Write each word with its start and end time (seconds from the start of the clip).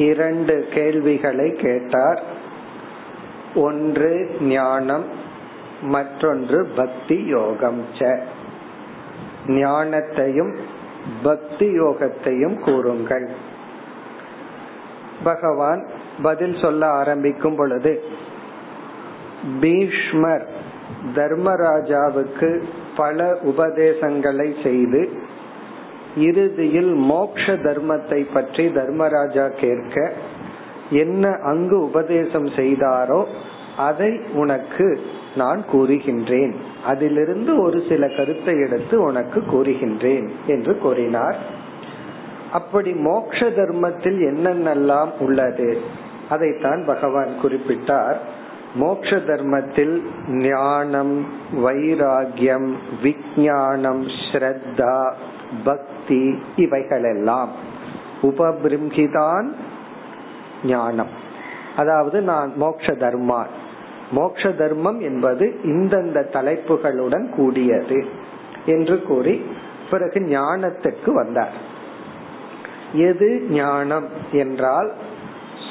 இரண்டு 0.01 0.55
கேள்விகளை 0.75 1.49
கேட்டார் 1.57 2.21
ஒன்று 3.59 4.11
ஞானம் 4.49 5.07
மற்றொன்று 5.87 6.59
பக்தி 6.77 7.19
யோகம் 7.29 7.81
ச 7.99 8.11
ஞானத்தையும் 9.55 10.53
பக்தி 11.23 11.69
யோகத்தையும் 11.79 12.57
கூறுங்கள் 12.61 13.27
பகவான் 15.25 15.83
பதில் 16.22 16.56
சொல்ல 16.62 16.88
ஆரம்பிக்கும் 16.88 17.56
பொழுது 17.56 18.04
பீஷ்மர் 19.60 20.46
தர்மராஜாவுக்கு 21.16 22.64
பல 22.96 23.40
உபதேசங்களை 23.42 24.56
செய்து 24.64 25.10
இறுதியில் 26.16 26.94
மோக்ஷ 26.94 27.52
தர்மத்தை 27.52 28.28
பற்றி 28.34 28.68
தர்மராஜா 28.68 29.48
கேட்க 29.48 30.14
என்ன 30.90 31.30
அங்கு 31.30 31.84
உபதேசம் 31.84 32.46
செய்தாரோ 32.46 33.26
அதை 33.78 34.20
உனக்கு 34.34 35.00
நான் 35.36 35.64
கூறுகின்றேன். 35.72 36.54
அதிலிருந்து 36.86 37.62
ஒரு 37.62 37.84
சில 37.90 38.08
கருத்தை 38.08 38.60
எடுத்து 38.60 39.02
உனக்கு 39.02 39.40
கூறுகின்றேன் 39.40 40.30
என்று 40.48 40.78
கூறினார். 40.78 41.38
அப்படி 42.54 42.92
மோக்ஷ 42.92 43.50
தர்மத்தில் 43.50 44.20
என்னென்னலாம் 44.20 45.12
உள்ளது? 45.20 45.82
அதைத்தான் 46.30 46.84
பகவான் 46.86 47.32
குறிப்பிட்டார். 47.44 48.16
மோக்ஷ 48.76 49.18
தர்மத்தில் 49.18 49.96
ஞானம் 50.28 51.26
வைராகியம் 51.56 52.70
விஜயானம் 53.04 54.04
ஸ்ரத்தா 54.28 55.12
பக்தி 55.64 56.40
இவைகளெல்லாம். 56.56 57.52
உபபிரம்கிதான் 58.22 59.48
ஞானம். 60.66 61.12
அதாவது 61.78 62.22
நான் 62.22 62.54
மோக்ஷ 62.56 62.88
தர்மா 62.94 63.42
மோக்ஷ 64.12 64.50
தர்மம் 64.58 65.00
என்பது 65.00 65.46
இந்தந்த 65.64 66.20
தலைப்புகளுடன் 66.34 67.30
கூடியது 67.36 68.06
என்று 68.66 69.04
கூறி 69.04 69.36
பிறகு 69.92 70.20
ஞானத்துக்கு 70.20 71.12
வந்தார். 71.12 71.72
எது 72.94 73.46
ஞானம் 73.50 74.08
என்றால் 74.32 74.92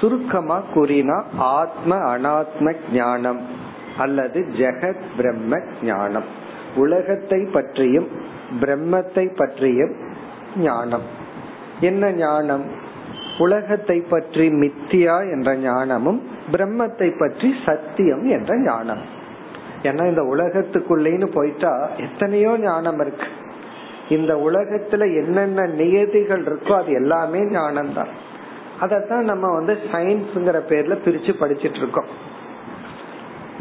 சுருக்கமா 0.00 0.62
கூறினா 0.74 1.22
ஆத்ம 1.36 1.96
அனாத்ம 1.96 2.74
ஞானம் 2.92 3.40
அல்லது 3.98 4.46
ஜெகத் 4.58 5.04
பிரம்ம 5.16 5.60
ஞானம். 5.82 6.24
உலகத்தை 6.74 7.44
பற்றியும் 7.52 8.08
பிரம்மத்தை 8.60 9.36
பற்றியும் 9.36 9.94
ஞானம். 10.56 11.02
என்ன 11.80 12.12
ஞானம்? 12.12 12.64
உலகத்தை 13.38 14.00
பற்றி 14.00 14.48
மித்தியா 14.48 15.30
என்ற 15.32 15.56
ஞானமும் 15.56 16.22
பிரம்மத்தை 16.52 17.18
பற்றி 17.18 17.54
சத்தியம் 17.66 18.24
என்ற 18.28 18.58
ஞானம். 18.58 19.00
ஏன்னா 19.82 20.06
இந்த 20.06 20.22
உலகத்துக்குள்ளேன்னு 20.22 21.26
போயிட்டா 21.34 21.88
எத்தனையோ 21.96 22.58
ஞானம் 22.58 23.00
இருக்கு. 23.00 23.28
இந்த 24.16 24.32
உலகத்துல 24.48 25.02
என்னென்ன 25.20 25.66
நியதிகள் 25.80 26.44
இருக்கோ 26.44 26.74
அது 26.80 26.92
எல்லாமே 26.92 27.40
ஞானம் 27.50 27.92
தான் 27.94 28.12
அதத்தான் 28.84 29.28
நம்ம 29.30 29.46
வந்து 29.56 29.74
சயின்ஸ்ங்கிற 29.92 30.60
பேர்ல 30.70 30.94
பிரிச்சு 31.04 31.32
படிச்சிட்டு 31.40 31.80
இருக்கோம். 31.82 32.10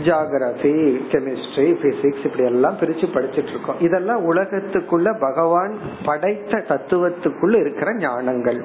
ஜாகிரபி 0.06 0.74
கெமிஸ்ட்ரி 1.12 1.66
பிசிக்ஸ் 1.82 2.24
இப்படி 2.28 2.46
எல்லாம் 2.52 2.78
பிரிச்சு 2.82 3.08
படிச்சிட்டு 3.16 3.52
இருக்கோம். 3.54 3.80
இதெல்லாம் 3.80 4.22
உலகத்துக்குள்ள 4.32 5.10
பகவான் 5.20 5.74
படைத்த 6.06 6.64
தத்துவத்துக்குள்ள 6.70 7.56
இருக்கிற 7.64 7.92
ஞானங்கள். 8.06 8.60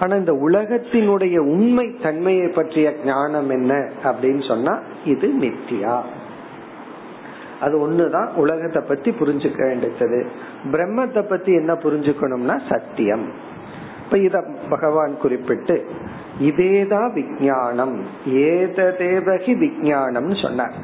ஆனா 0.00 0.14
இந்த 0.16 0.32
உலகத்தினுடைய 0.46 1.36
உண்மை 1.54 1.86
தன்மையை 2.02 2.48
பற்றிய 2.48 2.86
ஞானம் 3.04 3.50
என்ன 3.50 3.72
அப்படின்னு 4.04 4.44
சொன்னா 4.48 4.74
இது 5.12 5.28
மித்தியா 5.42 5.96
அது 7.60 7.88
ஒண்ணுதான் 7.88 8.34
உலகத்தை 8.34 8.82
பத்தி 8.82 9.10
புரிஞ்சுக்க 9.10 9.60
வேண்டியது. 9.66 10.26
பிரம்மத்தை 10.72 11.22
பத்தி 11.28 11.52
என்ன 11.54 11.72
புரிஞ்சுக்கணும்னா 11.72 12.60
சத்தியம். 12.68 13.26
இப்ப 14.04 14.18
இத 14.18 14.44
பகவான் 14.68 15.18
குறிப்பிட்டு 15.18 15.86
இதேதான் 16.40 17.12
விஜயானம் 17.12 17.96
ஏததேவகி 18.26 19.52
விஜயானம் 19.58 20.34
சொன்னார். 20.42 20.76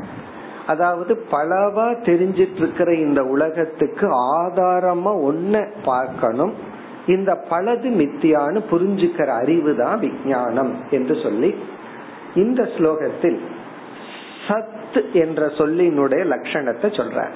அதாவது 0.67 1.25
பலவா 1.31 1.87
தெரிஞ்சிட்டு 2.03 2.57
இருக்கிற 2.57 2.95
இந்த 2.95 3.23
உலகத்துக்கு 3.25 4.07
ஆதாரமா 4.11 5.13
ஒன்ன 5.31 5.65
பார்க்கணும். 5.85 6.53
இந்த 7.07 7.45
பலது 7.51 7.89
மித்தியான்னு 8.01 8.61
புரிஞ்சுக்கிற 8.71 9.27
அறிவு 9.27 9.77
தான் 9.77 10.01
விஜயானம் 10.01 10.73
என்று 10.91 11.15
சொல்லி 11.23 11.55
இந்த 12.35 12.63
ஸ்லோகத்தில் 12.77 13.41
சத் 14.49 15.13
என்ற 15.13 15.47
சொல்லினுடைய 15.47 16.25
லட்சணத்தை 16.25 16.83
சொல்ற 16.83 17.31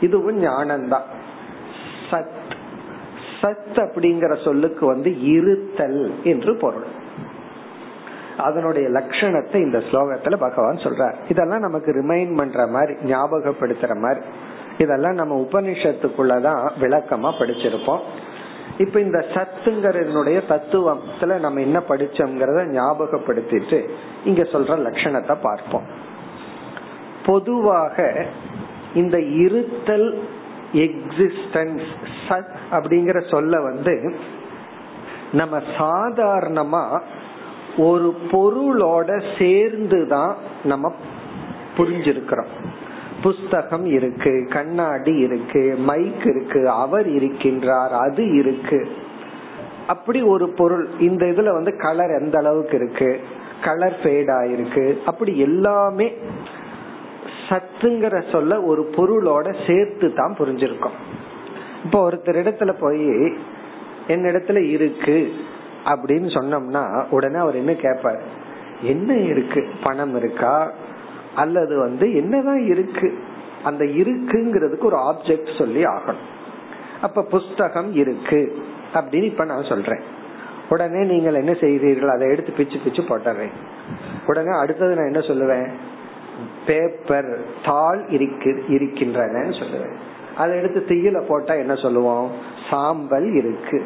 இதுவும் 0.00 0.44
ஞானம்தான். 0.44 1.02
சத். 2.10 2.30
சத் 3.40 3.74
அப்படிங்கிற 3.74 4.44
சொல்லுக்கு 4.44 4.86
வந்து 4.86 5.20
இருத்தல் 5.20 6.14
என்று 6.24 6.56
பொருள். 6.56 6.86
அதனுடைய 8.38 8.88
லட்சணத்தை 8.88 9.54
இந்த 9.54 9.78
ஸ்லோகத்துல 9.78 10.36
பகவான் 10.36 10.76
சொல்றார். 10.76 11.14
இதெல்லாம் 11.28 11.60
நமக்கு 11.60 11.92
ரிமைண்ட் 11.92 12.36
பண்ற 12.36 12.66
மாதிரி 12.66 12.94
ஞாபகப்படுத்துற 12.94 13.98
மாதிரி. 13.98 14.26
இதெல்லாம் 14.78 15.14
நம்ம 15.14 15.46
உபனிஷத்துக்குள்ளதான் 15.50 16.68
விளக்கமா 16.80 17.32
படிச்சிருப்போம். 17.38 18.00
இப்ப 18.78 19.00
இந்த 19.00 19.24
சத்துங்கிறனுடைய 19.34 20.38
தத்துவத்துல 20.48 21.38
நம்ம 21.38 21.60
என்ன 21.60 21.78
படிச்சோம்ங்கிறத 21.88 22.62
ஞாபகப்படுத்திட்டு 22.70 23.88
இங்க 24.24 24.42
சொல்ற 24.42 24.76
லட்சணத்தை 24.86 25.36
பார்ப்போம். 25.42 25.86
பொதுவாக 27.26 28.26
இந்த 28.94 29.20
இருத்தல் 29.20 30.08
எக்ஸிஸ்டன்ஸ் 30.72 31.86
சத் 32.28 32.54
அப்படிங்கிற 32.70 33.30
சொல்ல 33.30 33.60
வந்து 33.60 34.16
நம்ம 35.32 35.56
சாதாரணமா 35.78 37.00
ஒரு 37.78 38.16
பொருளோட 38.30 39.22
சேர்ந்து 39.38 40.06
தான் 40.06 40.36
நம்ம 40.64 40.92
புரிஞ்சிருக்கிறோம். 41.76 42.52
புஸ்தகம் 43.26 43.86
இருக்கு 43.86 44.32
கண்ணாடி 44.50 45.14
இருக்கு 45.18 45.74
மைக் 45.78 46.26
இருக்கு 46.26 46.70
அவர் 46.70 47.08
இருக்கின்றார் 47.08 47.94
அது 48.06 48.24
இருக்கு. 48.34 48.80
அப்படி 49.86 50.22
ஒரு 50.22 50.46
பொருள் 50.48 50.88
இந்த 50.98 51.26
இதுல 51.26 51.52
வந்து 51.52 51.72
கலர் 51.76 52.12
எந்த 52.20 52.38
அளவுக்கு 52.38 52.76
இருக்கு 52.76 53.20
கலர் 53.64 53.96
ஃபேட் 54.02 54.28
ஆயிருக்கு 54.28 54.84
அப்படி 55.06 55.38
எல்லாமே 55.38 56.12
சத்துங்கிற 57.48 58.32
சொல்ல 58.32 58.62
ஒரு 58.62 58.82
பொருளோட 58.96 59.46
சேர்த்து 59.66 60.14
தான் 60.14 60.36
புரிஞ்சிருக்கோம். 60.38 60.96
இப்போ 61.84 61.98
ஒருத்தர் 62.10 62.40
இடத்துல 62.42 62.72
போய் 62.80 63.06
என்னிடத்துல 64.08 64.56
இருக்கு 64.70 65.32
அப்படின்னு 65.84 66.28
சொன்னோம்னா 66.36 67.04
உடனே 67.10 67.38
அவர் 67.38 67.54
என்ன 67.54 67.74
கேட்பார் 67.74 68.20
என்ன 68.82 69.14
இருக்கு? 69.14 69.68
பணம் 69.82 70.16
இருக்கா? 70.16 70.72
அல்லது 71.36 71.78
வந்து 71.78 72.16
என்னதான் 72.16 72.66
இருக்கு? 72.66 73.18
அந்த 73.64 73.84
இருக்குங்கிறதுக்கு 73.84 74.84
ஒரு 74.84 74.96
ஆப்ஜெக்ட் 74.96 75.58
சொல்லி 75.58 75.84
ஆகணும். 75.84 76.24
அப்ப 77.00 77.22
புஸ்தகம் 77.22 77.94
இருக்கு 77.94 78.58
அப்படின்னு 78.94 79.22
இப்ப 79.22 79.44
நான் 79.44 79.64
சொல்றேன். 79.64 80.00
உடனே 80.68 81.04
நீங்கள் 81.04 81.34
என்ன 81.34 81.52
செய்கிறீர்கள் 81.52 82.14
அதை 82.14 82.28
எடுத்து 82.28 82.52
பிச்சு 82.52 82.78
பிச்சு 82.84 83.02
போட்டுறேன். 83.02 83.52
உடனே 84.26 84.58
அடுத்தது 84.58 84.94
நான் 84.94 85.12
என்ன 85.12 85.18
சொல்லுவேன்? 85.18 85.68
பேப்பர் 86.66 87.40
தாள் 87.64 88.08
இருக்கு 88.08 88.64
இருக்கின்றன 88.68 89.38
சொல்லுவேன். 89.38 89.94
அதை 90.36 90.56
எடுத்து 90.58 90.84
தீயில 90.88 91.22
போட்டா 91.28 91.54
என்ன 91.54 91.74
சொல்லுவோம்? 91.74 92.30
சாம்பல் 92.70 93.34
இருக்கு. 93.34 93.84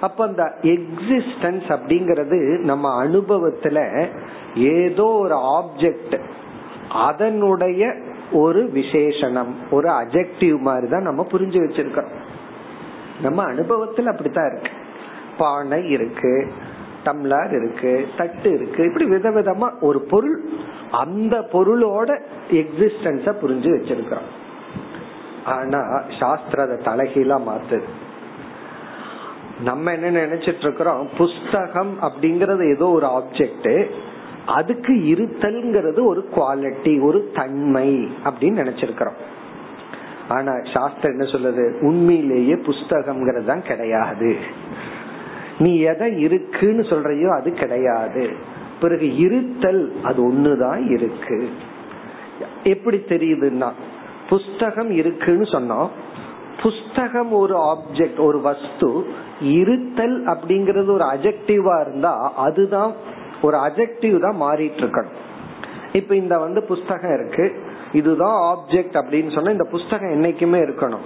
அப்ப 0.00 0.26
அந்த 0.26 0.42
எக்ஸிஸ்டன்ஸ் 0.62 1.66
அப்படிங்கறது 1.68 2.58
நம்ம 2.58 3.04
அனுபவத்துல 3.04 4.06
ஏதோ 4.54 5.04
ஒரு 5.04 5.34
ஆப்ஜெக்ட் 5.34 6.20
அதனுடைய 6.94 7.94
ஒரு 8.32 8.70
விசேஷனம் 8.74 9.52
ஒரு 9.70 9.88
அஜெக்டிவ் 9.88 10.58
மாதிரி 10.58 10.88
தான் 10.88 11.02
நம்ம 11.02 11.26
புரிஞ்சு 11.32 11.58
வச்சிருக்கோம். 11.64 12.10
நம்ம 13.22 13.42
அனுபவத்தில் 13.42 14.06
அப்படித்தான் 14.06 14.50
இருக்கு. 14.52 14.70
பானை 15.38 15.88
இருக்கு 15.88 16.52
டம்ளர் 17.04 17.52
இருக்கு 17.56 18.08
தட்டு 18.16 18.50
இருக்கு 18.50 18.84
இப்படி 18.84 19.04
விதவிதமா 19.04 19.70
ஒரு 19.80 20.00
பொருள் 20.00 20.48
அந்த 20.90 21.38
பொருளோட 21.52 22.20
எக்ஸிஸ்டன்ஸ 22.50 23.34
புரிஞ்சு 23.42 23.70
வச்சிருக்கிறோம். 23.76 24.30
ஆனா 25.44 25.80
சாஸ்திர 26.20 26.64
தலைகீழா 26.64 27.38
மாத்துது. 27.48 27.82
நம்ம 29.64 29.92
என்ன 29.92 30.26
நினைச்சிட்டு 30.26 30.58
இருக்கிறோம் 30.58 31.08
புஸ்தகம் 31.18 31.96
அப்படிங்கறது 32.02 32.74
ஏதோ 32.74 32.86
ஒரு 32.88 33.06
ஆப்ஜெக்ட் 33.06 33.90
அதுக்கு 34.46 34.92
இருத்தல்ங்கிறது 34.92 36.04
ஒரு 36.04 36.28
குவாலிட்டி 36.34 37.02
ஒரு 37.02 37.30
தன்மை 37.34 38.08
அப்படின்னு 38.24 38.58
நினைச்சிருக்கிறோம். 38.60 39.14
ஆனா 40.28 40.52
சாஸ்திரம் 40.74 41.18
என்ன 41.18 41.24
சொல்லுது? 41.24 41.80
உண்மையிலேயே 41.80 42.54
புஸ்தகம்ங்கிறது 42.54 43.44
தான் 43.44 43.62
கிடையாது. 43.62 44.36
நீ 45.58 45.78
எதை 45.78 46.20
இருக்குன்னு 46.20 46.82
சொல்றையோ 46.82 47.40
அது 47.40 47.52
கிடையாது. 47.52 48.34
பிறகு 48.80 49.16
இருத்தல் 49.16 49.96
அது 50.02 50.32
ஒண்ணுதான் 50.32 50.90
இருக்கு. 50.90 51.48
எப்படி 52.64 52.96
தெரியுதுன்னா 52.96 53.72
புஸ்தகம் 54.28 54.90
இருக்குன்னு 54.90 55.44
சொன்னோம். 55.44 55.88
புஸ்தகம் 56.62 57.32
ஒரு 57.32 57.58
ஆப்ஜெக்ட் 57.58 58.18
ஒரு 58.18 58.40
வஸ்து 58.40 59.06
இருத்தல் 59.40 60.24
அப்படிங்கறது 60.24 60.90
ஒரு 60.90 61.04
அஜெக்டிவா 61.04 61.80
இருந்தா 61.80 62.32
அதுதான் 62.34 62.92
ஒரு 63.46 63.56
அஜெக்டிவ் 63.68 64.16
தான் 64.26 64.40
மாறிட்டு 64.42 64.82
இருக்கணும் 64.84 65.20
இப்ப 65.98 66.12
இந்த 66.20 66.34
வந்து 66.44 66.60
புஸ்தகம் 66.70 67.14
இருக்கு. 67.16 67.44
இதுதான் 67.98 68.38
ஆப்ஜெக்ட் 68.52 68.96
அப்படின்னு 69.00 69.32
சொன்னா 69.34 69.50
இந்த 69.56 69.66
புஸ்தகம் 69.74 70.14
என்னைக்குமே 70.14 70.60
இருக்கணும். 70.66 71.04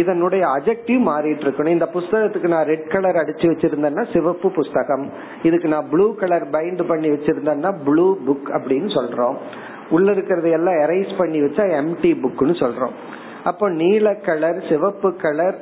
இதனுடைய 0.00 0.42
அஜெக்டிவ் 0.56 1.00
மாறிட்டு 1.08 1.44
இருக்கணும் 1.44 1.76
இந்த 1.76 1.86
புஸ்தகத்துக்கு 1.94 2.48
நான் 2.54 2.68
ரெட் 2.70 2.90
கலர் 2.92 3.18
அடிச்சு 3.20 3.46
வச்சிருந்தேன்னா 3.50 4.04
சிவப்பு 4.12 4.48
புஸ்தகம். 4.58 5.06
இதுக்கு 5.42 5.68
நான் 5.74 5.88
ப்ளூ 5.92 6.06
கலர் 6.22 6.46
பைண்ட் 6.56 6.82
பண்ணி 6.88 7.08
வச்சிருந்தேன்னா 7.14 7.70
ப்ளூ 7.86 8.06
புக் 8.26 8.50
அப்படின்னு 8.58 8.90
சொல்றோம். 8.98 9.38
உள்ள 9.90 10.08
இருக்கிறத 10.12 10.48
எல்லாம் 10.58 10.80
எரைஸ் 10.84 11.12
பண்ணி 11.18 11.40
வச்சா 11.42 11.66
எம்டி 11.80 12.12
புக்னு 12.24 12.56
சொல்றோம். 12.64 12.94
அப்போ 13.44 13.68
நீல 13.68 14.14
கலர் 14.14 14.58
சிவப்பு 14.68 15.16
கலர் 15.16 15.58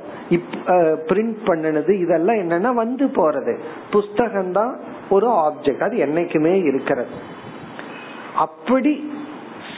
பிரிண்ட் 1.08 1.36
பண்ணினது 1.44 1.92
இதெல்லாம் 2.04 2.36
என்னன்னா 2.36 2.70
வந்து 2.74 3.06
போறது. 3.06 3.54
புஸ்தகம் 3.90 4.52
தான் 4.52 4.80
ஒரு 5.08 5.28
ஆப்ஜெக்ட் 5.28 5.86
அது 5.88 5.96
என்னைக்குமே 5.96 6.54
இருக்கிறது. 6.64 7.08
அப்படி 8.34 9.10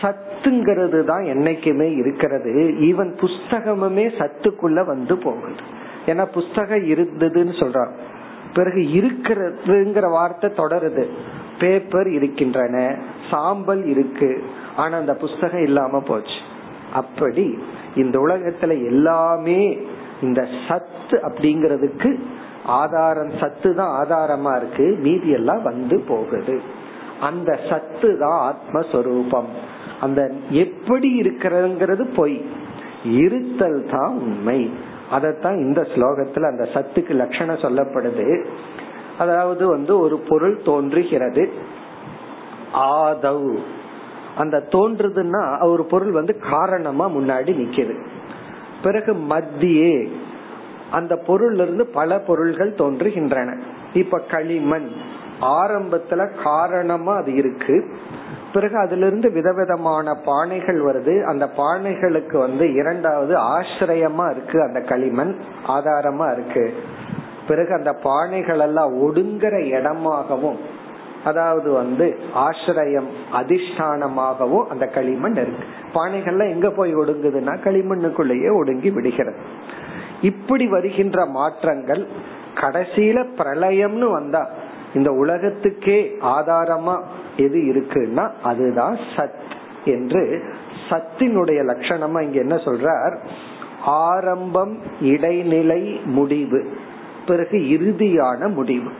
சத்துங்கிறது 0.00 1.04
தான் 1.04 1.24
என்னைக்குமே 1.24 1.88
இருக்கிறது. 1.96 2.52
ஈவன் 2.88 3.12
புஸ்தகமுமே 3.24 4.06
சத்துக்குள்ள 4.20 4.84
வந்து 4.86 5.16
போகுது. 5.18 5.62
ஏன்னா 6.06 6.24
புஸ்தகம் 6.32 6.84
இருந்ததுன்னு 6.92 7.54
சொல்றான். 7.62 7.92
பிறகு 8.54 8.80
இருக்கிறதுங்கிற 9.00 10.10
வார்த்தை 10.10 10.50
தொடருது. 10.50 11.06
பேப்பர் 11.58 12.08
இருக்கின்றன 12.08 12.96
சாம்பல் 13.30 13.84
இருக்கு 13.86 14.44
ஆனா 14.76 14.96
அந்த 14.96 15.14
புஸ்தகம் 15.14 15.62
இல்லாம 15.62 16.00
போச்சு. 16.00 16.38
அப்படி 16.92 17.58
இந்த 17.98 18.18
உலகத்துல 18.18 18.86
எல்லாமே 18.86 19.78
இந்த 20.22 20.46
சத்து 20.68 21.20
அப்படிங்கறதுக்கு 21.22 22.18
ஆதாரம் 22.64 23.30
சத்து 23.40 23.74
தான் 23.74 24.06
ஆதாரமா 24.06 24.56
இருக்கு. 24.56 24.98
மீதி 25.02 25.30
எல்லாம் 25.30 25.62
வந்து 25.62 26.04
போகுது. 26.08 26.60
அந்த 27.20 27.58
சத்து 27.70 28.18
தான் 28.18 28.54
ஆத்மஸ்வரூபம். 28.54 29.44
அந்த 30.00 30.32
எப்படி 30.50 31.20
இருக்கிறதுங்கிறது 31.20 32.14
பொய். 32.14 32.44
இருத்தல் 33.04 33.88
தான் 33.90 34.10
உண்மை. 34.10 34.70
அதத்தான் 35.12 35.56
இந்த 35.56 35.80
ஸ்லோகத்துல 35.80 36.42
அந்த 36.42 36.68
சத்துக்கு 36.74 37.10
லட்சணம் 37.10 37.56
சொல்லப்படுது. 37.56 38.44
அதாவது 39.18 39.66
வந்து 39.66 39.98
ஒரு 39.98 40.18
பொருள் 40.18 40.62
தோன்றுகிறது. 40.64 41.52
ஆதவ். 42.74 43.58
அந்த 44.38 44.62
தோன்றுதுன்னா 44.72 45.42
ஒரு 45.66 45.84
பொருள் 45.84 46.10
வந்து 46.10 46.38
காரணமா 46.50 47.08
முன்னாடி 47.08 47.52
நிக்குது. 47.60 47.94
பிறகு 48.82 49.12
மத்தியே 49.12 50.08
அந்த 50.90 51.14
பொருள்ல 51.26 51.62
இருந்து 51.62 51.86
பல 51.86 52.18
பொருள்கள் 52.18 52.78
தோன்றுகின்றன. 52.78 53.56
இப்ப 53.92 54.18
களிமண் 54.18 54.88
ஆரம்பத்துல 55.40 56.42
காரணமா 56.42 57.16
அது 57.16 57.34
இருக்கு. 57.34 57.76
பிறகு 58.52 58.76
அதுல 58.78 59.06
இருந்து 59.06 59.30
விதவிதமான 59.30 60.16
பானைகள் 60.26 60.80
வருது. 60.82 61.22
அந்த 61.22 61.48
பானைகளுக்கு 61.56 62.38
வந்து 62.38 62.74
இரண்டாவது 62.74 63.36
ஆசிரியமா 63.36 64.26
இருக்கு 64.28 64.62
அந்த 64.62 64.80
களிமண் 64.80 65.34
ஆதாரமா 65.68 66.32
இருக்கு. 66.32 66.74
பிறகு 67.48 67.74
அந்த 67.74 67.92
பானைகள் 68.04 68.60
எல்லாம் 68.60 68.92
ஒடுங்குற 69.02 69.54
இடமாகவும் 69.64 70.58
அதாவது 71.24 71.72
வந்து 71.72 72.18
ஆசிரியம் 72.34 73.06
அதிஷ்டானமாகவும் 73.32 74.66
அந்த 74.66 74.86
களிமண் 74.86 75.32
இருக்கு. 75.32 75.64
பானைகள்ல 75.94 76.50
எங்க 76.50 76.70
போய் 76.70 76.96
ஒடுங்குதுன்னா 76.96 77.56
களிமண்ணுக்குள்ளேயே 77.64 78.54
ஒடுங்கி 78.54 78.90
விடுகிறது. 78.90 79.36
இப்படி 80.22 80.68
வருகின்ற 80.68 81.26
மாற்றங்கள் 81.26 82.06
கடைசியில 82.54 83.26
பிரளயம்னு 83.38 84.10
வந்தா 84.10 84.50
இந்த 84.94 85.12
உலகத்துக்கே 85.12 86.16
ஆதாரமா 86.20 87.00
எது 87.36 87.58
இருக்குன்னா 87.58 88.30
அதுதான் 88.42 88.98
சத் 89.16 89.56
என்று 89.84 90.42
சத்தினுடைய 90.88 91.62
லட்சணமா 91.64 92.22
இங்க 92.22 92.38
என்ன 92.38 92.54
சொல்றார்? 92.54 93.16
ஆரம்பம் 93.84 94.78
இடைநிலை 95.00 96.00
முடிவு. 96.04 96.76
பிறகு 97.26 97.58
இறுதியான 97.58 98.52
முடிவு. 98.52 98.90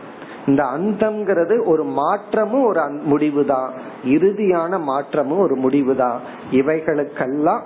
இந்த 0.49 0.61
அந்தம்ங்கிறது 0.75 1.55
ஒரு 1.65 1.83
மாற்றமும் 1.95 2.65
ஒரு 2.65 2.81
முடிவு 3.03 3.43
தான் 3.45 3.69
இறுதியான 4.09 4.79
மாற்றமும் 4.83 5.41
ஒரு 5.41 5.55
முடிவு 5.57 5.95
தான் 5.95 6.19
இவைகளுக்கெல்லாம் 6.51 7.63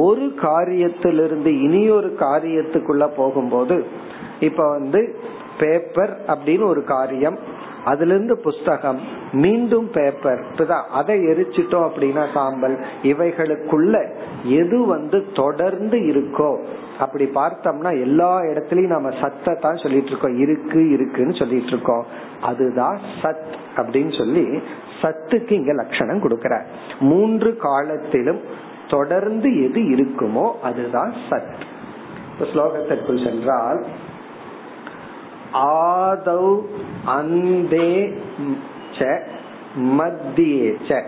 ஒரு 0.00 0.26
காரியத்திலிருந்து 0.42 1.50
இனி 1.60 1.82
ஒரு 1.90 2.10
காரியத்துக்குள்ள 2.20 3.06
போகும்போது 3.16 3.76
இப்ப 4.40 4.62
வந்து 4.68 5.00
பேப்பர் 5.58 6.12
அப்படின்னு 6.28 6.64
ஒரு 6.66 6.82
காரியம் 6.86 7.36
அதுல 7.86 8.14
இருந்து 8.14 8.36
புஸ்தகம் 8.38 9.00
மீண்டும் 9.36 9.88
பேப்பர் 9.90 10.42
அதை 10.92 11.16
எரிச்சிட்டோம் 11.26 11.86
அப்படின்னா 11.88 12.24
சாம்பல் 12.32 12.76
இவைகளுக்குள்ள 13.02 13.94
எது 14.56 14.78
வந்து 14.86 15.18
தொடர்ந்து 15.34 15.98
இருக்கோ 16.10 16.50
அப்படி 16.98 17.24
பார்த்தோம்னா 17.34 17.90
எல்லா 18.00 18.30
இடத்துலயும் 18.42 18.94
நம்ம 18.94 19.10
சத்தை 19.20 19.54
தான் 19.56 19.76
சொல்லிட்டு 19.76 20.08
இருக்கோம் 20.08 20.38
இருக்கு 20.38 20.82
இருக்குன்னு 20.90 21.34
சொல்லிட்டு 21.34 21.66
இருக்கோம் 21.66 22.04
அதுதான் 22.42 22.98
சத் 23.20 23.46
அப்படின்னு 23.76 24.14
சொல்லி 24.18 24.44
சத்துக்கு 25.02 25.52
இங்க 25.52 25.72
லட்சணம் 25.72 26.22
கொடுக்கற 26.22 26.54
மூன்று 27.06 27.56
காலத்திலும் 27.60 28.40
தொடர்ந்து 28.88 29.48
எது 29.64 29.80
இருக்குமோ 29.94 30.46
அதுதான் 30.62 31.12
சத். 31.28 31.54
ஸ்லோகத்திற்குள் 32.50 33.24
சென்றால் 33.24 33.80
ஆதௌ 35.56 36.60
அந்தே 37.06 38.12
ச 38.98 39.20
மத்தியே 39.98 40.74
ச. 40.88 41.02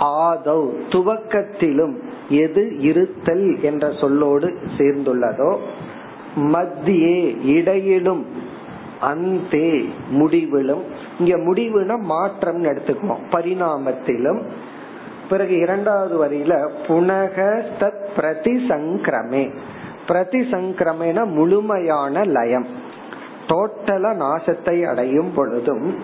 ஆதௌ 0.00 0.68
துவக்கத்திலும் 0.88 1.94
எது 2.28 2.78
இருத்தல் 2.80 3.62
என்ற 3.62 3.88
சொல்லோடு 3.88 4.54
சேர்ந்துள்ளதோ 4.78 5.58
மத்தியே 6.36 7.46
இடையிலும் 7.46 8.26
அந்தே 9.00 9.88
முடிவிலும். 10.10 10.82
இங்க 11.18 11.36
முடிவுனா 11.36 11.98
மாற்றம் 11.98 12.64
எடுத்துக்குவோம். 12.64 13.22
பரிணாமத்திலும். 13.32 14.42
பிறகு 15.30 15.58
இரண்டாவது 15.58 16.24
வரியில 16.24 16.68
புனக 16.86 17.62
தத் 17.80 18.06
பிரதிசங்கிரமே 18.16 19.50
பிரதிசங்கிரமேன 20.08 21.24
முழுமையான 21.26 22.24
லயம். 22.24 22.66
டோட்டலா 23.50 24.12
நாசத்தை 24.22 24.82
அடையும் 24.82 25.32
பொழுதும் 25.34 25.94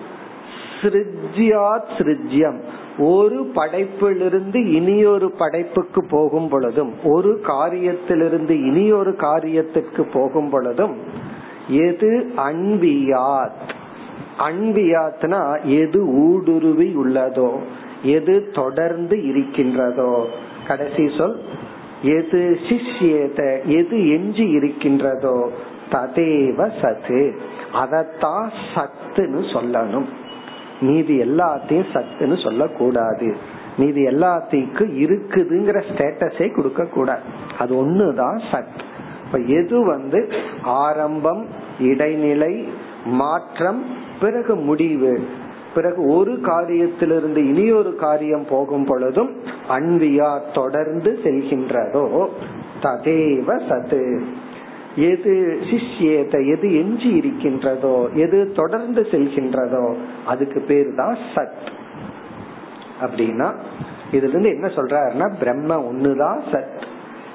சிருஜ்யாத் 0.81 1.93
சிருஜ்யம். 1.97 2.59
ஒரு 2.97 3.51
படைப்பிலிருந்து 3.55 4.59
இனியொரு 4.65 5.31
படைப்புக்கு 5.31 6.05
போகும் 6.09 6.49
பொழுதும் 6.49 6.93
ஒரு 7.03 7.41
காரியத்திலிருந்து 7.43 8.49
இனியொரு 8.49 9.11
காரியத்திற்கு 9.11 10.01
போகும் 10.13 10.49
பொழுதும் 10.49 10.95
எது 11.67 12.31
அன்பியாத்? 12.37 13.65
அன்பியாத்னா 14.39 15.41
எது 15.63 15.99
ஊடுருவி 16.07 16.95
உள்ளதோ 16.95 17.51
எது 18.03 18.49
தொடர்ந்து 18.53 19.25
இருக்கின்றதோ. 19.27 20.25
கடைசி 20.67 21.05
சொல் 21.17 21.39
எது 22.01 22.59
சிஷ்யேத 22.69 23.65
எது 23.65 24.09
எஞ்சி 24.09 24.49
இருக்கின்றதோ. 24.49 25.51
ததேவ 25.91 26.71
சத்து. 26.81 27.35
அதத்தான் 27.73 28.49
சத்துன்னு 28.75 29.41
சொல்லணும். 29.53 30.05
மீதி 30.81 31.19
எல்லாத்தையும் 31.19 31.85
சத்துன்னு 31.93 32.43
சொல்லக்கூடாது. 32.43 33.37
மீதி 33.77 34.05
எல்லாத்துக்கும் 34.05 34.91
இருக்குதுங்கிற 34.97 35.83
ஸ்டேட்டஸே 35.93 36.55
கொடுக்க 36.55 36.85
கூடாது 36.85 37.21
அது 37.59 37.75
ஒண்ணுதான் 37.75 38.41
சத். 38.51 38.79
இப்ப 39.25 39.37
எது 39.37 39.85
வந்து 39.85 40.33
ஆரம்பம் 40.63 41.45
இடைநிலை 41.79 42.67
மாற்றம் 43.05 43.85
பிறகு 44.19 44.55
முடிவு. 44.55 45.27
பிறகு 45.75 46.07
ஒரு 46.07 46.31
காரியத்திலிருந்து 46.31 47.37
இனி 47.37 47.71
ஒரு 47.71 47.95
காரியம் 47.95 48.45
போகும் 48.49 48.85
பொழுதும் 48.85 49.35
அன்பியா 49.69 50.39
தொடர்ந்து 50.53 51.19
செல்கின்றதோ 51.23 52.27
ததேவ 52.81 53.69
சத்து. 53.69 54.23
எது 54.97 55.59
சிஷ்யேத 55.63 56.47
எது 56.47 56.75
எஞ்சி 56.75 57.09
இருக்கின்றதோ 57.09 58.09
எது 58.13 58.51
தொடர்ந்து 58.51 59.01
செல்கின்றதோ 59.01 59.95
அதுக்கு 60.25 60.61
பேர் 60.61 60.95
தான் 60.95 61.17
சத். 61.35 61.71
அப்படின்னா 63.01 63.55
இதுல 64.11 64.27
இருந்து 64.27 64.49
என்ன 64.49 64.67
சொல்றாருன்னா 64.67 65.37
பிரம்ம 65.39 65.75
ஒண்ணுதான் 65.77 66.39
சத். 66.51 66.81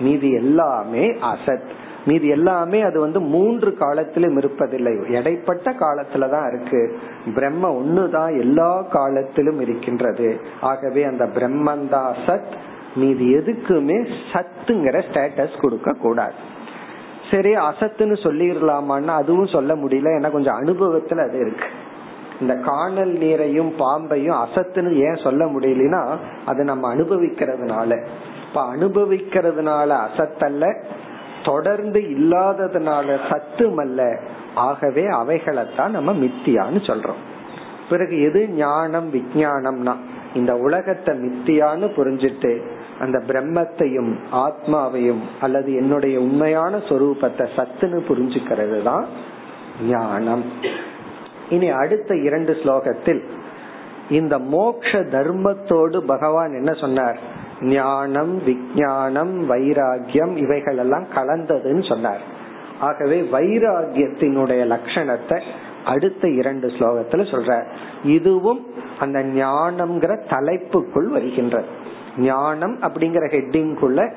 மீதி 0.01 0.33
எல்லாமே 0.33 1.11
அசத். 1.11 1.69
மீதி 2.07 2.29
எல்லாமே 2.29 2.81
அது 2.81 3.01
வந்து 3.01 3.21
மூன்று 3.21 3.75
காலத்திலும் 3.75 4.41
இருப்பதில்லை. 4.41 5.11
இடைப்பட்ட 5.11 5.71
காலத்துலதான் 5.71 6.55
இருக்கு. 6.55 6.99
பிரம்ம 7.35 7.83
ஒண்ணுதான் 7.83 8.39
எல்லா 8.41 8.83
காலத்திலும் 8.83 9.61
இருக்கின்றது. 9.61 10.41
ஆகவே 10.61 11.03
அந்த 11.03 11.25
பிரம்மந்தா 11.25 12.15
சத். 12.27 12.53
மீதி 12.95 13.35
எதுக்குமே 13.35 14.09
சத்துங்கிற 14.33 15.03
ஸ்டேட்டஸ் 15.13 15.61
கொடுக்க 15.61 15.93
கூடாது 15.93 16.51
சரி 17.33 17.55
அசத்துன்னு 17.55 18.17
சொல்லிடலாமான்னா 18.23 19.07
அதுவும் 19.07 19.47
சொல்ல 19.47 19.75
முடியல. 19.75 20.09
ஏன்னா 20.19 20.31
கொஞ்சம் 20.31 20.61
அனுபவத்துல 20.61 21.29
அது 21.29 21.39
இருக்கு. 21.39 21.65
இந்த 22.41 22.55
காணல் 22.55 23.13
நீரையும் 23.13 23.73
பாம்பையும் 23.79 24.39
அசத்துன்னு 24.45 24.93
ஏன் 24.93 25.23
சொல்ல 25.23 25.47
முடியலனா 25.47 26.17
அதை 26.47 26.65
நம்ம 26.65 26.95
அனுபவிக்கிறதுனால. 26.95 28.07
இப்ப 28.49 28.77
அனுபவிக்கிறதுனால 28.77 29.99
அசத்தல்ல 30.07 30.85
தொடர்ந்து 31.45 32.01
இல்லாததுனால 32.01 33.19
சத்துமல்ல. 33.31 34.21
ஆகவே 34.55 35.03
அவைகளைத்தான் 35.03 35.89
நம்ம 35.89 36.13
மித்தியான்னு 36.13 36.81
சொல்றோம். 36.81 37.21
பிறகு 37.91 38.23
எது 38.23 38.49
ஞானம் 38.49 39.13
விஜயானம்னா 39.13 39.95
இந்த 40.35 40.55
உலகத்தை 40.55 41.17
மித்தியான்னு 41.17 41.89
புரிஞ்சிட்டு 41.97 42.53
அந்த 43.03 43.19
பிரம்மத்தையும் 43.29 44.11
ஆத்மாவையும் 44.47 45.23
அல்லது 45.41 45.71
என்னுடைய 45.75 46.17
உண்மையான 46.21 46.77
சொரூபத்தை 46.89 47.47
சத்துன்னு 47.57 48.01
புரிஞ்சுக்கிறது 48.09 48.79
தான் 48.83 49.07
ஞானம். 49.89 50.45
இனி 51.51 51.69
அடுத்த 51.83 52.17
இரண்டு 52.29 52.53
ஸ்லோகத்தில் 52.53 53.23
இந்த 54.11 54.35
மோக்ஷ 54.55 55.01
தர்மத்தோடு 55.15 55.99
பகவான் 56.07 56.53
என்ன 56.53 56.73
சொன்னார்? 56.73 57.19
ஞானம் 57.61 58.35
விஜயானம் 58.47 59.35
வைராகியம் 59.51 60.33
இவைகள் 60.37 60.77
எல்லாம் 60.77 61.07
கலந்ததுன்னு 61.15 61.85
சொன்னார். 61.89 62.23
ஆகவே 62.81 63.19
வைராகியத்தினுடைய 63.33 64.63
லட்சணத்தை 64.75 65.39
அடுத்த 65.85 66.25
இரண்டு 66.41 66.67
ஸ்லோகத்துல 66.69 67.25
சொல்ற 67.31 67.53
இதுவும் 68.17 68.61
அந்த 68.99 69.19
ஞானம்ங்கிற 69.37 70.13
தலைப்புக்குள் 70.35 71.09
வருகின்றது. 71.17 71.71
ஞானம் 72.17 72.77
அப்படிங்கிற 72.83 73.27
ஹெட்டிங்குள்ள 73.31 74.13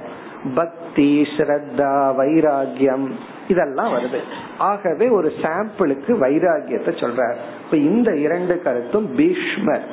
பக்தி 0.55 1.27
ஸ்ரத்தா 1.37 1.93
வைராகியம் 2.17 3.11
இதெல்லாம் 3.47 3.93
வருது. 3.93 4.19
ஆகவே 4.57 5.09
ஒரு 5.09 5.31
சாம்பிளுக்கு 5.41 6.11
வைராகியத்தை 6.23 6.91
சொல்றார். 7.03 7.37
இப்ப 7.63 7.77
இந்த 7.77 8.15
இரண்டு 8.15 8.61
கருத்தும் 8.61 9.07
பீஷ்மர் 9.15 9.85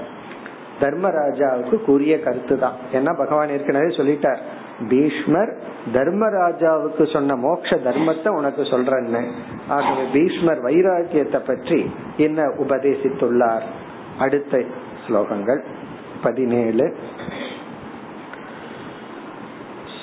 தர்மராஜாவுக்கு 0.81 1.85
கூறிய 1.85 2.21
கருத்து 2.21 2.59
தான் 2.59 2.75
ஏன்னா 2.93 3.17
பகவான் 3.17 3.49
ஏற்கனவே 3.49 3.87
சொல்லிட்டார். 3.87 4.41
பீஷ்மர் 4.89 5.53
தர்மராஜாவுக்கு 5.93 7.13
சொன்ன 7.13 7.37
மோக்ஷ 7.37 7.77
தர்மத்தை 7.77 8.29
உனக்கு 8.29 8.63
சொல்றேன்னு. 8.63 9.23
ஆகவே 9.69 10.05
பீஷ்மர் 10.13 10.61
வைராக்கியத்தை 10.61 11.41
பற்றி 11.47 11.91
என்ன 12.17 12.43
உபதேசித்துள்ளார்? 12.43 13.63
அடுத்த 14.19 14.65
ஸ்லோகங்கள் 15.07 15.63
பதினேழு. 16.23 16.95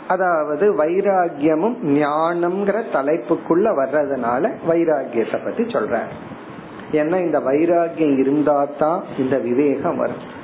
அதாவது 0.07 0.65
வைராகியமும் 0.85 1.77
ஞானம்ங்கிற 1.83 2.77
தலைப்புக்குள்ள 2.93 3.67
வர்றதுனால 3.79 4.51
வைராகியத்தை 4.69 5.39
பத்தி 5.43 5.63
சொல்றார். 5.63 6.11
ஏன்னா 6.91 7.17
இந்த 7.25 7.39
வைராகியம் 7.39 8.19
இருந்தா 8.19 8.67
தான் 8.79 9.03
இந்த 9.17 9.37
விவேகம் 9.37 9.97
வரும். 9.97 10.39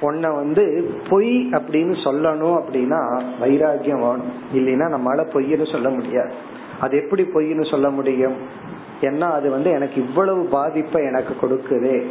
உன்னை 0.00 0.30
வந்து 0.30 0.94
பொய் 1.08 1.48
அப்படின்னு 1.50 1.94
சொல்லணும் 2.04 2.60
அப்படின்னா 2.60 3.22
வைராகியம் 3.40 4.00
வேணும். 4.00 4.32
இல்லைன்னா 4.54 4.86
நம்மளால 4.86 5.26
பொய்ன்னு 5.32 5.72
சொல்ல 5.72 5.88
முடியாது. 5.88 6.32
அது 6.80 7.02
எப்படி 7.02 7.22
பொய்ன்னு 7.22 7.70
சொல்ல 7.70 7.90
முடியும்? 7.90 8.34
ஏன்னா 9.00 9.20
அது 9.20 9.50
வந்து 9.50 9.70
எனக்கு 9.70 10.06
இவ்வளவு 10.06 10.44
பாதிப்பை 10.44 11.04
எனக்கு 11.04 11.34
கொடுக்குதே. 11.40 12.04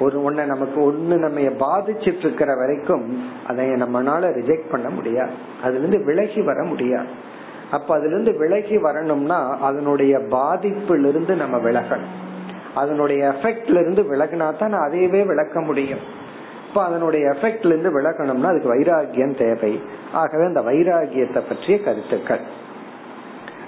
ஒரு 0.00 0.20
ஒன்ன 0.20 0.46
நமக்கு 0.46 0.92
ஒண்ணு 0.92 1.16
நம்ம 1.18 1.40
பாதிச்சிட்டு 1.40 2.18
இருக்கிற 2.18 2.54
வரைக்கும் 2.54 3.22
அதை 3.46 3.66
நம்மளால 3.66 4.28
ரிஜெக்ட் 4.28 4.70
பண்ண 4.70 4.88
முடியாது. 4.88 5.30
அதுல 5.62 5.78
இருந்து 5.78 6.04
விலகி 6.04 6.40
வர 6.40 6.64
முடியாது. 6.64 7.06
அப்ப 7.70 7.94
அதுல 7.94 8.20
இருந்து 8.20 8.38
விலகி 8.38 8.78
வரணும்னா 8.78 9.58
அதனுடைய 9.60 10.18
பாதிப்புல 10.18 11.08
இருந்து 11.08 11.36
நம்ம 11.36 11.56
விலகணும். 11.56 12.26
அதனுடைய 12.74 13.28
எஃபெக்ட்ல 13.28 13.80
இருந்து 13.80 14.02
விலகினா 14.02 14.56
தான் 14.56 14.72
அதையவே 14.72 15.26
விளக்க 15.26 15.60
முடியும். 15.60 16.26
இப்ப 16.68 16.84
அதனுடைய 16.84 17.28
எஃபெக்ட்ல 17.28 17.66
இருந்து 17.66 18.00
விலகணும்னா 18.00 18.42
அதுக்கு 18.42 18.74
வைராகியம் 18.74 19.38
தேவை. 19.38 19.82
ஆகவே 20.12 20.44
அந்த 20.44 20.60
வைராகியத்தை 20.60 21.42
பற்றிய 21.48 21.82
கருத்துக்கள். 21.82 22.40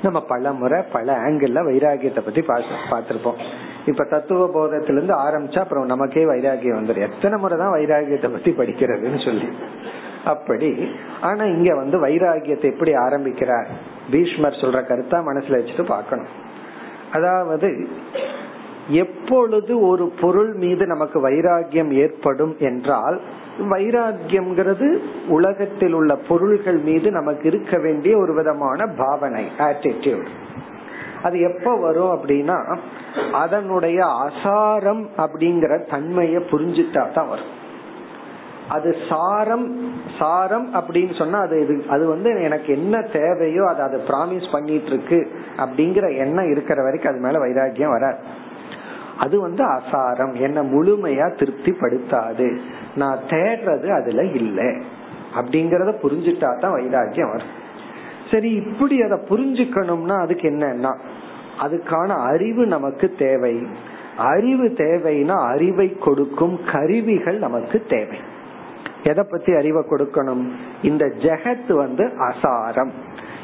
நம்ம 0.02 0.20
பல 0.20 0.52
முறை 0.52 0.82
பல 0.92 1.16
ஆங்கிள் 1.16 1.68
வைராகியத்தை 1.70 2.20
பத்தி 2.20 2.40
பார்த்திருப்போம். 2.40 3.40
இப்ப 3.86 4.04
தத்துவ 4.04 4.46
போதத்திலிருந்து 4.46 5.14
ஆரம்பிச்சா 5.14 5.58
அப்புறம் 5.58 5.86
நமக்கே 5.86 6.24
வைராகியம் 6.24 6.78
வந்துடும் 6.78 7.10
எத்தனை 7.12 7.38
முறை 7.38 7.58
தான் 7.58 7.72
வைராகியத்தை 7.72 8.32
பத்தி 8.32 8.50
படிக்கிறதுன்னு 8.50 9.24
சொல்லி. 9.24 9.48
அப்படி. 10.24 10.90
ஆனா 11.20 11.44
இங்க 11.44 11.74
வந்து 11.74 12.06
வைராகியத்தை 12.06 12.72
எப்படி 12.72 12.94
ஆரம்பிக்கிறார்? 12.94 13.66
பீஷ்மர் 14.10 14.60
சொல்ற 14.60 14.80
கருத்தா 14.84 15.18
மனசுல 15.28 15.58
வச்சுட்டு 15.58 15.82
பார்க்கணும். 15.82 16.26
அதாவது 17.12 17.88
எப்பொழுது 18.90 19.80
ஒரு 19.80 20.12
பொருள் 20.20 20.52
மீது 20.52 20.86
நமக்கு 20.86 21.28
வைராகியம் 21.28 21.92
ஏற்படும் 21.94 22.56
என்றால் 22.58 23.20
வைராகியம்ங்கிறது 23.68 24.98
உலகத்தில் 25.28 25.92
உள்ள 25.92 26.16
பொருள்கள் 26.16 26.78
மீது 26.78 27.10
நமக்கு 27.10 27.48
இருக்க 27.48 27.78
வேண்டிய 27.78 28.18
ஒரு 28.18 28.34
விதமான 28.34 28.86
பாவனை 28.86 29.44
ஆட்டிடியூட் 29.58 30.28
அது 31.22 31.40
எப்ப 31.40 31.76
வரும் 31.76 32.12
அப்படின்னா 32.16 32.78
அதனுடைய 33.32 34.04
அசாரம் 34.04 35.06
அப்படிங்கிற 35.16 35.86
தன்மையை 35.86 36.42
புரிஞ்சுட்டா 36.50 37.12
தான் 37.12 37.28
வரும். 37.28 37.50
அது 38.68 38.96
சாரம் 39.08 39.92
சாரம் 40.18 40.74
அப்படின்னு 40.74 41.18
சொன்னா 41.18 41.38
அது 41.38 41.60
இது 41.60 41.84
அது 41.88 42.06
வந்து 42.06 42.42
எனக்கு 42.42 42.72
என்ன 42.72 43.02
தேவையோ 43.02 43.64
அதை 43.68 43.84
அதை 43.84 44.00
ப்ராமிஸ் 44.08 44.52
பண்ணிட்டு 44.52 44.86
இருக்கு 44.86 45.28
அப்படிங்கிற 45.56 46.16
எண்ணம் 46.16 46.50
இருக்கிற 46.50 46.82
வரைக்கும் 46.82 47.12
அது 47.12 47.20
மேல 47.20 47.38
வைராக்கியம் 47.38 47.90
வராது. 47.90 48.18
அது 49.20 49.40
வந்து 49.40 49.64
அசாரம். 49.64 50.32
என்ன 50.32 50.62
முழுமையா 50.62 51.26
திருப்திப்படுத்தாது. 51.40 52.58
நான் 52.96 53.18
தேடுறது 53.28 53.88
அதுல 53.88 54.24
இல்லை. 54.24 54.66
அப்படிங்கறத 55.34 55.94
புரிஞ்சுட்டா 56.02 56.58
தான் 56.58 56.72
வைராக்கியம் 56.72 57.30
வரும். 57.30 57.58
சரி 58.30 58.50
இப்படி 58.50 59.02
அதை 59.02 59.18
புரிஞ்சுக்கணும்னா 59.28 60.20
அதுக்கு 60.20 60.48
என்னன்னா 60.50 60.98
அதுக்கான 61.62 62.08
அறிவு 62.08 62.66
நமக்கு 62.66 63.14
தேவை. 63.18 63.66
அறிவு 64.16 64.64
தேவைன்னா 64.64 65.46
அறிவை 65.46 65.98
கொடுக்கும் 65.98 66.60
கருவிகள் 66.72 67.38
நமக்கு 67.38 67.84
தேவை. 67.88 68.18
எதை 69.02 69.24
பத்தி 69.30 69.54
அறிவை 69.54 69.82
கொடுக்கணும்? 69.90 70.50
இந்த 70.82 71.04
ஜெகத் 71.04 71.72
வந்து 71.72 72.12
அசாரம். 72.18 72.90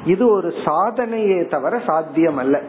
இது 0.05 0.31
ஒரு 0.31 0.53
சாதனையே 0.65 1.49
தவிர 1.49 1.81
சாத்தியம் 1.87 2.37
அல்ல 2.37 2.61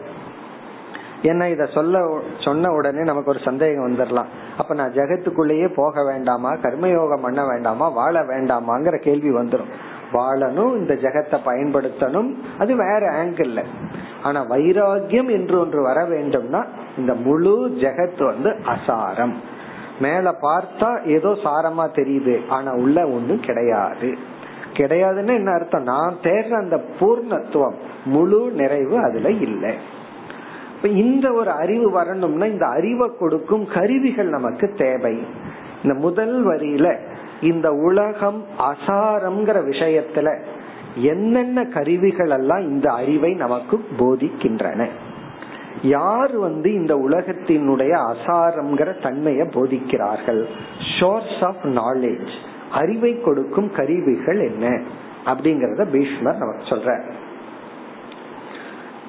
ஏன்னா 1.22 1.50
இத 1.50 1.66
சொல்ல 1.66 2.20
சொன்ன 2.38 2.72
உடனே 2.72 3.02
நமக்கு 3.02 3.30
ஒரு 3.30 3.38
சந்தேகம் 3.44 3.88
வந்துடலாம் 3.88 4.26
அப்ப 4.58 4.74
நான் 4.74 4.92
ஜெகத்துக்குள்ளேயே 4.92 5.72
போக 5.74 6.04
வேண்டாமா? 6.04 6.52
கர்மயோகம் 6.52 7.22
பண்ண 7.22 7.46
வேண்டாமா? 7.46 7.88
வாழ 7.88 8.22
வேண்டாமாங்கிற 8.22 8.98
கேள்வி 8.98 9.30
வந்துடும் 9.30 9.72
வாழணும் 10.12 10.76
இந்த 10.76 10.94
ஜெகத்தை 10.94 11.38
பயன்படுத்தணும். 11.46 12.34
அது 12.58 12.76
வேற 12.76 13.24
ஆங்கிள் 13.24 13.64
ஆனா 14.22 14.44
வைராகியம் 14.44 15.30
என்று 15.30 15.58
ஒன்று 15.58 15.82
வர 15.82 16.02
வேண்டும்னா 16.02 16.66
இந்த 16.96 17.14
முழு 17.14 17.68
ஜெகத் 17.68 18.24
வந்து 18.24 18.50
அசாரம். 18.50 19.32
மேல 20.00 20.36
பார்த்தா 20.42 21.06
ஏதோ 21.06 21.28
சாரமா 21.28 21.88
தெரியுது. 21.94 22.48
ஆனா 22.48 22.72
உள்ள 22.72 23.06
ஒண்ணும் 23.06 23.40
கிடையாது. 23.40 24.16
கிடையாதுன்னு 24.72 25.34
என்ன 25.34 25.52
அர்த்தம்? 25.52 25.82
நான் 25.82 26.16
தேடுற 26.22 26.50
அந்த 26.50 26.80
பூர்ணத்துவம் 27.00 27.74
முழு 28.04 28.50
நிறைவு 28.50 28.98
அதுல 28.98 29.30
இல்லை. 29.30 29.74
இப்ப 30.82 30.88
இந்த 30.88 31.32
ஒரு 31.32 31.50
அறிவு 31.50 31.90
வரணும்னா 31.90 32.46
இந்த 32.46 32.66
அறிவை 32.66 33.10
கொடுக்கும் 33.18 33.66
கருவிகள் 33.66 34.28
நமக்கு 34.28 34.74
தேவை. 34.78 35.18
இந்த 35.82 35.98
முதல் 35.98 36.46
வரியில 36.46 36.98
இந்த 37.40 37.72
உலகம் 37.72 38.44
அசாரம்ங்கிற 38.58 39.62
விஷயத்துல 39.70 40.42
என்னென்ன 40.94 41.64
கருவிகள் 41.64 42.30
எல்லாம் 42.30 42.60
இந்த 42.60 42.92
அறிவை 42.92 43.34
நமக்கு 43.34 43.84
போதிக்கின்றன. 43.98 44.86
யார் 45.82 46.36
வந்து 46.36 46.72
இந்த 46.72 46.96
உலகத்தினுடைய 46.96 48.14
அசாரம்ங்கிற 48.14 49.02
தன்மையை 49.02 49.46
போதிக்கிறார்கள்? 49.46 50.44
ஷோர்ஸ் 51.00 51.44
ஆஃப் 51.44 51.64
நாலேஜ் 51.64 52.30
அறிவை 52.70 53.20
கொடுக்கும் 53.20 53.70
கருவிகள் 53.70 54.40
என்ன? 54.40 54.80
அப்படிங்கறத 55.24 55.84
பீஷ்மர் 55.90 56.36
நமக்கு 56.36 56.62
சொல்ற 56.62 57.02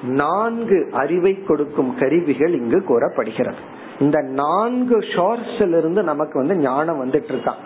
நான்கு 0.02 0.88
அறிவை 0.92 1.42
கொடுக்கும் 1.42 1.98
கருவிகள் 1.98 2.52
இங்கு 2.52 2.84
கூறப்படுகிறது. 2.84 3.56
இந்த 3.98 4.20
நான்கு 4.20 4.98
ஷோர்ஸ்ல 4.98 5.78
இருந்து 5.78 6.02
நமக்கு 6.02 6.38
வந்து 6.38 6.56
ஞானம் 6.56 7.04
வந்துட்டு 7.04 7.32
இருக்கான் 7.32 7.60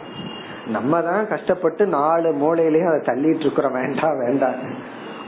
நம்ம 0.68 1.00
தான் 1.00 1.28
கஷ்டப்பட்டு 1.28 1.86
நாலு 1.86 2.32
மூலையிலயும் 2.32 2.88
அதை 2.88 3.00
தள்ளிட்டு 3.00 3.40
இருக்கிறோம் 3.40 3.72
வேண்டாம் 3.72 4.18
வேண்டாம் 4.18 4.54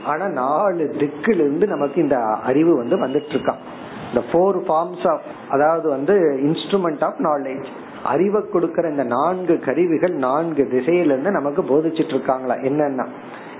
ஆனா 0.05 0.27
நாலு 0.27 0.95
திக்குல 0.97 1.35
இருந்து 1.35 1.67
நமக்கு 1.67 2.01
இந்த 2.01 2.17
அறிவு 2.19 2.75
வந்து 2.75 3.07
வந்துட்டு 3.07 3.33
இருக்கான் 3.33 3.61
இந்த 4.09 4.23
ஃபோர் 4.31 4.57
ஃபார்ம்ஸ் 4.61 5.11
ஆஃப் 5.11 5.21
அதாவது 5.49 5.89
வந்து 5.89 6.39
இன்ஸ்ட்ருமெண்ட் 6.43 7.03
ஆஃப் 7.03 7.19
நாலேஜ் 7.19 7.65
அறிவை 8.03 8.41
கொடுக்கிற 8.51 8.89
இந்த 8.89 9.03
நான்கு 9.03 9.59
கருவிகள் 9.59 10.13
நான்கு 10.13 10.67
திசையில 10.71 11.05
இருந்து 11.05 11.31
நமக்கு 11.31 11.61
போதிச்சிட்டு 11.61 12.13
இருக்காங்களா 12.13 12.53
என்னன்னா 12.53 13.07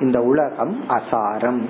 இந்த 0.02 0.20
உலகம் 0.20 0.78
அசாரம். 0.90 1.62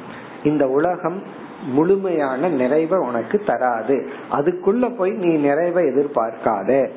இந்த 0.43 0.67
உலகம் 0.67 1.23
முழுமையான 1.63 2.49
நிறைவை 2.49 2.99
உனக்கு 2.99 3.41
தராது. 3.45 4.09
அதுக்குள்ள 4.31 4.95
போய் 4.95 5.11
நீ 5.11 5.35
நிறைவை 5.35 5.83
எதிர்பார்க்காத. 5.83 6.89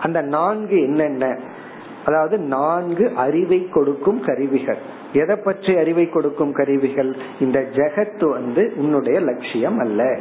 அந்த 0.00 0.20
நான்கு 0.20 0.82
என்னென்ன? 0.82 1.38
அதாவது 2.04 2.38
நான்கு 2.38 3.12
அறிவை 3.16 3.68
கொடுக்கும் 3.68 4.24
கருவிகள். 4.24 4.78
எதை 5.12 5.36
பற்றி 5.36 5.76
அறிவை 5.76 6.08
கொடுக்கும் 6.08 6.52
கருவிகள்? 6.52 7.16
இந்த 7.40 7.60
ஜெகத் 7.60 8.28
வந்து 8.28 8.72
உன்னுடைய 8.76 9.20
லட்சியம் 9.20 9.78
அல்ல. 9.78 10.18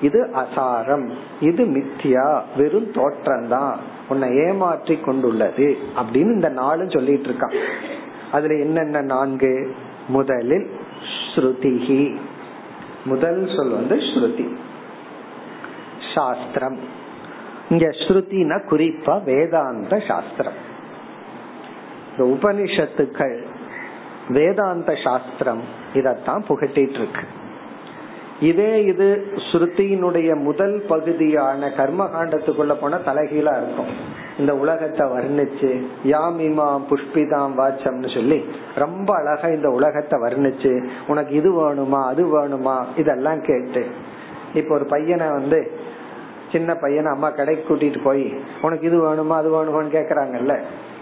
இது 0.00 0.30
அசாரம். 0.34 1.10
இது 1.40 1.64
மித்தியா 1.64 2.40
வெறும் 2.56 2.92
தோற்றம்தான். 2.92 3.74
உன்னை 4.08 4.36
ஏமாற்றி 4.36 4.96
கொண்டுள்ளது. 4.96 5.76
அப்படின்னு 5.96 6.32
இந்த 6.34 6.48
நாளும் 6.48 6.90
சொல்லிட்டு 6.90 7.28
இருக்கான். 7.28 7.56
அதுல 8.32 8.54
என்னென்ன 8.54 9.02
நான்கு? 9.02 9.74
முதலில் 10.08 10.70
ஸ்ருதிகி 11.34 12.16
முதல் 13.04 13.56
சொல் 13.56 13.70
வந்து 13.70 13.96
ஸ்ருதி. 13.96 14.54
சாஸ்திரம். 16.14 16.78
இங்க 17.70 17.86
ஸ்ருதினா 17.86 18.58
குறிப்பா 18.70 19.24
வேதாந்த 19.24 20.00
சாஸ்திரம். 20.08 20.70
இந்த 22.10 22.38
உபனிஷத்துக்கள் 22.38 23.46
வேதாந்த 24.28 24.96
சாஸ்திரம் 25.04 25.60
இதத்தான் 25.94 26.44
புகட்டிட்டு 26.48 26.94
இருக்கு. 26.94 27.24
இதே 28.50 28.84
இது 28.84 29.06
ஸ்ருதியினுடைய 29.46 30.30
முதல் 30.42 30.76
பகுதியான 30.88 31.68
கர்மகாண்டத்துக்குள்ள 31.76 32.74
போன 32.80 32.96
தலைகீழா 32.96 33.52
இருக்கும். 33.60 33.90
இந்த 34.38 34.52
உலகத்தை 34.56 35.04
வர்ணிச்சு 35.06 35.70
யாமிமாம் 36.04 36.86
புஷ்பிதாம் 36.90 37.54
வாச்சம்னு 37.60 38.14
சொல்லி 38.14 38.38
ரொம்ப 38.74 39.08
அழகா 39.16 39.48
இந்த 39.48 39.68
உலகத்தை 39.70 40.18
வர்ணிச்சு 40.20 40.72
உனக்கு 41.06 41.34
இது 41.34 41.50
வேணுமா 41.62 42.00
அது 42.12 42.24
வேணுமா 42.38 42.76
இதெல்லாம் 42.96 43.40
கேட்டு. 43.40 43.84
இப்ப 44.54 44.74
ஒரு 44.74 44.84
பையனை 44.84 45.28
வந்து 45.30 45.60
சின்ன 46.52 46.74
பையனை 46.74 47.10
அம்மா 47.12 47.30
கடைக்கு 47.30 47.64
கூட்டிட்டு 47.68 48.00
போய் 48.04 48.26
உனக்கு 48.62 48.86
இது 48.86 48.98
வேணுமா 49.06 49.36
அது 49.42 49.50
வேணுமான்னு 49.56 49.96
கேக்குறாங்கல்ல? 49.98 50.56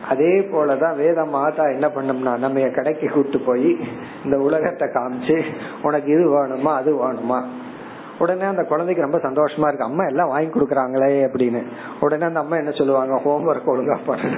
அதே 0.08 0.40
போலதான் 0.40 0.96
வேத 0.96 1.24
மாதா 1.24 1.64
என்ன 1.64 1.88
பண்ணோம்னா 1.88 2.38
நம்ம 2.38 2.68
கடைக்கு 2.68 3.08
கூட்டு 3.08 3.40
போய் 3.40 3.78
இந்த 4.24 4.38
உலகத்தை 4.38 4.88
காமிச்சு 4.88 5.44
உனக்கு 5.82 6.12
இது 6.12 6.38
வேணுமா 6.38 6.74
அது 6.74 7.06
வேணுமா? 7.06 7.44
உடனே 8.18 8.42
அந்த 8.42 8.62
குழந்தைக்கு 8.62 9.02
ரொம்ப 9.02 9.18
சந்தோஷமா 9.18 9.66
இருக்கு. 9.66 9.84
அம்மா 9.84 10.04
எல்லாம் 10.06 10.28
வாங்கி 10.28 10.60
கொடுக்குறாங்களே 10.60 11.28
அப்படின்னு. 11.28 11.62
உடனே 12.00 12.24
அந்த 12.24 12.40
அம்மா 12.40 12.56
என்ன 12.56 12.70
சொல்லுவாங்க 12.70 13.14
ஹோம்ஒர்க் 13.14 13.70
ஒழுங்கா 13.70 13.98
பண்ணு 14.06 14.30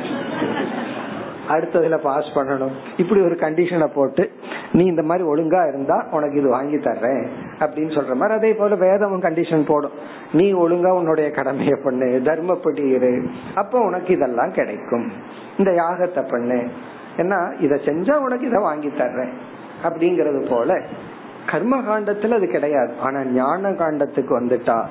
அடுத்ததுல 1.48 1.96
பாஸ் 1.96 2.30
பண்ணணும். 2.34 2.72
இப்படி 2.96 3.20
ஒரு 3.20 3.34
கண்டிஷனை 3.34 3.86
போட்டு 3.94 4.30
நீ 4.72 4.84
இந்த 4.84 5.02
மாதிரி 5.02 5.28
ஒழுங்கா 5.28 5.68
இருந்தா 5.68 6.06
உனக்கு 6.10 6.38
இது 6.38 6.48
வாங்கி 6.48 6.76
தர்றேன் 6.76 7.26
அப்படின்னு 7.58 7.94
சொல்ற 7.98 8.14
மாதிரி. 8.14 8.38
அதே 8.38 8.54
போல 8.54 8.74
வேதமும் 8.74 9.22
கண்டிஷன் 9.22 9.66
போடும். 9.66 9.92
நீ 10.32 10.52
ஒழுங்கா 10.52 10.88
உன்னுடைய 10.88 11.30
கடமையை 11.30 11.78
பண்ணு 11.84 12.20
தர்மப்படி 12.24 12.88
இரு. 12.90 13.28
அப்ப 13.54 13.80
உனக்கு 13.80 14.12
இதெல்லாம் 14.12 14.50
கிடைக்கும். 14.50 15.12
இந்த 15.58 15.70
யாகத்தை 15.70 16.30
பண்ணு. 16.30 16.68
ஏன்னா 17.16 17.60
இத 17.60 17.74
செஞ்சா 17.74 18.16
உனக்கு 18.16 18.46
இதை 18.46 18.62
வாங்கி 18.62 18.88
தர்றேன். 18.88 19.32
அப்படிங்கறது 19.82 20.50
போல 20.50 20.80
கர்ம 21.50 21.80
காண்டத்துல 21.80 22.30
அது 22.30 22.48
கிடையாது. 22.48 22.94
ஆனா 23.00 23.24
ஞான 23.24 23.70
காண்டத்துக்கு 23.70 24.32
வந்துட்டா 24.40 24.84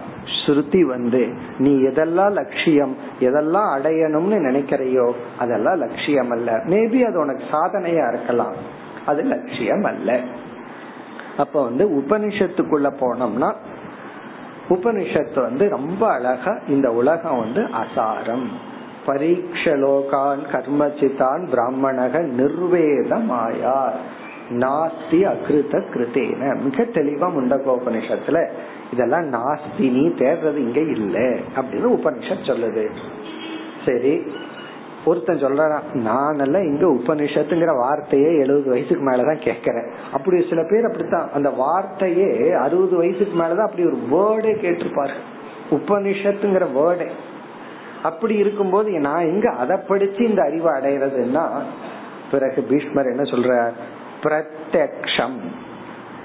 ஸ்ருதி 0.46 0.82
வந்து 0.82 1.34
நீ 1.58 1.76
எதெல்லாம் 1.76 2.32
லட்சியம் 2.32 2.96
எதெல்லாம் 3.20 3.70
அடையணும்னு 3.78 4.38
நினைக்கிறையோ 4.38 5.12
அதெல்லாம் 5.40 5.78
லட்சியம் 5.78 6.30
அல்ல. 6.30 6.52
மேபி 6.52 7.02
அது 7.02 7.20
உனக்கு 7.20 7.44
சாதனையா 7.52 8.14
இருக்கலாம். 8.14 8.54
அது 9.06 9.24
லட்சியம் 9.24 9.84
அல்ல. 9.84 10.20
அப்ப 11.38 11.64
வந்து 11.64 11.88
உபனிஷத்துக்குள்ள 11.88 12.92
போனோம்னா 13.00 13.54
உபனிஷத்து 14.70 15.42
வந்து 15.42 15.70
ரொம்ப 15.70 16.12
அழகா 16.12 16.58
இந்த 16.68 16.92
உலகம் 16.92 17.40
வந்து 17.40 17.62
அசாரம். 17.62 18.46
பரீட்சலோகான் 19.06 20.40
கர்மச்சிதான் 20.52 21.46
பிராமணக 21.52 22.16
நிர்வேதமாயார். 22.38 23.96
நாஸ்தி 24.52 25.24
அகிருத 25.26 25.78
கிருத்தேன. 25.78 26.62
மிக 26.62 26.84
தெளிவா 26.84 27.32
முண்டகோபனிஷத்துல 27.32 28.50
இதெல்லாம் 28.94 29.34
நாஸ்தி 29.34 29.92
நீ 29.92 30.08
தேடுறது 30.08 30.56
இங்க 30.56 30.80
இல்ல 30.80 31.20
அப்படின்னு 31.56 32.00
உபனிஷத் 32.00 32.48
சொல்லுது. 32.48 32.90
சரி 33.86 34.22
ஒருத்தன் 35.06 35.44
சொல்றான் 35.44 35.94
நான் 35.94 36.40
எல்லாம் 36.40 36.64
இங்க 36.64 36.88
உபனிஷத்துங்கிற 36.88 37.78
வார்த்தையே 37.78 38.38
எழுபது 38.38 38.70
வயசுக்கு 38.70 39.10
மேலதான் 39.10 39.52
கேக்குறேன் 39.52 39.92
அப்படி 40.12 40.48
சில 40.50 40.64
பேர் 40.70 40.86
அப்படித்தான். 40.86 41.30
அந்த 41.34 41.50
வார்த்தையே 41.50 42.52
அறுபது 42.52 42.96
வயசுக்கு 42.96 43.42
மேலதான் 43.42 43.68
அப்படி 43.68 43.86
ஒரு 43.86 43.98
வேர்டே 44.12 44.52
கேட்டிருப்பாரு. 44.52 45.14
உபனிஷத்துங்கிற 45.72 46.66
வேர்டே. 46.76 47.08
அப்படி 48.04 48.36
இருக்கும்போது 48.36 48.92
நான் 48.92 49.26
எங்க 49.26 49.52
அதை 49.52 49.78
படிச்சு 49.88 50.30
இந்த 50.30 50.42
அறிவை 50.42 50.72
அடையிறதுன்னா 50.74 51.44
பிறகு 52.32 52.62
பீஷ்மர் 52.62 53.06
என்ன 53.06 53.22
சொல்றார்? 53.22 53.72
பிரத்யக்ஷம். 54.24 55.38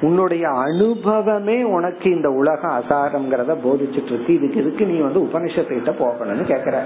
உன்னுடைய 0.00 0.48
அனுபவமே 0.48 1.62
உனக்கு 1.62 2.10
இந்த 2.10 2.30
உலகம் 2.30 2.76
அசாரம்ங்கிறத 2.80 3.54
போதிச்சுட்டு 3.64 4.12
இருக்கு 4.12 4.34
இதுக்கு 4.34 4.60
இதுக்கு 4.60 4.86
நீ 4.86 4.98
வந்து 4.98 5.20
உபனிஷத்துக்கிட்ட 5.20 5.92
போகணும்னு 6.00 6.46
கேக்குற. 6.52 6.78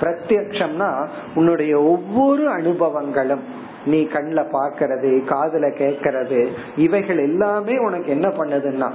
பிரத்யக்ஷம்னா 0.00 1.06
உன்னுடைய 1.34 1.80
ஒவ்வொரு 1.80 2.48
அனுபவங்களும் 2.48 3.44
நீ 3.86 4.02
கண்ல 4.02 4.40
பாக்கிறது 4.52 5.24
காதல 5.24 5.68
கேட்கறது 5.68 6.48
இவைகள் 6.76 7.18
எல்லாமே 7.18 7.78
உனக்கு 7.78 8.10
என்ன 8.10 8.28
பண்ணுதுன்னா 8.28 8.90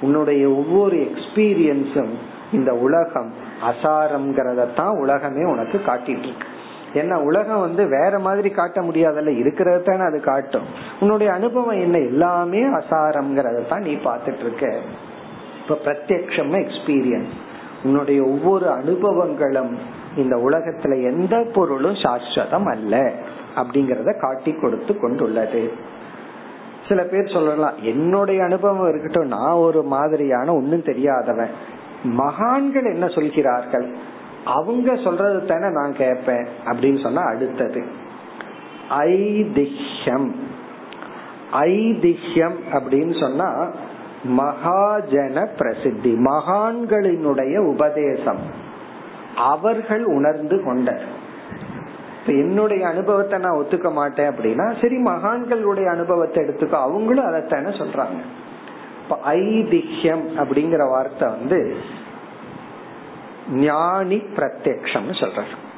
உன்னுடைய 0.00 0.48
ஒவ்வொரு 0.50 0.96
எக்ஸ்பீரியன்ஸும் 0.96 2.12
இந்த 2.52 2.72
உலகம் 2.74 3.32
அசாரம்ங்கிறத 3.62 4.74
தான் 4.74 4.98
உலகமே 4.98 5.44
உனக்கு 5.44 5.80
காட்டிட்டு 5.86 6.28
இருக்கு 6.28 6.46
ஏன்னா 6.94 7.14
உலகம் 7.14 7.60
வந்து 7.60 7.88
வேற 7.88 8.18
மாதிரி 8.18 8.50
காட்ட 8.50 8.80
முடியாதல்ல 8.80 9.30
இருக்கிறத 9.40 9.82
தானே 9.82 10.02
அது 10.02 10.20
காட்டும். 10.20 10.62
உன்னுடைய 11.00 11.32
அனுபவம் 11.32 11.80
என்ன? 11.80 11.98
எல்லாமே 11.98 12.58
அசாரம்ங்கிறத 12.58 13.68
தான் 13.68 13.80
நீ 13.80 13.94
பாத்துட்டு 13.94 14.40
இருக்க 14.40 14.78
இப்ப 15.62 15.78
பிரத்யக்ஷம் 15.84 16.66
எக்ஸ்பீரியன்ஸ் 16.66 17.38
உன்னுடைய 17.84 18.22
ஒவ்வொரு 18.22 18.66
அனுபவங்களும் 18.66 19.74
இந்த 20.16 20.36
உலகத்துல 20.36 21.02
எந்த 21.02 21.46
பொருளும் 21.52 21.94
சாஸ்வதம் 21.94 22.68
அல்ல 22.70 23.12
அப்படிங்கறத 23.56 24.20
காட்டி 24.20 24.52
கொடுத்து 24.52 24.98
கொண்டுள்ளது. 24.98 25.72
சில 26.88 27.02
பேர் 27.02 27.32
சொல்லலாம் 27.32 27.74
என்னுடைய 27.82 28.44
அனுபவம் 28.44 28.88
இருக்கட்டும் 28.88 29.26
நான் 29.26 29.52
ஒரு 29.52 29.82
மாதிரியான 29.82 30.54
ஒன்னும் 30.54 30.82
தெரியாதவன். 30.82 31.50
மகான்கள் 32.02 32.84
என்ன 32.84 33.06
சொல்கிறார்கள்? 33.06 33.96
அவங்க 34.44 34.96
சொல்றது 34.96 35.44
தானே 35.44 35.68
நான் 35.68 35.94
கேட்பேன் 35.94 36.46
அப்படின்னு 36.64 37.02
சொன்னா 37.02 37.22
அடுத்தது. 37.22 37.84
ஐதிஹ்யம். 38.98 40.30
ஐதிஹ்யம் 41.52 42.58
அப்படின்னு 42.72 43.20
சொன்னா 43.20 43.70
மகாஜன 44.36 45.48
பிரசித்தி 45.56 46.14
மகான்களினுடைய 46.14 47.58
உபதேசம். 47.58 48.38
அவர்கள் 49.36 50.04
உணர்ந்து 50.04 50.64
கொண்ட 50.64 51.00
என்னுடைய 52.26 52.86
அனுபவத்தை 52.86 53.38
நான் 53.38 53.56
ஒத்துக்க 53.56 53.92
மாட்டேன் 53.92 54.28
அப்படின்னா 54.28 54.80
சரி 54.80 55.02
மகான்களுடைய 55.02 55.90
அனுபவத்தை 55.90 56.44
எடுத்துக்கோ. 56.44 56.72
அவங்களும் 56.72 57.24
அதைத்தானே 57.24 57.70
சொல்றாங்க. 57.80 58.20
இப்ப 59.02 59.18
ஐதிஹ்யம் 59.26 60.24
அப்படிங்கிற 60.36 60.88
வார்த்தை 60.88 61.28
வந்து 61.28 61.76
ஞானி 63.52 64.16
பிரத்யக்ஷம் 64.16 65.20
சொல்றது 65.20 65.68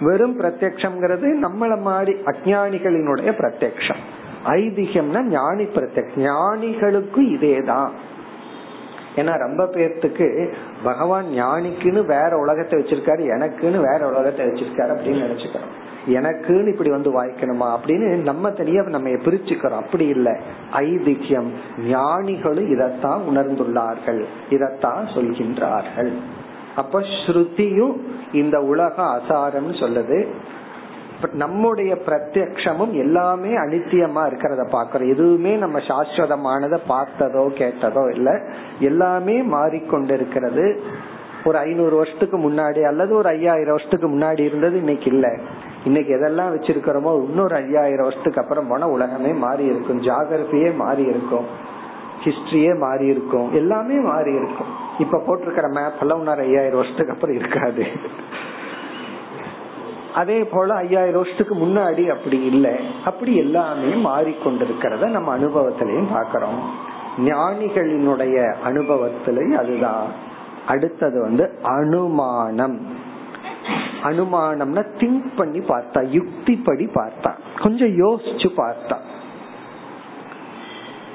வெறும் 0.00 0.40
பிரத்யக்ஷம்ங்கிறது 0.40 1.48
நம்மள 1.48 1.80
மாதிரி 1.80 2.12
அஜானிகளினுடைய 2.12 3.32
பிரத்யக்ஷம். 3.32 4.02
ஐதிகம்னா 4.46 5.22
ஞானி 5.22 5.64
பிரத்யக் 5.64 6.08
ஞானிகளுக்கு 6.16 7.16
இதேதான் 7.16 7.90
ஏன்னா 9.16 9.38
ரொம்ப 9.38 9.64
பேர்த்துக்கு 9.64 10.52
பகவான் 10.82 11.24
ஞானிக்குன்னு 11.24 12.06
வேற 12.06 12.36
உலகத்தை 12.36 12.80
வச்சிருக்காரு 12.80 13.22
எனக்குன்னு 13.38 13.90
வேற 13.90 14.08
உலகத்தை 14.08 14.46
வச்சிருக்காரு 14.46 14.96
அப்படின்னு 14.96 15.24
நினைச்சுக்கிறோம். 15.24 15.82
எனக்குன்னு 16.08 16.68
இப்படி 16.68 16.90
வந்து 16.90 17.24
வாய்க்கணுமா 17.24 17.76
அப்படின்னு 17.76 18.22
நம்ம 18.22 18.50
தனியா 18.50 18.82
நம்ம 18.82 19.08
பிரிச்சுக்கிறோம். 19.08 19.82
அப்படி 19.82 20.06
இல்லை. 20.06 20.32
ஐதிஹ்யம் 20.72 21.50
ஞானிகளும் 21.80 22.78
இதத்தான் 22.78 23.20
உணர்ந்துள்ளார்கள். 23.32 24.24
இதத்தான் 24.50 25.04
சொல்கின்றார்கள். 25.14 26.12
அப்ப 26.76 27.00
ஸ்ருதியும் 27.00 27.96
இந்த 28.32 28.60
உலக 28.60 29.02
அசாரம்னு 29.02 29.74
சொல்லுது. 29.74 30.26
நம்முடைய 31.32 31.98
பிரத்யக்ஷமும் 32.06 32.90
எல்லாமே 32.90 33.56
அனித்தியமா 33.56 34.22
இருக்கிறத 34.30 34.62
பாக்குறோம் 34.72 35.08
எதுவுமே 35.08 35.56
நம்ம 35.56 35.78
சாஸ்வதமானதை 35.78 36.78
பார்த்ததோ 36.88 37.44
கேட்டதோ 37.60 38.14
இல்ல. 38.14 38.40
எல்லாமே 38.80 39.42
மாறிக்கொண்டிருக்கிறது. 39.42 40.80
ஒரு 41.44 41.58
ஐநூறு 41.58 41.96
வருஷத்துக்கு 41.96 42.38
முன்னாடி 42.38 42.82
அல்லது 42.82 43.14
ஒரு 43.14 43.28
ஐயாயிரம் 43.28 43.70
வருஷத்துக்கு 43.70 44.08
முன்னாடி 44.08 44.40
இருந்தது 44.40 44.76
இன்னைக்கு 44.76 45.12
இல்ல. 45.12 45.38
இன்னைக்கு 45.84 46.14
எதெல்லாம் 46.14 46.52
வச்சிருக்கிறோமோ 46.54 47.24
இன்னொரு 47.28 47.54
ஐயாயிரம் 47.56 48.02
வருஷத்துக்கு 48.02 48.40
அப்புறம் 48.40 48.68
போனா 48.68 48.88
உலகமே 48.88 49.32
மாறி 49.32 49.64
இருக்கும் 49.64 50.02
ஜாகிரபியே 50.02 50.74
மாறி 50.74 51.02
இருக்கும் 51.02 51.72
ஹிஸ்டரியே 52.24 52.78
மாறி 52.78 53.06
இருக்கும் 53.06 53.52
எல்லாமே 53.52 53.94
மாறி 53.94 54.32
இருக்கும் 54.34 54.66
இப்ப 54.98 55.22
போட்டிருக்கிற 55.26 55.68
மேப் 55.68 56.00
எல்லாம் 56.00 56.18
இன்னொரு 56.18 56.42
ஐயாயிரம் 56.42 56.76
வருஷத்துக்கு 56.76 57.12
அப்புறம் 57.12 57.36
இருக்காது. 57.36 57.86
அதே 60.14 60.44
போல 60.44 60.74
ஐயாயிரம் 60.74 61.14
வருஷத்துக்கு 61.14 61.54
முன்னாடி 61.54 62.06
அப்படி 62.06 62.44
இல்லை. 62.44 62.74
அப்படி 63.04 63.36
எல்லாமே 63.36 64.08
மாறிக்கொண்டிருக்கிறத 64.08 65.08
நம்ம 65.08 65.38
அனுபவத்திலையும் 65.38 66.12
பாக்கிறோம் 66.14 66.58
ஞானிகளினுடைய 67.18 68.54
அனுபவத்திலையும் 68.68 69.56
அதுதான். 69.56 70.06
அடுத்தது 70.66 71.20
வந்து 71.20 71.58
அனுமானம். 71.62 72.80
அனுமானம்னா 74.02 74.84
திங்க் 74.98 75.36
பண்ணி 75.36 75.58
பார்த்தா 75.58 76.06
யுக்திப்படி 76.10 76.88
பார்த்தா. 76.94 77.32
கொஞ்சம் 77.62 77.88
யோசிச்சு 77.88 78.48
பார்த்தா. 78.56 78.96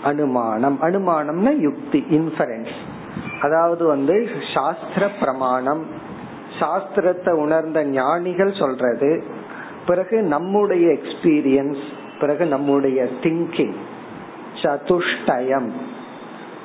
அனுமானம். 0.03 0.79
அனுமானம்னா 0.81 1.59
யுக்தி 1.59 2.05
இன்ஃபரன்ஸ் 2.09 2.73
அதாவது 3.41 3.85
வந்து 3.85 4.29
சாஸ்திர 4.53 5.09
பிரமாணம். 5.19 5.85
சாஸ்திரத்தை 6.59 7.31
உணர்ந்த 7.31 7.83
ஞானிகள் 7.83 8.53
சொல்றது 8.53 9.23
பிறகு 9.85 10.21
நம்முடைய 10.21 10.87
எக்ஸ்பீரியன்ஸ் 10.87 11.81
பிறகு 12.19 12.45
நம்முடைய 12.45 13.07
திங்கிங் 13.21 13.73
சதுஷ்டயம். 14.55 15.69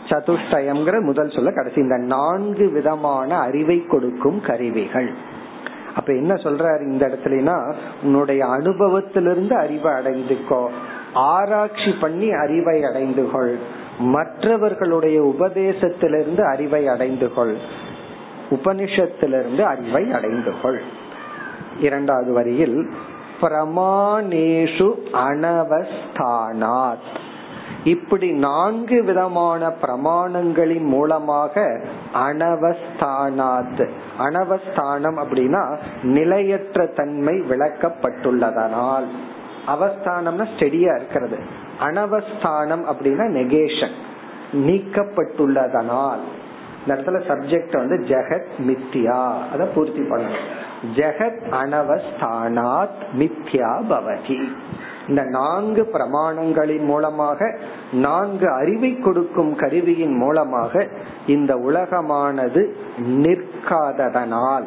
சதுஷ்டயம்ங்கிற 0.08 1.00
முதல் 1.00 1.30
சொல்ல 1.30 1.50
கடைசி. 1.50 1.80
இந்த 1.80 1.96
நான்கு 1.96 2.70
விதமான 2.70 3.38
அறிவை 3.38 3.84
கொடுக்கும் 3.84 4.40
கருவிகள். 4.40 5.12
அப்ப 5.94 6.12
என்ன 6.12 6.34
சொல்றாரு 6.34 6.82
இந்த 6.82 7.08
இடத்துலனா 7.08 7.74
உன்னுடைய 8.02 8.46
அனுபவத்திலிருந்து 8.46 9.52
அறிவை 9.52 9.92
அடைந்துக்கோ. 9.92 10.68
ஆராய்ச்சி 11.14 11.92
பண்ணி 12.00 12.30
அறிவை 12.32 12.84
அடைந்து 12.84 13.30
கொள். 13.30 13.58
மற்றவர்களுடைய 13.98 15.34
உபதேசத்திலிருந்து 15.38 16.40
அறிவை 16.40 16.88
அடைந்து 16.88 17.34
கொள். 17.34 17.56
உபனிஷத்திலிருந்து 18.50 19.60
அறிவை 19.60 20.12
அடைந்து 20.12 20.52
கொள். 20.62 20.80
இரண்டாவது 21.80 22.32
வரியில் 22.32 22.90
பிரமாணேஷு 23.40 24.94
அனவஸ்தானாத். 25.12 27.06
இப்படி 27.84 28.32
நான்கு 28.32 29.02
விதமான 29.02 29.72
பிரமாணங்களின் 29.82 30.84
மூலமாக 30.84 31.84
அனவஸ்தானாத். 32.14 33.88
அனவஸ்தானம் 34.18 35.16
அப்படின்னா 35.16 35.78
நிலையற்ற 36.02 36.86
தன்மை 36.86 37.34
விளக்கப்பட்டுள்ளதனால். 37.40 39.04
அவஸ்தானம்னா 39.66 40.46
ஸ்டெடியா 40.56 40.96
இருக்கிறது. 40.96 41.38
அனவஸ்தானம் 41.80 42.84
அப்படின்னா 42.84 43.26
நெகேஷன் 43.38 43.94
நீக்கப்பட்டுள்ளதனால். 44.52 46.22
இந்த 46.86 47.00
இடத்துல 47.00 47.14
சப்ஜெக்ட் 47.14 47.76
வந்து 47.76 48.04
ஜெகத் 48.08 48.46
மித்யா. 48.66 49.32
அத 49.52 49.64
பூர்த்தி 49.64 50.00
பண்ணணும். 50.00 50.44
ஜெகத் 50.94 51.40
அனவஸ்தானாத் 51.50 53.02
மித்யா 53.18 53.82
பவதி. 53.90 54.52
இந்த 55.08 55.22
நான்கு 55.22 55.90
பிரமாணங்களின் 55.92 56.84
மூலமாக 56.84 57.58
நான்கு 57.92 58.50
அறிவை 58.50 58.98
கொடுக்கும் 58.98 59.56
கருவியின் 59.56 60.16
மூலமாக 60.16 60.88
இந்த 61.26 61.54
உலகமானது 61.54 62.72
நிற்காததனால். 62.98 64.64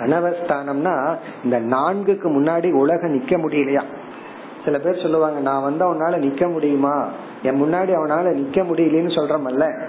அனவஸ்தானம்னா 0.00 1.16
இந்த 1.44 1.60
நான்குக்கு 1.60 2.28
முன்னாடி 2.38 2.72
உலகம் 2.72 3.14
நிக்க 3.18 3.36
முடியலையா? 3.36 3.82
சில 4.64 4.78
பேர் 4.78 5.02
சொல்லுவாங்க 5.02 5.40
நான் 5.40 5.62
வந்து 5.62 5.82
அவனால 5.84 6.12
நிக்க 6.12 6.52
முடியுமா? 6.52 7.08
என் 7.42 7.62
முன்னாடி 7.62 7.92
அவனால 7.98 8.32
நிக்க 8.34 8.62
முடியலன்னு 8.62 9.16
சொல்றமல்ல. 9.18 9.88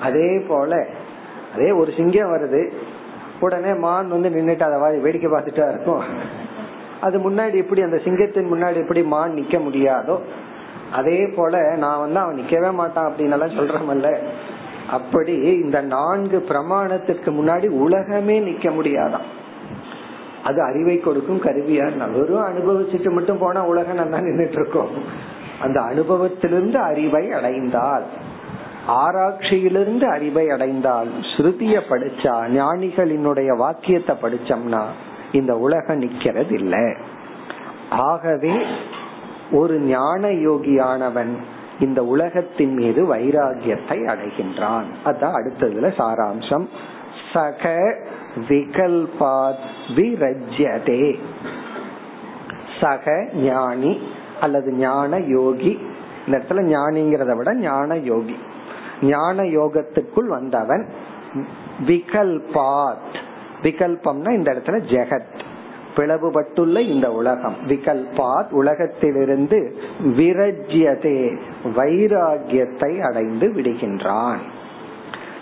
அதே 0.00 0.38
போல 0.48 0.86
அதே 1.54 1.70
ஒரு 1.70 1.92
சிங்கம் 1.96 2.32
வருது. 2.32 2.72
உடனே 3.40 3.74
மான் 3.74 4.08
வந்து 4.08 4.28
நின்றுட்டு 4.28 4.72
அதை 4.72 5.00
வேடிக்கை 5.00 5.30
பார்த்துட்டா 5.30 5.68
இருக்கும். 5.68 6.02
அது 7.00 7.30
முன்னாடி 7.30 7.54
எப்படி 7.54 7.82
அந்த 7.82 7.96
சிங்கத்தின் 7.96 8.52
முன்னாடி 8.52 8.76
எப்படி 8.76 9.02
மான் 9.02 9.34
நிக்க 9.34 9.58
முடியாதோ 9.58 10.18
அதே 10.92 11.26
போல 11.26 11.76
நான் 11.76 12.00
வந்து 12.00 12.20
அவன் 12.20 12.36
நிக்கவே 12.36 12.72
மாட்டான் 12.72 13.12
அப்படின்னு 13.12 13.30
எல்லாம் 13.30 13.58
சொல்றமல்ல. 13.60 14.16
அப்படி 14.92 15.34
இந்த 15.36 15.80
நான்கு 15.80 16.38
பிரமாணத்திற்கு 16.48 17.30
முன்னாடி 17.38 17.68
உலகமே 17.68 18.36
நிக்க 18.40 18.68
முடியாதான். 18.70 19.28
அது 20.44 20.62
அறிவை 20.62 21.00
கொடுக்கும் 21.00 21.42
கருவியா 21.42 21.86
வெறும் 22.12 22.46
அனுபவிச்சுட்டு 22.46 23.10
மட்டும் 23.10 23.38
போனா 23.38 23.60
உலகம் 23.64 23.94
நல்லா 23.94 24.18
நின்றுட்டு 24.18 24.58
இருக்கோம் 24.60 24.92
அந்த 25.60 25.80
அனுபவத்திலிருந்து 25.80 26.78
அறிவை 26.82 27.24
அடைந்தால் 27.30 28.06
ஆராய்ச்சியிலிருந்து 28.86 30.06
அறிவை 30.06 30.44
அடைந்தால் 30.50 31.10
ஸ்ருதிய 31.32 31.76
படிச்சா 31.90 32.34
ஞானிகளினுடைய 32.56 33.50
வாக்கியத்தை 33.56 34.14
படிச்சோம்னா 34.22 34.82
இந்த 35.32 35.52
உலகம் 35.56 36.02
நிக்கிறது 36.02 36.52
இல்லை 36.52 36.84
ஆகவே 37.90 38.54
ஒரு 39.52 39.76
ஞான 39.80 40.28
யோகியானவன் 40.28 41.34
இந்த 41.80 42.04
உலகத்தின் 42.04 42.74
மீது 42.74 43.14
வைராகியத்தை 43.14 44.06
அடைகின்றான். 44.06 44.84
அதான் 45.04 45.34
அடுத்ததுல 45.34 45.92
சாராம்சம். 45.98 46.66
சக 47.32 47.94
விகல்பாத் 48.48 49.64
விரஜ்யதே. 49.96 51.18
சக 52.80 53.28
ஞானி 53.34 54.00
அல்லது 54.40 54.72
ஞான 54.72 55.18
யோகி. 55.18 55.86
இந்த 56.26 56.38
இடத்துல 56.38 56.52
ஞானிங்கிறத 56.52 57.36
விட 57.36 57.54
ஞான 57.54 57.96
யோகி. 57.96 58.36
ஞான 59.02 59.42
யோகத்துக்குள் 59.42 60.26
வந்தவன் 60.26 60.88
விகல்பாத். 61.86 63.20
விகல்பம்னா 63.62 64.30
இந்த 64.30 64.52
இடத்துல 64.52 64.80
ஜெகத். 64.80 65.40
பிளவுபட்டுள்ள 65.96 66.78
இந்த 66.78 67.12
உலகம். 67.12 67.54
விகல்பாத் 67.66 68.50
உலகத்திலிருந்து 68.50 69.74
விரஜ்யதே 70.04 71.38
வைராகியத்தை 71.64 73.00
அடைந்து 73.00 73.48
விடுகின்றான். 73.48 74.36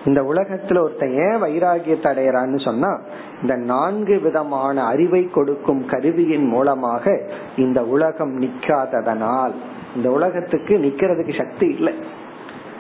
இந்த 0.05 0.23
உலகத்துல 0.23 0.83
ஒருத்தன் 0.83 1.13
ஏன் 1.13 1.43
வைராகியத்தை 1.43 2.07
அடையறான்னு 2.07 2.65
சொன்னா 2.65 3.01
இந்த 3.41 3.57
நான்கு 3.57 4.21
விதமான 4.21 4.85
அறிவை 4.85 5.31
கொடுக்கும் 5.31 5.87
கருவியின் 5.87 6.47
மூலமாக 6.47 7.21
இந்த 7.57 7.85
உலகம் 7.85 8.41
நிக்காததனால் 8.41 9.53
இந்த 9.97 10.11
உலகத்துக்கு 10.11 10.79
நிக்கிறதுக்கு 10.79 11.39
சக்தி 11.39 11.67
இல்லை. 11.67 11.95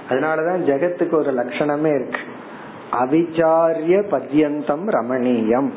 அதனாலதான் 0.08 0.64
ஜெகத்துக்கு 0.66 1.14
ஒரு 1.14 1.32
லட்சணமே 1.32 1.94
இருக்கு. 1.94 2.20
அவிச்சாரிய 2.92 4.04
பர்யந்தம் 4.10 4.88
ரமணீயம். 4.88 5.70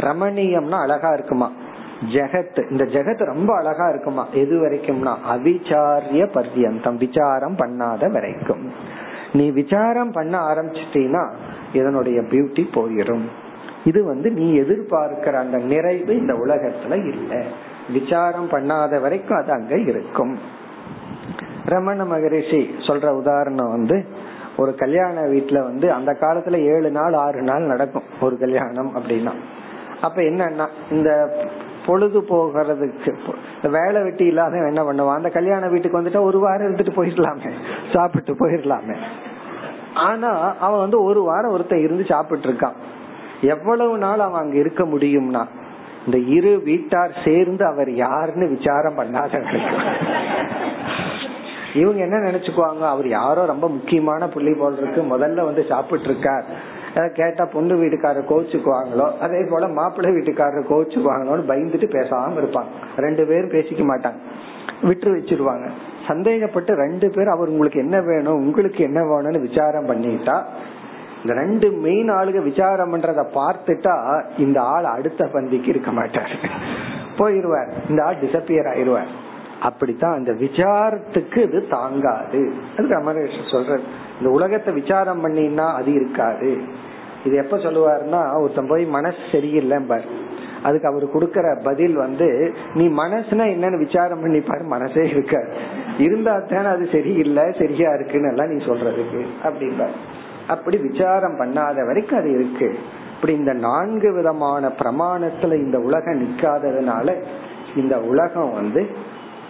ரமணீயம்னா 0.00 0.82
அழகா 0.82 1.12
இருக்குமா? 1.12 1.52
ஜெகத். 2.12 2.70
இந்த 2.70 2.84
ஜெகத் 2.84 3.24
ரொம்ப 3.24 3.56
அழகா 3.56 3.88
இருக்குமா? 3.88 4.26
எது 4.32 4.56
வரைக்கும்னா 4.56 5.14
அவிச்சாரிய 5.34 6.26
பர்யந்தம். 6.26 6.96
விசாரம் 6.96 7.56
பண்ணாத 7.56 8.12
வரைக்கும். 8.12 8.72
நீ 9.32 9.50
விசாரம் 9.50 10.12
பண்ண 10.12 10.38
ஆரம்பிச்சிட்டீனா 10.38 11.30
இதனுடைய 11.72 12.20
பியூட்டி 12.20 12.66
போயிடும் 12.72 13.22
இது 13.84 14.04
வந்து 14.04 14.30
நீ 14.30 14.60
எதிர்பார்க்கிற 14.60 15.32
அந்த 15.32 15.58
நிறைவு 15.58 16.18
இந்த 16.18 16.32
உலகத்துல 16.32 17.08
இல்லை. 17.08 17.46
விசாரம் 17.92 18.48
பண்ணாத 18.48 19.00
வரைக்கும் 19.00 19.38
அது 19.38 19.52
அங்க 19.52 19.78
இருக்கும். 19.78 20.38
ரமண 21.64 22.04
மகரிஷி 22.04 22.74
சொல்ற 22.78 23.08
உதாரணம் 23.08 23.70
வந்து 23.70 24.06
ஒரு 24.56 24.74
கல்யாண 24.74 25.20
வீட்டுல 25.20 25.62
வந்து 25.62 25.92
அந்த 25.92 26.12
காலத்துல 26.12 26.58
ஏழு 26.58 26.90
நாள் 26.90 27.12
ஆறு 27.12 27.42
நாள் 27.42 27.62
நடக்கும் 27.62 28.02
ஒரு 28.20 28.38
கல்யாணம் 28.38 28.96
அப்படின்னா. 28.96 29.32
அப்ப 30.02 30.22
என்னன்னா 30.22 30.66
இந்த 30.90 31.10
பொழுது 31.86 32.20
போகிறதுக்கு 32.20 33.12
வேலை 33.70 34.02
வெட்டி 34.02 34.24
இல்லாத 34.24 34.56
என்ன 34.56 34.82
பண்ணுவான்? 34.82 35.18
அந்த 35.20 35.28
கல்யாண 35.28 35.68
வீட்டுக்கு 35.68 36.00
வந்துட்டா 36.00 36.20
ஒரு 36.20 36.38
வாரம் 36.38 36.66
இருந்துட்டு 36.66 36.92
போயிடலாமே. 36.96 37.50
சாப்பிட்டு 37.94 38.32
போயிடலாமே. 38.32 38.96
ஆனா 39.94 40.30
அவன் 40.60 40.78
வந்து 40.78 40.98
ஒரு 41.02 41.20
வாரம் 41.22 41.52
ஒருத்தன் 41.52 41.84
இருந்து 41.84 42.04
சாப்பிட்டு 42.04 42.48
இருக்கான் 42.48 42.76
எவ்வளவு 43.40 43.98
நாள் 43.98 44.20
அவன் 44.20 44.42
அங்க 44.42 44.56
இருக்க 44.56 44.84
முடியும்னா 44.84 45.42
இந்த 46.06 46.18
இரு 46.36 46.52
வீட்டார் 46.64 47.12
சேர்ந்து 47.24 47.64
அவர் 47.66 47.90
யாருன்னு 47.92 48.46
விசாரம் 48.48 48.98
பண்ணாத 48.98 49.32
இவங்க 51.74 52.00
என்ன 52.04 52.16
நினைச்சுக்குவாங்க? 52.28 52.82
அவர் 52.94 53.08
யாரோ 53.08 53.44
ரொம்ப 53.46 53.68
முக்கியமான 53.68 54.28
புள்ளி 54.28 54.54
போல் 54.54 54.78
இருக்கு. 54.80 55.00
முதல்ல 55.02 55.44
வந்து 55.44 55.64
சாப்பிட்டு 55.68 56.08
இருக்கார் 56.08 56.46
கேட்டா 57.14 57.44
பொண்ணு 57.44 57.74
வீட்டுக்காரர் 57.74 58.30
கோச்சுக்குவாங்களோ 58.30 59.18
அதே 59.18 59.44
போல 59.50 59.68
மாப்பிள்ளை 59.68 60.14
வீட்டுக்காரர் 60.14 60.70
கோச்சுக்குவாங்களோன்னு 60.70 61.48
பயந்துட்டு 61.48 61.88
பேசாம 61.96 62.30
இருப்பாங்க. 62.42 62.66
ரெண்டு 62.96 63.26
பேரும் 63.26 63.50
பேசிக்க 63.50 63.82
மாட்டாங்க. 63.90 64.18
விட்டு 64.82 65.16
வச்சிருவாங்க. 65.16 65.68
சந்தேகப்பட்டு 66.06 66.74
ரெண்டு 66.74 67.10
பேர் 67.10 67.28
அவர் 67.28 67.48
உங்களுக்கு 67.48 67.78
என்ன 67.78 68.00
வேணும் 68.00 68.34
உங்களுக்கு 68.34 68.84
என்ன 68.84 69.00
வேணும்னு 69.00 69.40
விசாரம் 69.40 69.86
பண்ணிட்டா 69.86 70.42
இந்த 71.22 71.40
ரெண்டு 71.40 71.70
மெயின் 71.70 72.10
ஆளுக 72.10 72.42
விசாரம் 72.42 72.96
பண்றத 72.96 73.24
பார்த்துட்டா 73.34 74.22
இந்த 74.38 74.60
ஆள் 74.60 74.84
அடுத்த 74.84 75.24
பந்திக்கு 75.24 75.68
இருக்க 75.68 75.92
மாட்டார். 75.92 76.30
போயிருவார். 77.18 77.70
இந்த 77.88 78.04
ஆள் 78.04 78.16
டிசப்பியர் 78.16 78.70
ஆயிருவார். 78.74 79.06
அப்படித்தான் 79.62 80.12
அந்த 80.12 80.32
விசாரத்துக்கு 80.32 81.36
இது 81.36 81.66
தாங்காது. 81.68 82.52
அது 82.76 82.88
ரமணேஷ் 82.88 83.52
சொல்ற 83.52 83.78
இந்த 84.18 84.30
உலகத்தை 84.30 84.74
விசாரம் 84.74 85.24
பண்ணினா 85.24 85.74
அது 85.74 85.92
இருக்காது. 85.92 86.58
இது 87.24 87.36
எப்ப 87.36 87.56
சொல்லுவாருன்னா 87.56 88.40
ஒருத்தன் 88.40 88.66
போய் 88.66 88.84
மனசு 88.84 89.18
சரியில்லை 89.32 89.78
பார் 89.78 90.26
அதுக்கு 90.62 90.88
அவர் 90.88 91.04
கொடுக்கற 91.04 91.62
பதில் 91.62 91.94
வந்து 91.94 92.52
நீ 92.74 92.88
மனசுனா 92.88 93.44
என்னன்னு 93.54 93.78
விசாரம் 93.78 94.20
பண்ணி 94.20 94.40
பாரு 94.40 94.64
மனசே 94.64 95.04
இருக்க 95.08 95.54
இருந்தா 95.98 96.38
தானே 96.38 96.66
அது 96.66 96.88
சரியில்லை 96.92 97.42
சரியா 97.58 97.94
இருக்குன்னு 97.94 98.28
எல்லாம் 98.28 98.48
நீ 98.48 98.64
சொல்றதுக்கு 98.64 99.26
அப்படின்பார் 99.44 99.90
அப்படி 100.48 100.76
விசாரம் 100.76 101.38
பண்ணாத 101.38 101.86
வரைக்கும் 101.86 102.18
அது 102.18 102.30
இருக்கு. 102.30 102.78
இப்படி 103.14 103.34
இந்த 103.34 103.52
நான்கு 103.52 104.12
விதமான 104.12 104.68
பிரமாணத்துல 104.68 105.54
இந்த 105.54 105.78
உலகம் 105.78 106.22
நிக்காததுனால 106.22 107.14
இந்த 107.76 108.00
உலகம் 108.00 108.52
வந்து 108.52 108.88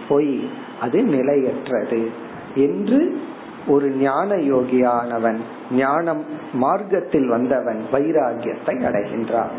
பொய். 0.09 0.51
அது 0.81 1.03
நிலையற்றது. 1.03 2.11
என்று 2.55 3.21
ஒரு 3.67 3.91
ஞான 3.91 4.35
யோகியானவன் 4.35 5.39
ஞானம் 5.73 6.25
மார்க்கத்தில் 6.53 7.29
வந்தவன் 7.29 7.85
வைராகியத்தை 7.93 8.67
அடைகின்றான். 8.67 9.51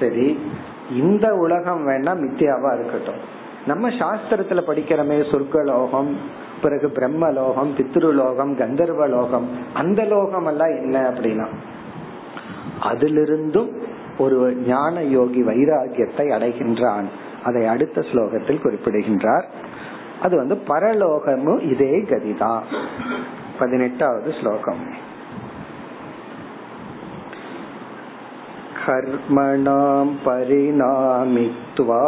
சரி 0.00 0.38
இந்த 0.96 1.34
உலகம் 1.34 1.88
வேணா 1.88 2.16
மித்தியாவா 2.16 2.74
இருக்கட்டும். 2.74 3.40
நம்ம 3.66 3.88
சாஸ்திரத்துல 3.88 4.60
படிக்கிறமே 4.66 5.20
சொர்க்கலோகம் 5.30 6.16
பிறகு 6.62 6.86
பிரம்மலோகம் 6.86 7.74
பித்ருலோகம் 7.78 8.56
கந்தர்வலோகம் 8.56 9.46
அந்த 9.74 10.04
லோகம் 10.04 10.46
எல்லாம் 10.46 10.68
என்ன 10.68 11.10
அப்படின்னா 11.10 11.46
அதிலிருந்தும் 12.82 13.70
ஒரு 14.18 14.54
ஞான 14.54 15.02
யோகி 15.02 15.42
வைராகியத்தை 15.42 16.16
அடைகின்றான். 16.16 17.04
அதை 17.44 17.66
அடுத்த 17.66 18.00
ஸ்லோகத்தில் 18.00 18.62
குறிப்பிடுகின்றார். 18.62 19.46
அது 20.21 20.37
வந்து 20.37 20.55
பரலோகமும் 20.67 21.61
இதே 21.71 22.05
கதிதான் 22.09 22.63
பதினெட்டாவது 23.59 24.31
ஸ்லோகம் 24.39 24.81
कर्मणां 28.87 30.03
परिणामित्वा 30.25 32.01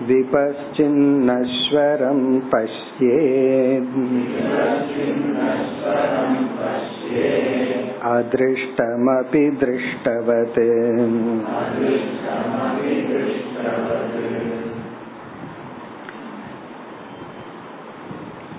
विपश्चिन्नश्वरं 0.08 1.40
पश्येत् 2.50 3.96
अदृष्टमपि 8.08 9.44
दृष्टवत् 9.62 10.60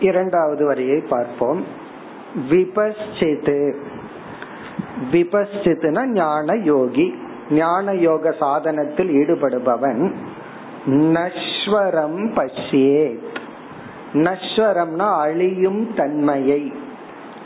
இரண்டாவது 0.01 0.63
வரியை 0.65 0.99
பார்ப்போம் 1.09 1.61
விபஸ்சித் 2.49 3.55
விபஸ்சித்னா 5.11 6.03
ஞான 6.13 6.55
யோகி 6.63 7.07
ஞான 7.51 7.93
யோக 8.07 8.33
சாதனத்தில் 8.39 9.11
ஈடுபடுபவன் 9.19 10.01
நஸ்வரம் 10.86 12.34
பஷ்யேத் 12.34 13.18
நஸ்வரம்னா 14.12 15.18
அழியும் 15.20 15.94
தன்மையை 15.94 16.72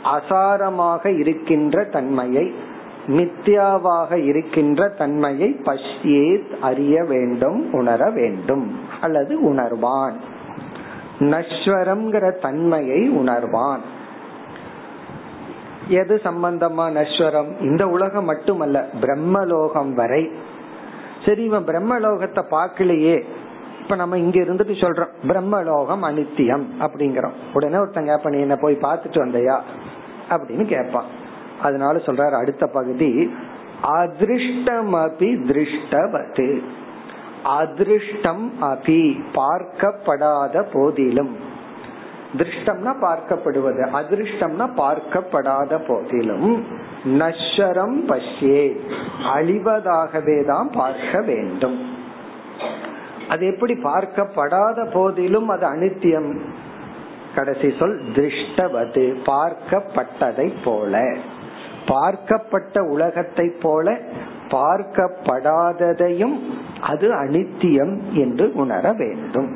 அசாரமாக 0.03 1.19
இருக்கின்ற 1.19 1.83
தன்மையை 1.83 2.53
மித்யாவாக 3.07 4.23
இருக்கின்ற 4.23 4.89
தன்மையை 4.89 5.55
பஷ்யேத் 5.63 6.59
அறிய 6.59 7.03
வேண்டும் 7.03 7.73
உணர 7.73 8.09
வேண்டும் 8.09 8.79
அல்லது 9.01 9.53
உணர்வான். 9.53 10.13
நஸ்வரம்ங்கிற 11.19 12.39
தன்மையை 12.41 13.17
உணர்வான். 13.17 13.79
எது 15.87 16.21
சம்பந்தமா 16.23 16.91
நஸ்வரம்? 16.91 17.59
இந்த 17.59 17.87
உலகம் 17.87 18.25
மட்டுமல்ல 18.25 18.87
பிரம்மலோகம் 19.01 19.93
வரை 19.93 20.31
சரி 21.25 21.43
இவன் 21.43 21.65
பிரம்மலோகத்தை 21.65 22.43
பார்க்கலையே. 22.51 23.23
இப்ப 23.81 23.95
நம்ம 23.95 24.17
இங்க 24.17 24.39
இருந்துட்டு 24.39 24.81
சொல்றோம் 24.81 25.09
பிரம்மலோகம் 25.27 26.03
அனித்தியம் 26.03 26.65
அப்படிங்கிறோம். 26.79 27.33
உடனே 27.53 27.77
ஒருத்தன் 27.77 28.09
கேப்ப 28.09 28.29
நீ 28.29 28.39
என்ன 28.39 28.55
போய் 28.55 28.77
பார்த்துட்டு 28.81 29.19
வந்தையா? 29.19 29.59
அப்படின்னு 30.29 30.65
கேட்பான் 30.65 31.05
அதனால 31.61 31.97
சொல்றாரு 31.97 32.37
அடுத்த 32.37 32.67
பகுதி 32.67 33.33
அதிருஷ்டம் 33.81 34.93
அபி 34.93 35.29
திருஷ்டவது. 35.47 36.61
அதிருஷ்டம் 37.43 38.53
அபி 38.61 39.23
பார்க்கப்படாத 39.33 40.65
போதிலும். 40.73 41.37
திருஷ்டம்னா 42.37 42.93
பார்க்கப்படுவது 43.01 43.87
அதிருஷ்டம்னா 43.99 44.69
பார்க்கப்படாத 44.77 45.79
போதிலும். 45.87 46.65
நஷரம் 47.05 47.97
பஷ்யே. 48.07 48.77
அழிவதாகவே 49.35 50.45
தான் 50.45 50.69
பார்க்க 50.73 51.21
வேண்டும். 51.21 51.97
அது 53.27 53.45
எப்படி 53.45 53.73
பார்க்கப்படாத 53.73 54.91
போதிலும் 54.91 55.47
அது 55.47 55.67
அனித்தியம். 55.67 56.37
கடைசி 57.35 57.73
சொல் 57.79 58.01
திருஷ்டவது. 58.15 59.15
பார்க்கப்பட்டதை 59.25 60.53
போல. 60.63 61.15
பார்க்கப்பட்ட 61.87 62.79
உலகத்தை 62.79 63.49
போல 63.61 63.99
பார்க்கப்படாததையும் 64.51 66.39
அது 66.81 67.13
அனித்தியம் 67.13 67.99
என்று 68.13 68.51
உணர 68.53 68.91
வேண்டும். 68.91 69.55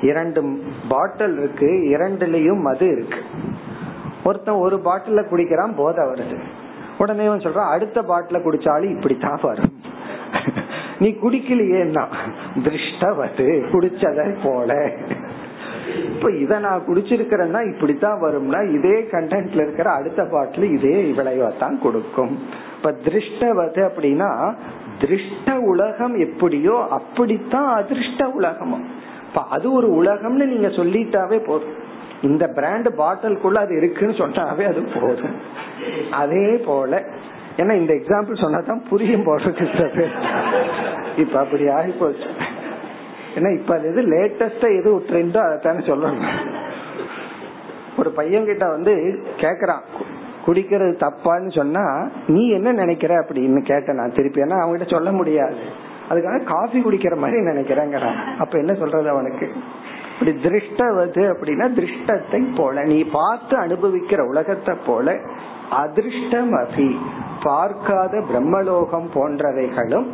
இரண்டு 0.00 0.62
பாட்டில் 0.88 1.38
இருக்கு 1.38 1.66
இரண்டுலயும் 1.66 2.60
மது 2.60 2.92
இருக்கு. 2.92 3.18
ஒருத்தன் 4.24 4.54
ஒரு 4.54 4.76
பாட்டில 4.84 5.28
குடிக்கிறான் 5.28 5.76
போதை 5.76 6.04
வருது. 6.04 6.38
உடனே 6.98 7.26
சொல்றான் 7.26 7.70
அடுத்த 7.70 8.02
பாட்டில 8.02 8.36
குடிச்சாலும் 8.38 8.96
இப்படித்தான் 8.96 9.38
வரும். 9.42 9.72
நீ 10.98 11.08
குடிக்கலையேன்னா 11.08 12.04
திருஷ்டவது 12.54 13.46
குடிச்சதை 13.72 14.36
போல. 14.44 14.92
இப்ப 16.14 16.30
இத 16.30 16.58
நான் 16.58 16.84
குடிச்சிருக்கிறேன்னா 16.86 17.74
இப்படித்தான் 17.74 18.22
வரும்னா 18.22 18.60
இதே 18.74 19.08
கண்டென்ட்ல 19.10 19.62
இருக்கிற 19.62 19.90
அடுத்த 19.90 20.24
பாட்டில் 20.24 20.70
இதே 20.70 21.10
விளைவைத்தான் 21.10 21.78
கொடுக்கும். 21.78 22.38
இப்ப 22.76 22.90
திருஷ்டவது 22.90 23.80
அப்படின்னா 23.88 24.54
திருஷ்ட 24.98 25.58
உலகம் 25.58 26.16
எப்படியோ 26.18 26.86
அப்படித்தான் 26.90 27.74
அதிர்ஷ்ட 27.74 28.28
உலகமும். 28.28 28.86
இப்ப 29.28 29.42
அது 29.50 29.72
ஒரு 29.72 30.02
உலகம்னு 30.02 30.44
நீங்க 30.44 30.66
சொல்லிட்டாவே 30.66 31.46
போதும். 31.46 31.82
இந்த 32.24 32.46
பிராண்ட் 32.46 32.88
பாட்டிலுக்குள்ள 32.88 33.54
அது 33.54 33.76
இருக்குன்னு 33.76 34.14
சொன்னாவே 34.14 34.64
அது 34.64 34.88
போதும். 35.00 35.36
அதே 36.12 36.56
போல 36.66 37.02
ஏன்னா 37.56 37.72
இந்த 37.72 37.94
எக்ஸாம்பிள் 37.94 38.42
சொன்னாதான் 38.42 38.88
புரியும் 38.88 39.26
போடுறது 39.26 40.06
இப்ப 41.16 41.38
அப்படி 41.38 41.68
ஆகி 41.68 41.92
போச்சு 41.92 42.28
ஏன்னா 43.34 43.58
இப்ப 43.58 43.76
எது 43.76 44.02
லேட்டஸ்டா 44.02 44.68
எது 44.78 45.04
ட்ரெண்டோ 45.08 45.40
அதைத்தானே 45.44 45.82
சொல்லணும் 45.90 46.28
ஒரு 47.98 48.10
பையன் 48.10 48.44
கிட்ட 48.44 48.68
வந்து 48.68 49.22
கேக்குறான் 49.36 49.82
குடிக்கிறது 50.46 50.94
தப்பான்னு 51.00 51.50
சொன்னா 51.56 52.08
நீ 52.26 52.48
என்ன 52.50 52.72
நினைக்கிற? 52.72 53.20
அப்படின்னு 53.20 53.62
கேட்டேன் 53.62 53.96
நான் 53.96 54.12
திருப்பி. 54.12 54.40
ஏன்னா 54.40 54.56
அவங்ககிட்ட 54.62 54.90
சொல்ல 54.90 55.12
முடியாது. 55.12 55.56
அதுக்காக 56.10 56.44
காஃபி 56.44 56.80
குடிக்கிற 56.80 57.16
மாதிரி 57.16 57.40
நினைக்கிறேங்கிறான். 57.40 58.18
அப்ப 58.38 58.58
என்ன 58.58 58.74
சொல்றது 58.74 59.08
அவனுக்கு? 59.08 59.52
இப்படி 60.18 60.32
திருஷ்டவது 60.44 61.22
அப்படின்னா 61.32 61.66
திருஷ்டத்தை 61.78 62.40
போல. 62.56 62.82
நீ 62.82 62.98
பார்த்து 63.16 63.54
அனுபவிக்கிற 63.58 64.20
உலகத்தை 64.28 64.74
போல 64.86 65.16
அதிர்ஷ்டம் 65.70 66.52
அபி 66.60 66.88
பார்க்காத 67.42 68.22
பிரம்மலோகம் 68.30 69.08
போன்றவைகளும் 69.14 70.08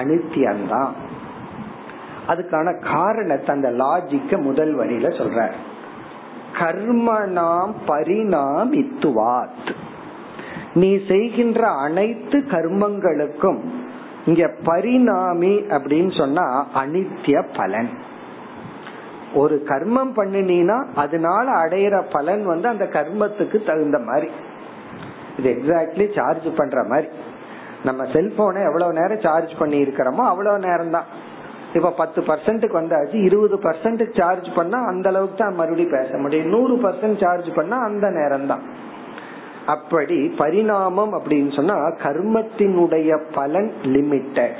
அனித்தியம்தான். 0.00 0.94
அதுக்கான 2.28 2.68
காரணத்தை 2.92 3.50
அந்த 3.54 3.70
லாஜிக்க 3.82 4.40
முதல் 4.42 4.72
வரியில 4.78 5.06
சொல்ற 5.20 5.48
கர்மனாம் 6.58 7.74
பரிணாமித்துவாத். 7.88 9.70
நீ 10.74 10.90
செய்கின்ற 11.08 11.60
அனைத்து 11.86 12.38
கர்மங்களுக்கும் 12.54 13.60
இங்க 14.26 14.44
பரிணாமி 14.64 15.54
அப்படின்னு 15.76 16.12
சொன்னா 16.18 16.46
அனித்திய 16.74 17.36
பலன். 17.56 17.90
ஒரு 19.42 19.56
கர்மம் 19.68 20.12
பண்ணினா 20.18 20.78
அதனால 21.02 21.46
அடையிற 21.62 21.94
பலன் 22.14 22.42
வந்து 22.52 22.66
அந்த 22.72 22.86
கர்மத்துக்கு 22.96 23.58
தகுந்த 23.68 23.98
மாதிரி. 24.08 24.28
இது 25.38 25.48
எக்ஸாக்ட்லி 25.54 26.06
சார்ஜ் 26.16 26.48
பண்ற 26.58 26.82
மாதிரி. 26.92 27.08
நம்ம 27.88 28.02
செல்போனை 28.14 28.60
எவ்வளவு 28.68 28.98
நேரம் 28.98 29.24
சார்ஜ் 29.24 29.54
பண்ணி 29.60 29.78
இருக்கிறோமோ 29.84 30.22
அவ்வளவு 30.32 30.58
நேரம் 30.66 30.94
தான் 30.96 31.08
இப்ப 31.78 31.90
பத்து 32.00 32.20
பர்சன்ட்டுக்கு 32.28 32.76
வந்தாச்சு 32.80 33.16
இருபது 33.28 33.56
பர்சன்ட்டுக்கு 33.64 34.14
சார்ஜ் 34.20 34.48
பண்ணா 34.58 34.78
அந்த 34.90 35.08
அளவுக்கு 35.12 35.38
தான் 35.42 35.58
மறுபடியும் 35.60 35.94
பேச 35.96 36.18
முடியும். 36.24 36.50
நூறு 36.54 36.74
பர்சன்ட் 36.84 37.18
சார்ஜ் 37.24 37.50
பண்ணா 37.58 37.78
அந்த 37.88 38.06
நேரம் 38.18 38.46
தான் 38.52 38.62
அப்படி 39.74 40.18
பரிணாமம் 40.42 41.12
அப்படின்னு 41.18 41.52
சொன்னா 41.58 41.76
கர்மத்தினுடைய 42.04 43.10
பலன் 43.36 43.70
லிமிட்டட் 43.94 44.58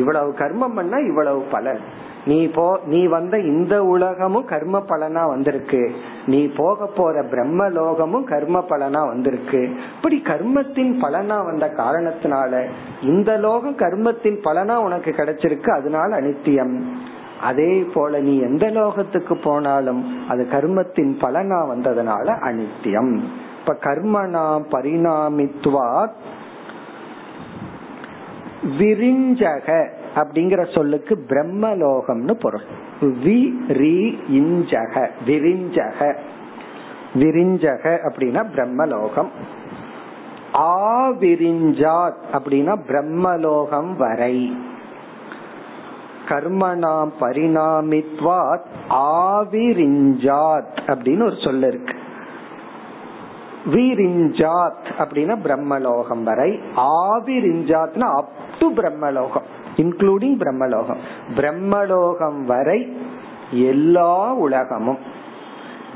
இவ்வளவு 0.00 0.30
கர்மம் 0.42 0.76
பண்ணா 0.78 0.98
இவ்வளவு 1.10 1.40
பலன். 1.54 1.82
நீ 2.26 2.46
போ 2.46 2.80
நீ 2.86 3.06
வந்த 3.06 3.38
இந்த 3.38 3.84
உலகமும் 3.84 4.44
கர்ம 4.44 4.84
பலனா 4.88 5.28
வந்திருக்கு. 5.28 5.90
நீ 6.26 6.46
போக 6.56 6.86
போற 6.86 7.22
பிரம்ம 7.22 7.68
லோகமும் 7.68 8.24
கர்ம 8.24 8.64
பலனா 8.68 9.06
வந்திருக்கு. 9.06 9.60
இப்படி 9.96 10.22
கர்மத்தின் 10.24 10.92
பலனா 11.02 11.44
வந்த 11.44 11.66
காரணத்தினால 11.76 12.62
இந்த 13.02 13.36
லோகம் 13.36 13.76
கர்மத்தின் 13.76 14.38
பலனா 14.44 14.76
உனக்கு 14.76 15.10
கிடைச்சிருக்கு 15.10 15.70
அதனால 15.70 16.20
அனித்தியம். 16.20 16.82
அதே 17.42 17.72
போல 17.94 18.18
நீ 18.18 18.38
எந்த 18.38 18.66
லோகத்துக்கு 18.66 19.34
போனாலும் 19.42 20.28
அது 20.28 20.46
கர்மத்தின் 20.52 21.12
பலனா 21.20 21.58
வந்ததுனால 21.72 22.26
அனித்தியம். 22.50 23.20
இப்ப 23.60 23.76
கர்மனா 23.80 24.46
பரிணாமித்துவா 24.70 26.08
விரிஞ்சக. 28.78 29.68
அப்படிங்கிற 30.14 30.74
சொல்லுக்கு 30.74 31.24
பிரம்மலோகம்னு 31.28 32.32
பொருள். 32.32 32.62
வி 33.00 33.72
ரி 33.72 34.18
இஞ்சக 34.30 35.08
விரிஞ்சக. 35.26 36.16
விரிஞ்சக 37.14 37.98
அப்படின்னா 38.04 38.46
பிரம்மலோகம். 38.54 39.28
ஆவிரிஞ்சாத் 40.54 42.14
அப்படின்னா 42.32 42.76
பிரம்மலோகம் 42.88 43.96
வரை. 43.96 44.56
கர்மனாம் 46.28 47.12
பரிணாமித்வாத் 47.20 48.64
ஆவிரிஞ்சாத் 48.90 50.64
அப்படின்னு 50.86 51.22
ஒரு 51.22 51.36
சொல்ல 51.44 51.66
இருக்கு. 51.66 51.94
விரிஞ்சாத் 53.66 54.84
அப்படின்னா 54.98 55.36
பிரம்மலோகம் 55.44 56.22
வரை. 56.22 56.60
ஆவிரிஞ்சாத்னா 56.76 58.14
அப் 58.16 58.28
டு 58.58 58.72
பிரம்மலோகம். 58.72 59.52
இன்க்ளூடிங் 59.76 60.38
பிரம்மலோகம் 60.38 60.98
பிரம்மலோகம் 61.36 62.44
வரை 62.44 62.96
எல்லா 63.50 64.34
உலகமும். 64.34 64.98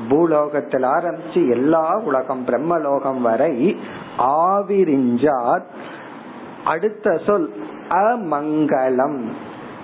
பூலோகத்தில் 0.09 0.83
ஆரம்பிச்சு 0.83 1.49
எல்லா 1.49 1.97
உலகம் 1.97 2.45
பிரம்மலோகம் 2.45 3.21
வரை 3.21 3.79
ஆவிரிஞ்சாத் 4.17 5.63
அடுத்த 6.65 7.17
சொல் 7.25 7.63
அமங்கலம். 7.89 9.23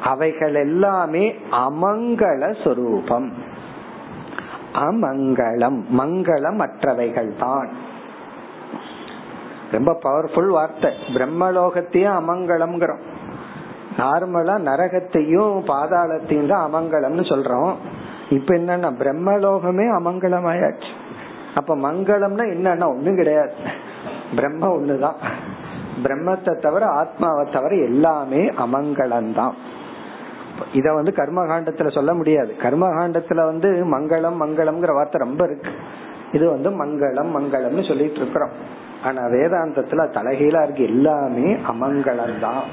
அவைகள் 0.03 0.55
எல்லாமே 0.55 1.35
அமங்கல 1.51 2.63
சொரூபம். 2.63 3.33
அமங்கலம் 4.73 5.83
மங்களம் 5.97 6.67
அற்றவைகள் 6.67 7.35
தான். 7.39 7.69
ரொம்ப 9.71 9.99
பவர்ஃபுல் 10.03 10.47
வார்த்தை. 10.47 10.93
பிரம்மலோகத்தையே 11.13 12.21
அமங்கலம்ங்கிறோம். 12.21 13.01
நார்மலா 13.97 14.55
நரகத்தையும் 14.69 15.53
பாதாளத்தையும் 15.67 16.47
தான் 16.47 16.65
அமங்கலம்னு 16.67 17.25
சொல்றோம். 17.31 17.73
இப்ப 18.29 18.55
என்னன்னா 18.55 18.89
பிரம்மலோகமே 19.01 19.85
அமங்கலமாயாச்சு. 19.99 20.91
அப்ப 21.55 21.75
மங்களம்னா 21.75 22.45
என்னன்னா 22.55 22.87
ஒண்ணும் 22.87 23.15
கிடையாது. 23.15 23.53
பிரம்ம 24.35 24.67
ஒண்ணுதான். 24.77 25.19
பிரம்மத்தை 26.03 26.53
தவிர 26.61 26.85
ஆத்மாவை 26.85 27.43
தவிர 27.51 27.75
எல்லாமே 27.75 28.41
அமங்கலம் 28.47 29.33
தான் 29.33 29.55
இத 30.73 30.93
வந்து 30.93 31.11
கர்மகாண்டத்துல 31.11 31.93
சொல்ல 31.93 32.13
முடியாது. 32.13 32.55
கர்மகாண்டத்துல 32.61 33.45
வந்து 33.45 33.69
மங்களம் 33.69 34.41
மங்களம்ங்கிற 34.41 34.93
வார்த்தை 34.93 35.19
ரொம்ப 35.19 35.43
இருக்கு. 35.45 35.71
இது 36.31 36.49
வந்து 36.49 36.69
மங்களம் 36.69 37.31
மங்களம்னு 37.37 37.87
சொல்லிட்டு 37.87 38.15
இருக்கிறோம். 38.15 38.51
ஆனா 39.03 39.21
வேதாந்தத்துல 39.25 40.05
தலைகீழா 40.17 40.63
இருக்கு. 40.63 40.83
எல்லாமே 40.83 41.57
அமங்கலம் 41.67 42.39
தான் 42.39 42.63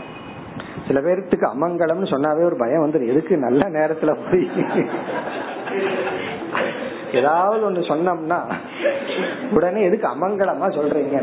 சில 0.93 1.01
பேர்த்துக்கு 1.01 1.47
அமங்கலம்னு 1.55 2.07
சொன்னாவே 2.13 2.43
ஒரு 2.45 2.57
பயம் 2.57 2.83
வந்துடும் 2.85 3.11
எதுக்கு 3.13 3.35
நல்ல 3.37 3.63
நேரத்துல 3.69 4.11
போய்? 4.25 4.47
ஏதாவது 7.13 7.63
ஒண்ணு 7.69 7.83
சொன்னோம்னா 7.91 8.39
உடனே 9.53 9.83
எதுக்கு 9.83 10.07
அமங்கலமா 10.09 10.69
சொல்றீங்க? 10.79 11.17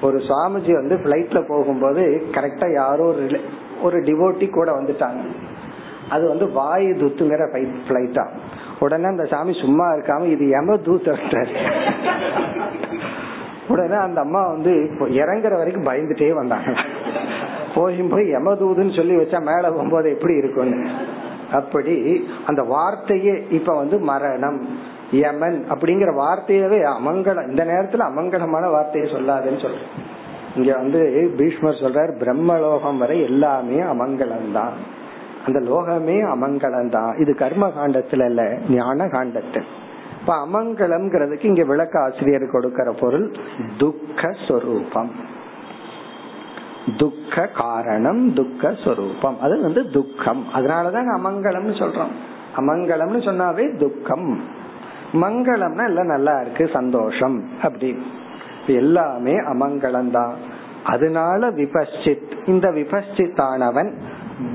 ஒரு 0.00 0.18
சுவாமிஜி 0.18 0.72
வந்து 0.72 0.96
பிளைட்ல 0.96 1.40
போகும்போது 1.48 2.02
கரெக்டா 2.30 2.72
யாரோ 2.74 3.04
ஒரு 3.04 3.40
ஒரு 3.82 3.98
டிவோட்டி 3.98 4.50
கூட 4.50 4.70
வந்துட்டாங்க. 4.80 5.22
அது 6.08 6.28
வந்து 6.28 6.48
வாய் 6.52 6.86
துத்துங்கிற 7.02 7.46
பிளைட்டா 7.88 8.24
உடனே 8.78 9.04
அந்த 9.04 9.24
சாமி 9.24 9.52
சும்மா 9.60 9.86
இருக்காம 9.94 10.30
இது 10.30 10.46
எம 10.60 10.78
தூத்தர் 10.86 11.22
உடனே 13.68 13.96
அந்த 13.96 14.20
அம்மா 14.20 14.42
வந்து 14.48 14.72
இறங்குற 15.22 15.52
வரைக்கும் 15.56 15.88
பயந்துட்டே 15.90 16.34
வந்தாங்க. 16.34 16.70
போயும் 17.74 18.12
போய் 18.12 18.26
யமதூதுன்னு 18.36 18.94
சொல்லி 18.98 19.14
வச்சா 19.16 19.38
மேல 19.50 19.64
போகும்போது 19.70 20.08
எப்படி 20.10 20.34
இருக்கும்னு? 20.34 20.78
அப்படி 21.58 21.94
அந்த 22.46 22.62
வார்த்தையே 22.74 23.34
இப்ப 23.50 23.74
வந்து 23.74 23.96
மரணம் 24.10 24.60
யமன் 25.20 25.58
அப்படிங்கிற 25.72 26.10
வார்த்தையவே 26.22 26.78
அமங்கலம். 26.94 27.48
இந்த 27.50 27.62
நேரத்துல 27.64 28.06
அமங்கலமான 28.10 28.64
வார்த்தையை 28.70 29.06
சொல்லாதுன்னு 29.14 29.62
சொல்றேன். 29.64 29.90
இங்க 30.56 30.70
வந்து 30.76 31.00
பீஷ்மர் 31.38 31.82
சொல்றாரு 31.82 32.12
பிரம்மலோகம் 32.22 33.00
வரை 33.02 33.16
எல்லாமே 33.22 33.78
அமங்கலம் 33.92 34.48
தான் 34.52 34.74
அந்த 35.46 35.58
லோகமே 35.68 36.16
அமங்கலம் 36.32 36.90
தான் 36.90 37.12
இது 37.16 37.32
கர்ம 37.34 37.66
காண்டத்துல 37.76 38.26
இல்ல 38.30 38.42
ஞான 38.70 39.06
காண்டத்தில் 39.08 39.68
இப்ப 40.20 40.32
அமங்கலம்ங்கிறதுக்கு 40.46 41.50
இங்க 41.52 41.64
விளக்க 41.64 41.94
ஆசிரியர் 42.00 42.46
கொடுக்கிற 42.54 42.88
பொருள் 43.02 43.26
துக்க 43.76 44.32
சொரூபம் 44.46 45.12
துக்க 46.96 47.46
காரணம் 47.46 48.32
துக்க 48.32 48.74
சொரூபம். 48.84 49.40
அது 49.40 49.60
வந்து 49.60 49.90
துக்கம். 49.90 50.44
அதனாலதான் 50.54 51.18
அமங்கலம்னு 51.18 51.74
சொல்றோம். 51.78 52.12
அமங்கலம்னு 52.56 53.18
சொன்னாவே 53.28 53.78
துக்கம். 53.78 54.40
மங்களம்னா 55.12 55.84
எல்லாம் 55.84 56.06
நல்லா 56.06 56.40
இருக்கு 56.40 56.70
சந்தோஷம் 56.72 57.48
அப்படி 57.62 58.02
எல்லாமே 58.66 59.32
அமங்கலம் 59.32 60.10
தான் 60.10 60.34
அதனால 60.84 61.50
விபஷித் 61.50 62.48
இந்த 62.48 62.70
விபஷித்தானவன் 62.70 63.92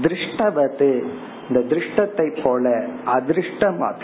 திருஷ்டவத்து. 0.02 1.04
இந்த 1.48 1.76
திருஷ்டத்தை 1.76 2.42
போல 2.44 2.86
அதிருஷ்டம் 3.06 3.96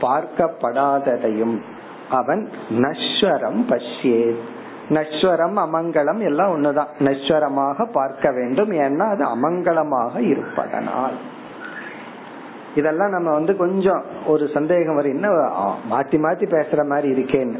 பார்க்கப்படாததையும் 0.00 1.60
அவன் 2.10 2.48
நஸ்வரம் 2.70 3.66
பஷ்யே 3.68 4.34
நஸ்வரம் 4.88 5.56
அமங்கலம் 5.56 6.22
எல்லாம் 6.22 6.56
ஒண்ணுதான். 6.56 6.86
நஸ்வரமாக 6.98 7.90
பார்க்க 7.92 8.30
வேண்டும். 8.30 8.70
ஏன்னா 8.70 9.08
அது 9.08 9.24
அமங்கலமாக 9.24 10.18
இருப்பதனால். 10.18 11.12
இதெல்லாம் 12.74 13.10
நம்ம 13.10 13.30
வந்து 13.32 13.56
கொஞ்சம் 13.56 14.02
ஒரு 14.26 14.48
சந்தேகம் 14.54 14.94
வரும். 14.94 15.12
என்ன 15.12 15.28
மாத்தி 15.90 16.16
மாத்தி 16.16 16.46
பேசுற 16.54 16.86
மாதிரி 16.86 17.22
இருக்கேன்னு. 17.22 17.58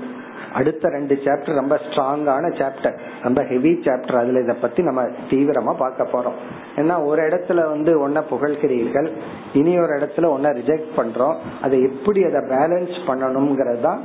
அடுத்த 0.55 0.89
ரெண்டு 0.89 1.15
சாப்டர் 1.15 1.55
ரொம்ப 1.55 1.81
ஸ்ட்ராங்கான 1.85 2.45
சாப்டர் 2.59 2.99
ரொம்ப 3.23 3.45
ஹெவி 3.45 3.81
சாப்டர் 3.83 4.17
அதுல 4.17 4.41
இதை 4.41 4.55
பத்தி 4.55 4.83
நம்ம 4.83 5.03
தீவிரமா 5.31 5.73
பார்க்க 5.73 6.09
போறோம். 6.13 6.39
ஏன்னா 6.77 7.05
ஒரு 7.05 7.23
இடத்துல 7.23 7.69
வந்து 7.69 8.09
ஒன்ன 8.09 8.23
புகழ்கிறீர்கள். 8.31 9.13
இனி 9.53 9.79
ஒரு 9.79 9.93
இடத்துல 9.97 10.23
ஒன்ன 10.23 10.53
ரிஜெக்ட் 10.59 10.91
பண்றோம். 10.97 11.35
அதை 11.63 11.83
எப்படி 11.83 12.25
அதை 12.25 12.41
பேலன்ஸ் 12.41 12.99
பண்ணணும்ங்கிறது 13.07 13.81
தான் 13.81 14.01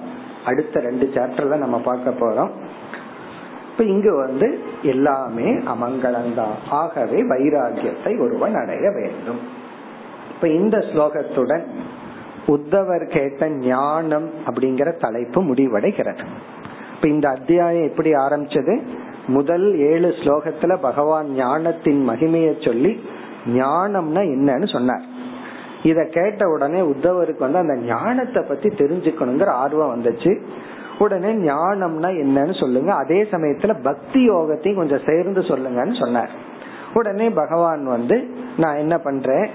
அடுத்த 0.46 0.80
ரெண்டு 0.80 1.12
சாப்டர்ல 1.14 1.58
நம்ம 1.58 1.80
பார்க்க 1.80 2.10
போறோம். 2.10 2.50
இப்ப 3.78 3.90
இங்கு 3.90 4.16
வந்து 4.16 4.60
எல்லாமே 4.82 5.52
அமங்கலம்தான் 5.52 6.56
ஆகவே 6.70 7.24
வைராகியத்தை 7.24 8.20
ஒருவன் 8.20 8.56
அடைய 8.56 8.90
வேண்டும். 8.90 9.40
இப்ப 10.30 10.48
இந்த 10.48 10.78
ஸ்லோகத்துடன் 10.78 11.66
உத்தவர் 12.48 13.06
கேட்ட 13.08 13.50
ஞானம் 13.50 14.30
அப்படிங்கிற 14.46 14.98
தலைப்பு 14.98 15.44
முடிவடைகிறது. 15.44 16.24
இப்ப 16.96 17.08
இந்த 17.08 17.30
அத்தியாயம் 17.30 17.90
எப்படி 17.90 18.12
ஆரம்பிச்சது? 18.12 18.82
முதல் 19.28 19.80
ஏழு 19.80 20.08
ஸ்லோகத்துல 20.08 20.78
பகவான் 20.82 21.30
ஞானத்தின் 21.32 22.10
மகிமையை 22.10 22.66
சொல்லி 22.66 23.04
ஞானம்னா 23.48 24.24
என்னன்னு 24.36 24.72
சொன்னார். 24.72 25.02
இத 25.84 26.08
கேட்ட 26.12 26.48
உடனே 26.48 26.80
உத்தவருக்கு 26.80 27.40
வந்து 27.40 27.58
அந்த 27.58 27.76
ஞானத்தை 27.76 28.44
பத்தி 28.44 28.70
தெரிஞ்சுக்கணுங்கிற 28.70 29.46
ஆர்வம் 29.46 30.04
வந்துச்சு. 30.04 30.42
உடனே 30.98 31.32
ஞானம்னா 31.34 32.10
என்னன்னு 32.24 32.60
சொல்லுங்க. 32.60 32.94
அதே 32.94 33.24
சமயத்துல 33.24 33.84
பக்தி 33.84 34.30
யோகத்தையும் 34.30 34.76
கொஞ்சம் 34.76 35.06
சேர்ந்து 35.06 35.42
சொல்லுங்கன்னு 35.42 36.00
சொன்னார். 36.00 36.30
உடனே 36.94 37.30
பகவான் 37.30 37.86
வந்து 37.86 38.30
நான் 38.58 38.76
என்ன 38.76 38.98
பண்றேன்? 38.98 39.50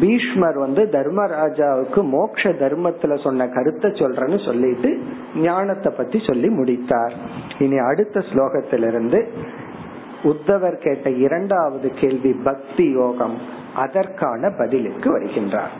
பீஷ்மர் 0.00 0.58
வந்து 0.58 0.82
தர்மராஜாவுக்கு 0.92 2.02
மோக்ஷ 2.02 2.48
தர்மத்துல 2.48 3.22
சொன்ன 3.22 3.48
கருத்தை 3.48 3.90
சொல்றேன்னு 3.90 4.44
சொல்லிட்டு 4.44 5.02
ஞானத்தை 5.36 5.92
பத்தி 5.96 6.20
சொல்லி 6.26 6.48
முடித்தார். 6.48 7.12
இனி 7.58 7.78
அடுத்த 7.78 8.20
ஸ்லோகத்திலிருந்து 8.20 9.28
உத்தவர் 10.22 10.76
கேட்ட 10.76 11.10
இரண்டாவது 11.10 11.90
கேள்வி 11.90 12.32
பக்தி 12.32 12.90
யோகம் 12.90 13.38
அதற்கான 13.76 14.50
பதிலுக்கு 14.58 15.18
வருகின்றார். 15.18 15.74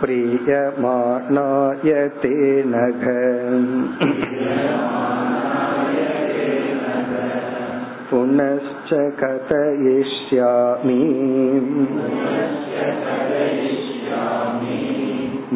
प्रीयमाणाय 0.02 1.92
तेन 2.22 2.74
पुनश्च 8.10 8.92
कथयिष्यामि 9.22 11.00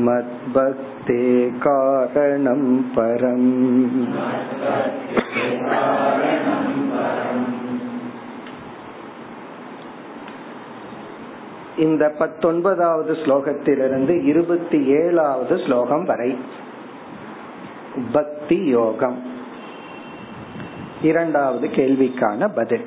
मद्भक्ति 0.09 0.94
कारणं 1.60 2.64
परम् 2.96 3.50
இந்த 11.78 12.10
பத்தொன்பதாவது 12.18 13.14
ஸ்லோகத்திலிருந்து 13.14 14.24
இருபத்தி 14.24 14.80
ஏழாவது 14.94 15.58
ஸ்லோகம் 15.58 16.06
வரை 16.06 16.32
பக்தி 18.12 18.64
யோகம் 18.70 19.18
இரண்டாவது 21.02 21.68
கேள்விக்கான 21.68 22.48
பதில் 22.54 22.86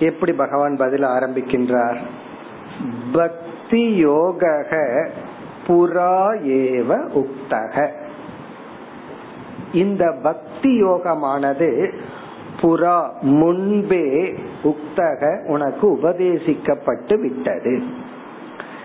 எப்படி 0.00 0.32
பகவான் 0.32 0.76
பதில் 0.76 1.06
ஆரம்பிக்கின்றார் 1.08 1.98
பக்தி 3.11 3.95
யோக 3.95 4.65
புறா 5.67 6.31
ஏவ 6.43 6.99
உக்தக. 7.13 7.87
இந்த 9.73 10.11
பக்தி 10.23 10.83
யோகமானது 10.83 11.93
புறா 12.61 13.11
முன்பே 13.21 14.35
உக்தக 14.63 15.45
உனக்கு 15.45 15.99
உபதேசிக்கப்பட்டு 16.01 17.21
விட்டது. 17.21 17.83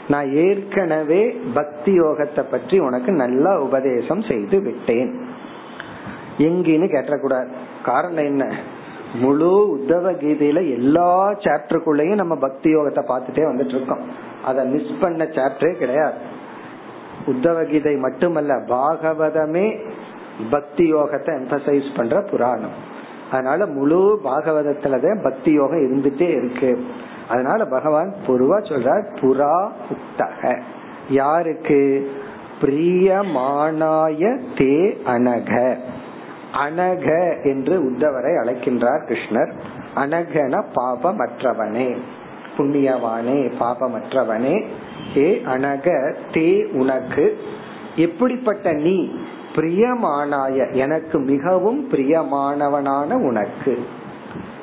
நான் 0.08 0.32
ஏற்கனவே 0.32 1.40
பக்தி 1.54 2.00
யோகத்தை 2.00 2.44
பற்றி 2.50 2.78
உனக்கு 2.78 3.12
நல்லா 3.12 3.60
உபதேசம் 3.60 4.22
செய்து 4.22 4.60
விட்டேன். 4.60 5.28
எங்கின்னு 6.38 6.86
கேட்டக்கூடாது. 6.86 7.48
காரணம் 7.84 8.24
என்ன? 8.24 8.52
முழு 9.20 9.76
உத்தவ 9.76 10.12
கீதையில 10.12 10.56
எல்லா 10.56 11.30
சாப்டருக்குள்ளயும் 11.30 12.14
நம்ம 12.14 12.36
பக்தி 12.36 12.76
யோகத்தை 12.76 13.04
பார்த்துட்டே 13.08 13.44
வந்துட்டு 13.50 13.74
இருக்கோம். 13.74 14.00
அதை 14.44 14.66
மிஸ் 14.66 15.00
பண்ண 15.00 15.24
சாப்டரே 15.24 15.72
கிடையாது. 15.72 16.14
உத்தவ 17.26 17.70
கீதை 17.70 17.96
மட்டுமல்ல 17.96 18.54
பாகவதமே 18.54 19.78
பக்தி 20.50 20.94
யோகத்தை 20.94 21.36
எம்பசைஸ் 21.40 21.96
பண்ற 21.96 22.20
புராணம். 22.20 22.92
அதனால 23.30 23.66
முழு 23.66 24.20
பாகவதத்துலதான் 24.24 25.22
பக்தி 25.22 25.52
யோகம் 25.52 25.78
இருந்துட்டே 25.78 26.28
இருக்கு. 26.28 26.84
அதனால 27.28 27.64
பகவான் 27.64 28.14
பொதுவா 28.26 28.58
சொல்றார் 28.58 29.04
புறா 29.20 29.70
உத்தக. 29.90 30.58
யாருக்கு? 31.10 32.10
பிரியமானாய 32.60 34.40
தே 34.54 34.96
அனக. 35.06 35.78
அனக 36.54 37.36
என்று 37.44 37.90
உத்தவரை 37.90 38.36
அழைக்கின்றார் 38.44 39.00
கிருஷ்ணர். 39.08 39.50
அனகன 39.96 40.64
பாபமற்றவனே. 40.74 41.96
புண்ணியவானே 42.58 43.52
பாபமற்றவனே. 43.60 44.64
ஏ 45.16 45.42
அனக 45.46 46.14
தே 46.32 46.72
உனக்கு. 46.72 47.38
எப்படிப்பட்ட 47.96 48.72
நீ 48.72 49.14
பிரியமானாய 49.54 50.72
எனக்கு 50.72 51.18
மிகவும் 51.18 51.90
பிரியமானவனான 51.90 53.12
உனக்கு. 53.12 53.86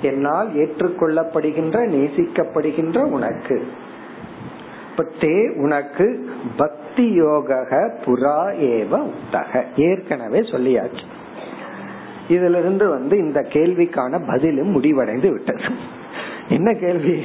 என்னால் 0.01 0.53
ஏற்றுக்கொள்ளப்படுகின்ற 0.53 1.87
நேசிக்கப்படுகின்ற 1.87 2.97
உனக்கு. 2.97 3.67
தே 5.19 5.57
உனக்கு 5.57 6.29
பக்தி 6.57 7.11
யோக 7.13 7.53
புறா 8.05 8.53
ஏவ 8.61 8.89
உத்தக. 8.89 9.65
ஏற்கனவே 9.75 10.39
சொல்லியாச்சு. 10.39 11.03
இதுல 12.31 12.59
இருந்து 12.59 12.89
வந்து 12.89 13.17
இந்த 13.17 13.39
கேள்விக்கான 13.53 14.21
பதிலும் 14.27 14.69
முடிவடைந்து 14.69 15.31
விட்டது. 15.31 15.63
என்ன 16.49 16.73
கேள்வி? 16.73 17.23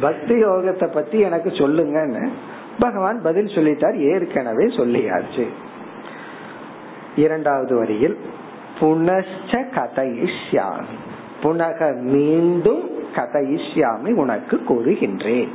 பக்தி 0.00 0.34
யோகத்தை 0.44 0.86
பத்தி 0.92 1.18
எனக்கு 1.18 1.50
சொல்லுங்கன்னு 1.50 2.28
பகவான் 2.78 3.22
பதில் 3.22 3.46
சொல்லிட்டார் 3.46 3.94
ஏற்கனவே 3.94 4.64
சொல்லியாச்சு. 4.64 5.46
இரண்டாவது 7.16 7.74
வரியில் 7.76 8.16
புனச்ச 8.80 9.60
கதையிஷ்யாமி 9.76 10.96
புனக 11.42 12.00
மீண்டும் 12.00 12.82
கதையிஷ்யாமி 13.14 14.12
உனக்கு 14.14 14.56
கூறுகின்றேன். 14.68 15.48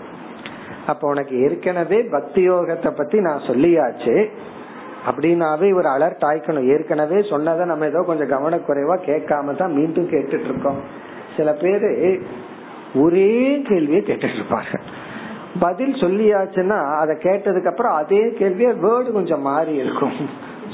அப்ப 0.88 1.08
உனக்கு 1.08 1.42
ஏற்கனவே 1.42 2.02
பக்தி 2.02 2.50
யோகத்தை 2.50 2.92
பத்தி 2.92 3.20
நான் 3.20 3.48
சொல்லியாச்சு. 3.48 4.16
அப்படின்னாவே 5.08 5.66
இவர் 5.74 5.90
அலர்ட் 5.96 6.24
ஆயிக்கணும். 6.30 6.68
ஏற்கனவே 6.74 7.20
சொன்னதை 7.32 7.66
நம்ம 7.72 7.86
ஏதோ 7.92 8.02
கொஞ்சம் 8.10 8.32
கவனக்குறைவா 8.36 8.96
கேட்காம 9.10 9.56
தான் 9.62 9.76
மீண்டும் 9.80 10.12
கேட்டுட்டு 10.14 10.50
இருக்கோம் 10.52 10.80
சில 11.38 11.52
பேரு 11.64 11.90
ஒரே 13.04 13.32
கேள்வியை 13.70 14.02
கேட்டுட்டு 14.10 14.38
இருப்பாங்க 14.40 14.80
பதில் 15.64 15.94
சொல்லியாச்சுன்னா 16.02 16.78
அதை 17.02 17.14
கேட்டதுக்கு 17.26 17.72
அப்புறம் 17.72 17.96
அதே 18.02 18.22
கேள்விய 18.40 18.70
வேர்டு 18.86 19.10
கொஞ்சம் 19.18 19.46
மாறி 19.50 19.74
இருக்கும் 19.84 20.18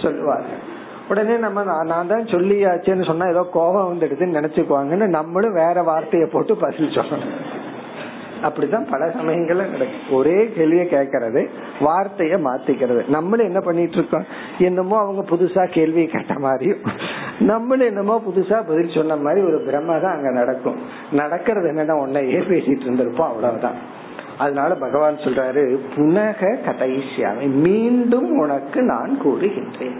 சொல்லுவாங்க. 0.04 0.52
உடனே 1.12 1.36
நம்ம 1.46 1.64
நான் 1.92 2.12
தான் 2.12 2.32
சொல்லியாச்சுன்னு 2.34 3.08
சொன்னா 3.10 3.26
ஏதோ 3.34 3.44
கோபம் 3.58 3.90
வந்துடுதுன்னு 3.92 4.38
நினைச்சுக்குவாங்கன்னு 4.40 5.08
நம்மளும் 5.18 5.60
வேற 5.64 5.78
வார்த்தையை 5.92 6.28
போட்டு 6.34 6.56
பதில் 6.64 6.96
சொல்லணும். 6.98 7.34
அப்படிதான் 8.44 8.91
பல 8.91 9.06
சமயங்கள்ல 9.08 9.64
நடக்கும் 9.72 10.12
ஒரே 10.12 10.52
கேள்வியை 10.56 10.88
கேட்கறது 10.88 11.48
வார்த்தைய 11.80 12.38
மாத்திக்கிறது. 12.48 13.08
நம்மளும் 13.08 13.46
என்ன 13.46 13.60
பண்ணிட்டு 13.60 13.98
இருக்கோம்? 13.98 14.26
என்னமோ 14.58 14.98
அவங்க 14.98 15.36
புதுசா 15.36 15.66
கேள்வி 15.72 16.06
கேட்ட 16.06 16.39
மாதிரியும் 16.39 16.80
நம்மளும் 17.39 17.88
என்னமோ 17.88 18.22
புதுசா 18.28 18.68
பதில் 18.68 18.96
சொன்ன 18.96 19.16
மாதிரி 19.16 19.46
ஒரு 19.46 19.60
பிரம்ம 19.60 20.00
தான் 20.00 20.16
அங்க 20.16 20.32
நடக்கும். 20.32 20.76
நடக்கிறது 21.12 21.72
என்னன்னா 21.72 21.91
உன்னையே 21.91 22.39
பேசிட்டு 22.39 22.86
இருந்திருப்போம் 22.88 23.32
அவ்வளவுதான். 23.32 24.02
அதனால 24.38 24.76
பகவான் 24.76 25.16
சொல்றாரு 25.16 25.78
புனக 25.96 26.58
கதைசியாவை 26.66 27.50
மீண்டும் 27.50 28.30
உனக்கு 28.38 28.82
நான் 28.82 29.22
கூறுகின்றேன். 29.26 30.00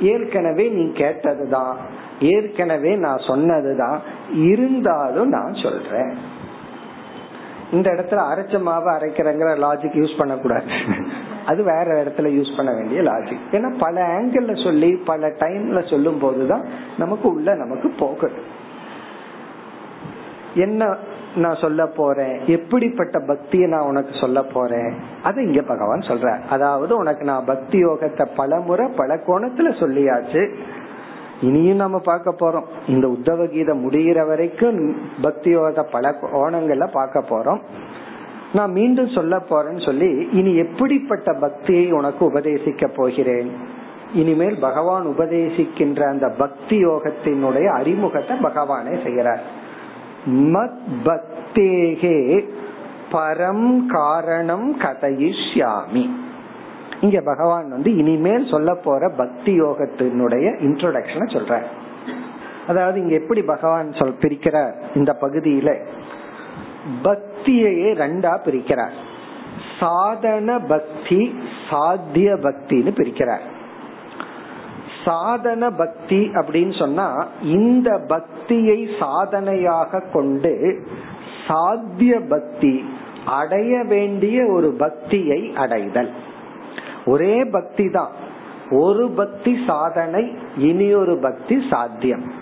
ஏற்கனவே 0.00 0.68
நீ 0.68 0.82
கேட்டதுதான் 0.82 1.74
ஏற்கனவே 2.20 2.96
நான் 2.96 3.18
சொன்னதுதான் 3.26 4.00
இருந்தாலும் 4.34 5.28
நான் 5.28 5.54
சொல்றேன். 5.54 6.34
இந்த 7.72 7.90
இடத்துல 7.90 8.20
அரைச்ச 8.32 8.56
மாவை 8.68 8.90
அரைக்கிறங்கிற 8.96 9.50
லாஜிக் 9.64 9.98
யூஸ் 10.00 10.18
பண்ணக்கூடாது. 10.18 10.64
அது 11.46 11.62
வேற 11.62 12.04
இடத்துல 12.04 12.28
யூஸ் 12.28 12.56
பண்ண 12.56 12.72
வேண்டிய 12.72 13.02
லாஜிக் 13.02 13.44
ஏன்னா 13.52 13.74
பல 13.78 14.20
ஆங்கிள் 14.20 14.64
சொல்லி 14.64 14.96
பல 15.06 15.28
டைம்ல 15.28 15.90
சொல்லும் 15.90 16.18
போதுதான் 16.18 16.64
நமக்கு 16.98 17.28
உள்ள 17.28 17.54
நமக்கு 17.54 17.90
போகுது. 17.98 18.42
என்ன 20.54 20.96
நான் 21.36 21.56
சொல்ல 21.60 21.86
போறேன்? 21.86 22.40
எப்படிப்பட்ட 22.46 23.20
பக்தியை 23.26 23.68
நான் 23.68 23.86
உனக்கு 23.86 24.10
சொல்ல 24.20 24.42
போறேன்? 24.42 24.94
அது 25.22 25.44
இங்க 25.44 25.62
பகவான் 25.62 25.98
சொல்ற 25.98 26.40
அதாவது 26.50 26.96
உனக்கு 26.96 27.24
நான் 27.24 27.44
பக்தி 27.44 27.84
யோகத்தை 27.84 28.26
பல 28.36 28.60
முறை 28.60 28.88
பல 28.96 29.14
கோணத்துல 29.14 29.70
சொல்லியாச்சு. 29.80 30.54
இனியும் 31.40 31.76
நம்ம 31.76 31.98
பார்க்க 31.98 32.34
போறோம். 32.40 32.64
இந்த 32.88 33.08
உத்தவ 33.08 33.48
கீதை 33.48 33.84
முடிகிற 33.84 34.26
வரைக்கும் 34.26 34.96
பக்தி 35.22 35.54
பல 35.90 36.14
கோணங்களை 36.22 36.88
பார்க்க 36.92 37.20
போறோம். 37.20 37.58
நான் 38.52 38.72
மீண்டும் 38.72 39.08
சொல்ல 39.08 39.36
போறேன்னு 39.36 39.84
சொல்லி 39.84 40.28
இனி 40.32 40.56
எப்படிப்பட்ட 40.56 41.32
பக்தியை 41.32 41.92
உனக்கு 41.92 42.32
உபதேசிக்க 42.32 42.88
போகிறேன்? 42.96 43.50
இனிமேல் 44.14 44.58
பகவான் 44.60 45.06
உபதேசிக்கின்ற 45.06 46.08
அந்த 46.08 46.28
பக்தி 46.28 46.84
யோகத்தினுடைய 46.84 47.64
அறிமுகத்தை 47.64 48.36
பகவானே 48.36 48.94
செய்யறார் 49.04 49.40
மத் 50.26 50.78
பக்தேகே 51.04 52.44
பரம் 53.12 53.86
காரணம் 53.88 54.78
கதையிஷ்யாமி. 54.80 56.10
இங்க 57.00 57.20
பகவான் 57.20 57.70
வந்து 57.70 57.96
இனிமேல் 57.96 58.46
சொல்ல 58.46 58.74
போற 58.74 59.08
பக்தி 59.08 59.60
யோகத்தினுடைய 59.60 60.46
இன்ட்ரோடக்ஷனை 60.60 61.26
சொல்ற 61.26 61.62
அதாவது 62.66 63.00
இங்க 63.00 63.14
எப்படி 63.14 63.42
பகவான் 63.42 63.92
சொல் 63.92 64.16
பிரிக்கிறார் 64.20 64.72
இந்த 64.94 65.16
பகுதியில? 65.20 65.76
பக்தியையே 67.02 67.90
ரெண்டா 67.94 68.38
பிரிக்கிறார். 68.44 68.90
சாதன 69.80 70.58
பக்தி 70.58 71.34
சாத்திய 71.70 72.34
பக்தின்னு 72.34 72.90
பிரிக்கிறார். 72.94 73.40
சாதன 75.04 75.70
பக்தி 75.70 76.30
அப்படின்னு 76.34 76.78
சொன்னா 76.78 77.26
இந்த 77.42 78.00
பக்தியை 78.06 78.88
சாதனையாக 78.98 80.02
கொண்டு 80.12 80.82
சாத்திய 81.48 82.20
பக்தி 82.20 82.84
அடைய 83.26 83.82
வேண்டிய 83.82 84.46
ஒரு 84.46 84.74
பக்தியை 84.78 85.52
அடைதல். 85.56 86.10
ஒரே 87.06 87.44
பக்தி 87.44 87.90
தான். 87.90 88.10
ஒரு 88.70 89.10
பக்தி 89.10 89.64
சாதனை 89.66 90.38
இனி 90.58 90.94
ஒரு 90.94 91.18
பக்தி 91.18 91.66
சாத்தியம். 91.70 92.32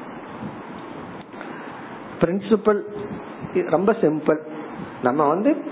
பிரின்சிபல் 2.21 2.81
ரொம்ப 3.55 3.93
சிம்பிள் 3.93 4.39
நம்ம 5.03 5.29
வந்து 5.29 5.65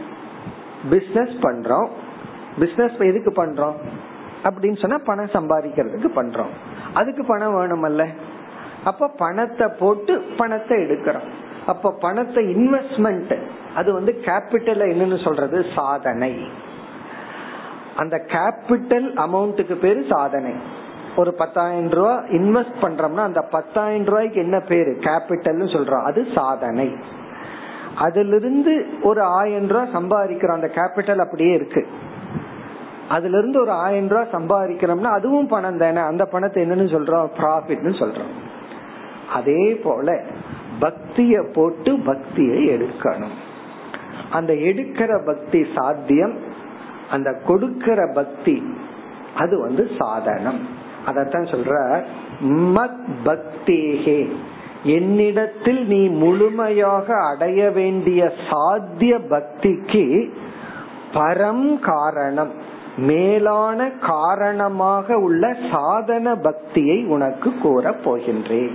பிசினஸ் 0.91 1.35
பண்றோம். 1.43 1.89
பிசினஸ் 2.59 2.99
எதுக்கு 2.99 3.47
பண்றோம்? 3.47 3.75
அப்படின்னு 4.45 4.81
சொன்னா 4.81 4.99
பணம் 4.99 5.31
சம்பாதிக்கிறதுக்கு 5.33 6.11
பண்றோம். 6.17 6.53
அதுக்கு 6.95 7.25
பணம் 7.25 7.55
வேணுமல்ல. 7.55 8.07
அப்ப 8.85 9.09
பணத்தை 9.09 9.69
போட்டு 9.79 10.21
பணத்தை 10.37 10.79
எடுக்கிறோம். 10.79 11.29
அப்ப 11.67 11.93
பணத்தை 12.01 12.45
இன்வெஸ்ட்மெண்ட் 12.45 13.39
அது 13.75 13.93
வந்து 13.93 14.23
கேபிட்டல் 14.25 14.85
என்னன்னு 14.93 15.25
சொல்றது? 15.25 15.67
சாதனை. 15.75 16.49
அந்த 17.97 18.23
கேபிட்டல் 18.27 19.17
அமௌண்ட்டுக்கு 19.17 19.75
பேரு 19.75 20.05
சாதனை. 20.09 20.53
ஒரு 21.17 21.35
பத்தாயிரம் 21.35 21.91
ரூபாய் 21.91 22.25
இன்வெஸ்ட் 22.29 22.75
பண்றோம்னா 22.83 23.17
அந்த 23.17 23.41
பத்தாயிரம் 23.41 24.05
ரூபாய்க்கு 24.05 24.41
என்ன 24.41 24.61
பேரு? 24.61 24.97
கேபிட்டல்னு 25.01 25.67
சொல்றோம். 25.69 26.03
அது 26.03 26.27
சாதனை. 26.35 26.97
அதிலிருந்து 27.97 28.87
ஒரு 29.03 29.23
ஆயிரம் 29.23 29.67
ரூபாய் 29.67 29.91
சம்பாதிக்கிறோம். 29.95 30.53
அந்த 30.53 30.67
கேபிட்டல் 30.67 31.19
அப்படியே 31.19 31.53
இருக்கு. 31.53 31.87
அதுல 33.09 33.39
இருந்து 33.39 33.61
ஒரு 33.61 33.71
ஆயிரம் 33.71 34.09
ரூபாய் 34.09 34.31
சம்பாதிக்கிறோம்னா 34.33 35.05
அதுவும் 35.05 35.49
பணம் 35.49 35.79
தானே. 35.79 36.01
அந்த 36.01 36.25
பணத்தை 36.25 36.71
என்னன்னு 36.71 36.95
சொல்றோம்? 36.95 37.29
ப்ராஃபிட்னு 37.37 37.95
சொல்றோம். 37.95 38.51
அதே 39.33 39.75
போல 39.75 40.23
பக்திய 40.81 41.53
போட்டு 41.53 41.99
பக்தியை 41.99 42.69
எடுக்கணும். 42.69 43.37
அந்த 44.31 44.53
எடுக்கிற 44.53 45.27
பக்தி 45.27 45.67
சாத்தியம் 45.75 46.51
அந்த 47.13 47.33
கொடுக்கிற 47.47 48.11
பக்தி 48.15 48.57
அது 49.37 49.61
வந்து 49.61 49.91
சாதனம். 49.99 50.61
அதத்தான் 51.07 51.51
சொல்ற 51.53 52.03
மத் 52.77 53.09
பக்தேகே. 53.25 54.21
என்னிடத்தில் 54.83 55.87
நீ 55.87 56.09
முழுமையாக 56.09 57.15
அடைய 57.15 57.71
வேண்டிய 57.71 58.33
சாத்திய 58.51 59.19
பக்திக்கு 59.31 60.31
பரம் 61.13 61.79
காரணம். 61.79 62.53
மேலான 62.97 63.91
காரணமாக 63.91 65.19
உள்ள 65.19 65.57
சாதன 65.73 66.35
பக்தியை 66.35 67.05
உனக்கு 67.05 67.53
கூற 67.63 67.91
போகின்றேன். 68.05 68.75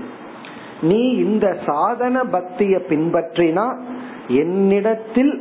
நீ 0.81 1.09
இந்த 1.09 1.57
சாதன 1.65 2.23
பக்தியை 2.23 2.81
பின்பற்றினா 2.89 3.65
என்னிடத்தில் 4.27 5.33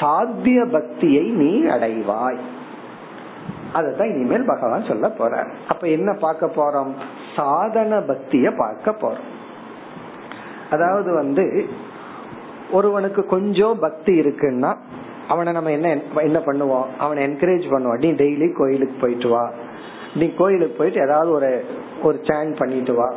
சாத்திய 0.00 0.64
பக்தியை 0.66 1.24
நீ 1.24 1.52
அடைவாய். 1.66 2.40
அததான் 3.74 4.10
இனிமேல் 4.14 4.46
பகவான் 4.46 4.84
சொல்ல 4.84 5.08
போற 5.10 5.46
அப்ப 5.68 5.88
என்ன 5.88 6.12
பார்க்க 6.20 6.46
போறோம்? 6.46 6.92
சாதன 7.36 7.98
பக்திய 7.98 8.56
பார்க்க 8.58 8.90
போறோம். 8.90 9.26
அதாவது 10.70 11.14
வந்து 11.14 11.66
ஒருவனுக்கு 12.70 13.26
கொஞ்சம் 13.26 13.78
பக்தி 13.78 14.20
இருக்குன்னா 14.20 14.76
அவனை 15.28 15.52
நம்ம 15.52 15.70
என்ன 15.70 15.88
என்ன 16.16 16.38
பண்ணுவோம்? 16.38 16.86
அவனை 16.98 17.26
என்கரேஜ் 17.26 17.66
பண்ணுவோம். 17.70 17.98
நீ 17.98 18.10
டெய்லி 18.12 18.56
கோயிலுக்கு 18.56 18.96
போயிட்டு 19.00 19.28
வா. 19.28 19.50
நீ 20.14 20.34
கோயிலுக்கு 20.34 20.76
போயிட்டு 20.76 21.00
ஏதாவது 21.00 21.30
ஒரு 21.30 21.64
ஒரு 22.02 22.18
சேன் 22.22 22.56
பண்ணிட்டு 22.56 22.94
வா. 22.94 23.12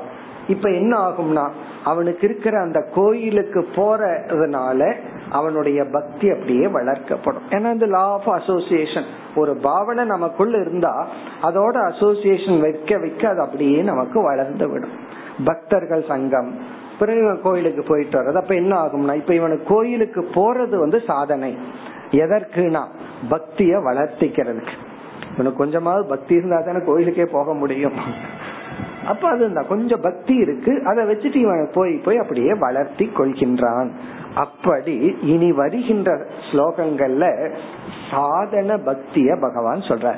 இப்ப 0.48 0.70
என்ன 0.70 0.94
ஆகும்னா 0.98 1.50
அவனுக்கு 1.84 2.28
இருக்கிற 2.28 2.62
அந்த 2.62 2.80
கோயிலுக்கு 2.94 3.68
போறதுனால 3.76 4.96
அவனுடைய 5.32 5.86
பக்தி 5.92 6.32
அப்படியே 6.32 6.66
வளர்க்கப்படும். 6.66 7.48
ஏன்னா 7.50 7.74
இந்த 7.74 7.86
லா 7.86 8.04
ஆஃப் 8.12 8.30
அசோசியேஷன் 8.30 9.04
ஒரு 9.36 9.56
பாவனை 9.56 10.06
நமக்குள்ள 10.06 10.58
இருந்தா 10.58 11.08
அதோட 11.44 11.76
அசோசியேஷன் 11.94 12.60
வைக்க 12.60 12.98
வைக்க 12.98 13.30
அது 13.30 13.42
அப்படியே 13.42 13.82
நமக்கு 13.82 14.22
வளர்ந்து 14.22 14.70
விடும் 14.70 14.98
பக்தர்கள் 15.46 16.04
சங்கம் 16.08 16.58
பிறகு 17.00 17.40
கோயிலுக்கு 17.44 17.84
போயிட்டு 17.84 18.20
வர்றது 18.20 18.34
அப்ப 18.34 18.56
என்ன 18.56 18.86
ஆகும்னா 18.86 19.16
இப்ப 19.16 19.34
இவனுக்கு 19.34 19.74
கோயிலுக்கு 19.74 20.22
போறது 20.34 20.76
வந்து 20.78 21.02
சாதனை. 21.08 21.58
எதற்குனா 22.12 22.84
பக்திய 23.30 23.74
வளர்த்திக்கிறதுக்கு. 23.88 24.74
இவனுக்கு 25.34 25.58
கொஞ்சமாவது 25.58 26.08
பக்தி 26.08 26.36
இருந்தா 26.36 26.62
தானே 26.62 26.86
கோயிலுக்கே 26.86 27.26
போக 27.26 27.54
முடியும். 27.54 27.94
அப்ப 29.08 29.30
அது 29.30 29.66
கொஞ்சம் 29.68 30.02
பக்தி 30.02 30.36
இருக்கு 30.36 30.82
அதை 30.86 31.04
வச்சுட்டு 31.06 31.36
இவன் 31.36 31.70
போய் 31.74 31.94
போய் 31.94 32.18
அப்படியே 32.18 32.54
வளர்த்தி 32.60 33.12
கொள்கின்றான். 33.18 33.90
அப்படி 34.36 35.18
இனி 35.22 35.52
வருகின்ற 35.52 36.26
ஸ்லோகங்கள்ல 36.52 37.56
சாதன 38.12 38.78
பக்திய 38.78 39.42
பகவான் 39.42 39.80
சொல்ற 39.80 40.14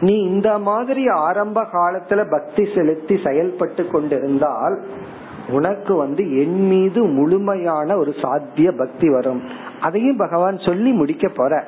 நீ 0.00 0.16
இந்த 0.16 0.58
மாதிரி 0.58 1.08
ஆரம்ப 1.08 1.62
காலத்துல 1.62 2.30
பக்தி 2.30 2.68
செலுத்தி 2.74 3.20
செயல்பட்டு 3.24 3.86
கொண்டிருந்தால் 3.86 4.84
உனக்கு 5.48 5.96
வந்து 5.96 6.42
என் 6.42 6.66
மீது 6.66 7.02
முழுமையான 7.02 7.96
ஒரு 7.96 8.14
சாத்திய 8.22 8.72
பக்தி 8.72 9.10
வரும். 9.10 9.42
அதையும் 9.80 10.16
பகவான் 10.16 10.58
சொல்லி 10.58 10.92
முடிக்க 10.92 11.28
போற. 11.28 11.64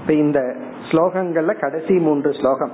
இப்ப 0.00 0.12
இந்த 0.12 0.54
ஸ்லோகங்கள்ல 0.90 1.60
கடைசி 1.60 1.94
மூன்று 1.94 2.32
ஸ்லோகம் 2.32 2.70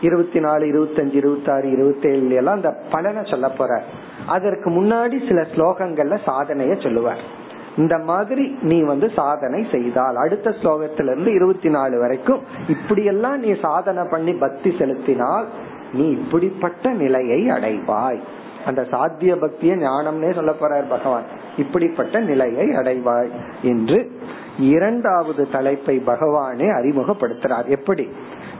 இருபத்தி 0.00 0.40
நாலு 0.40 0.66
இருபத்தஞ்சு 0.66 1.14
இருபத்தாறு 1.14 1.70
இருபத்தேழு 1.70 2.30
எல்லாம் 2.30 2.54
அந்த 2.54 2.82
பலனை 2.90 3.22
சொல்ல 3.24 3.48
போற. 3.48 3.82
அதற்கு 4.26 4.70
முன்னாடி 4.70 5.28
சில 5.28 5.40
ஸ்லோகங்கள்ல 5.40 6.18
சாதனைய 6.26 6.82
சொல்லுவார். 6.82 7.40
இந்த 7.76 7.98
மாதிரி 7.98 8.58
நீ 8.62 8.80
வந்து 8.80 9.10
சாதனை 9.16 9.66
செய்தால் 9.70 10.16
அடுத்த 10.16 10.50
ஸ்லோகத்திலிருந்து 10.50 11.26
இருபத்தி 11.26 11.68
நாலு 11.68 11.98
வரைக்கும் 11.98 12.40
இப்படியெல்லாம் 12.68 13.38
நீ 13.38 13.54
சாதனை 13.60 14.04
பண்ணி 14.10 14.32
பக்தி 14.32 14.74
செலுத்தினால் 14.78 15.46
நீ 15.92 16.08
இப்படிப்பட்ட 16.08 16.90
நிலையை 16.90 17.46
அடைவாய். 17.46 18.18
அந்த 18.66 18.84
சாத்திய 18.90 19.34
பக்திய 19.34 19.76
ஞானம்னே 19.76 20.34
சொல்ல 20.34 20.50
போறார் 20.50 20.88
பகவான். 20.88 21.22
இப்படிப்பட்ட 21.56 22.20
நிலையை 22.20 22.68
அடைவாய் 22.68 23.30
என்று 23.62 24.12
இரண்டாவது 24.58 25.50
தலைப்பை 25.50 26.02
பகவானே 26.06 26.68
அறிமுகப்படுத்துறார். 26.78 27.66
எப்படி? 27.66 28.08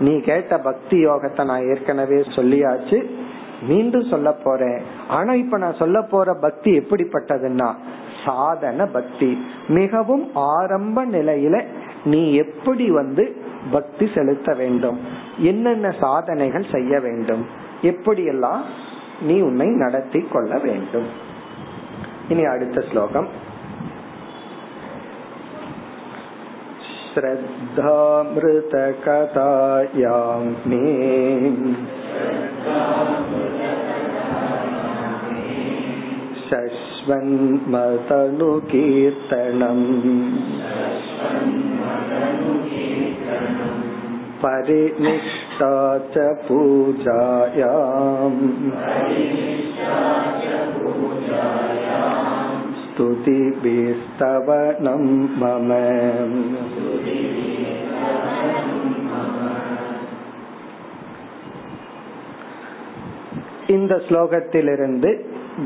நீ 0.00 0.20
கேட்ட 0.20 0.58
பக்தி 0.58 1.06
யோகத்தை 1.06 1.44
நான் 1.44 1.68
ஏற்கனவே 1.68 2.16
சொல்லியாச்சு. 2.16 3.10
மீண்டும் 3.62 4.08
சொல்ல 4.10 4.32
போறேன். 4.32 4.82
ஆனா 5.08 5.32
இப்ப 5.32 5.58
நான் 5.58 5.74
சொல்ல 5.74 6.02
போற 6.02 6.34
பக்தி 6.34 6.78
எப்படிப்பட்டதுன்னா 6.78 7.74
சாதன 8.23 8.85
பக்தி 8.87 9.29
மிகவும் 9.69 10.25
ஆரம்ப 10.51 11.05
நிலையில 11.05 11.55
நீ 12.05 12.21
எப்படி 12.35 12.87
வந்து 12.91 13.23
பக்தி 13.71 14.05
செலுத்த 14.13 14.49
வேண்டும் 14.53 14.97
என்னென்ன 15.43 15.87
சாதனைகள் 15.99 16.67
செய்ய 16.71 16.99
வேண்டும் 16.99 17.43
எப்படியெல்லாம் 17.83 18.63
நீ 19.21 19.35
உன்னை 19.41 19.69
நடத்தி 19.75 20.21
கொள்ள 20.27 20.53
வேண்டும் 20.59 21.07
இனி 22.29 22.45
அடுத்த 22.45 22.79
ஸ்லோகம் 22.91 23.29
श्रद्धामृतकथायां 28.97 30.41
मे 30.69 30.81
शश्वन्मतनुकीर्तनम् 37.01 39.85
परिनिष्ठा 44.41 45.71
च 46.13 46.15
पूजायाम् 46.47 48.41
स्तुतिभिस्तवनं 53.69 55.03
मम 55.41 55.71
இந்த 63.75 63.93
ஸ்லோகத்திலிருந்து 64.07 65.09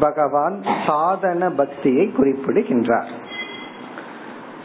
பகவான் 0.00 0.62
சாதன 0.86 1.50
பக்தியை 1.50 2.12
குறிப்பிடுகின்றார். 2.12 3.08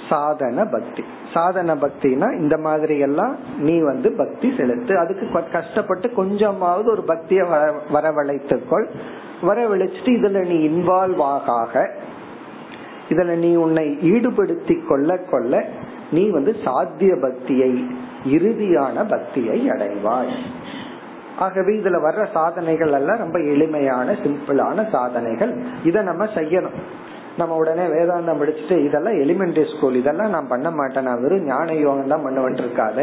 சாதன 0.10 0.66
பக்தி. 0.66 1.04
சாதன 1.34 1.76
பக்தினா 1.76 2.40
இந்த 2.40 2.58
மாதிரி 2.58 2.98
எல்லாம் 2.98 3.36
நீ 3.58 3.80
வந்து 3.80 4.12
பக்தி 4.12 4.54
செலுத்து. 4.58 4.98
அதுக்கு 4.98 5.46
கஷ்டப்பட்டு 5.52 6.14
கொஞ்சமாவது 6.14 6.92
ஒரு 6.92 7.04
பக்திய 7.08 7.46
வரவழைத்துக்கொள். 7.94 8.86
வரவழைச்சிட்டு 9.42 10.12
இதுல 10.18 10.46
நீ 10.48 10.68
இன்வால்வ் 10.68 11.38
ஆகாக. 11.38 11.90
இதுல 13.10 13.36
நீ 13.36 13.56
உன்னை 13.56 13.98
ஈடுபடுத்தி 14.02 14.88
கொள்ள 14.88 15.18
கொள்ள 15.18 15.68
நீ 16.12 16.30
வந்து 16.30 16.56
சாத்திய 16.64 17.16
பக்தியை 17.22 17.88
இறுதியான 18.26 19.10
பக்தியை 19.10 19.70
அடைவாய். 19.70 20.32
ஆகவே 21.46 21.72
இதுல 21.74 21.98
வர்ற 22.08 22.24
சாதனைகள் 22.34 22.92
எல்லாம் 22.92 23.22
ரொம்ப 23.24 23.38
எளிமையான 23.54 24.16
சிம்பிளான 24.24 24.86
சாதனைகள். 24.92 25.54
இதை 25.84 26.00
நம்ம 26.04 26.24
செய்யணும். 26.36 26.78
நம்ம 27.38 27.56
உடனே 27.56 27.86
வேதாந்தம் 27.86 28.40
படிச்சுட்டு 28.42 28.76
இதெல்லாம் 28.88 29.18
எலிமெண்டரி 29.24 29.66
ஸ்கூல் 29.74 29.96
இதெல்லாம் 29.96 30.34
நான் 30.36 30.52
பண்ண 30.54 30.70
மாட்டேன். 30.72 31.04
நான் 31.04 31.22
வெறும் 31.22 31.46
ஞான 31.46 31.74
யோகம் 31.74 32.14
தான் 32.14 32.24
பண்ணுவேன் 32.24 32.60
இருக்காத. 32.64 33.00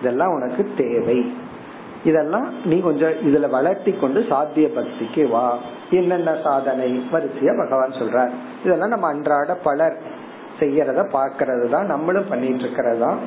இதெல்லாம் 0.00 0.32
உனக்கு 0.32 0.62
தேவை. 0.76 1.18
இதெல்லாம் 2.04 2.46
நீ 2.64 2.80
கொஞ்சம் 2.80 3.16
இதுல 3.28 3.48
வளர்த்தி 3.50 3.92
கொண்டு 3.92 4.20
சாத்திய 4.28 4.68
பக்திக்கு 4.76 5.24
வா. 5.28 5.44
என்னென்ன 5.90 6.30
சாதனை? 6.44 6.90
வரிசையா 7.12 7.52
பகவான் 7.62 7.98
சொல்றார். 8.00 8.32
இதெல்லாம் 8.64 8.88
நம்ம 8.88 9.08
அன்றாட 9.08 9.54
பலர் 9.68 9.96
செய்யறத 10.60 11.00
பாக்கிறது 11.12 11.66
தான் 11.68 11.86
நம்மளும் 11.86 12.28
பண்ணிட்டு 12.28 12.64
இருக்கிறதா 12.64 12.98
தான் 13.04 13.20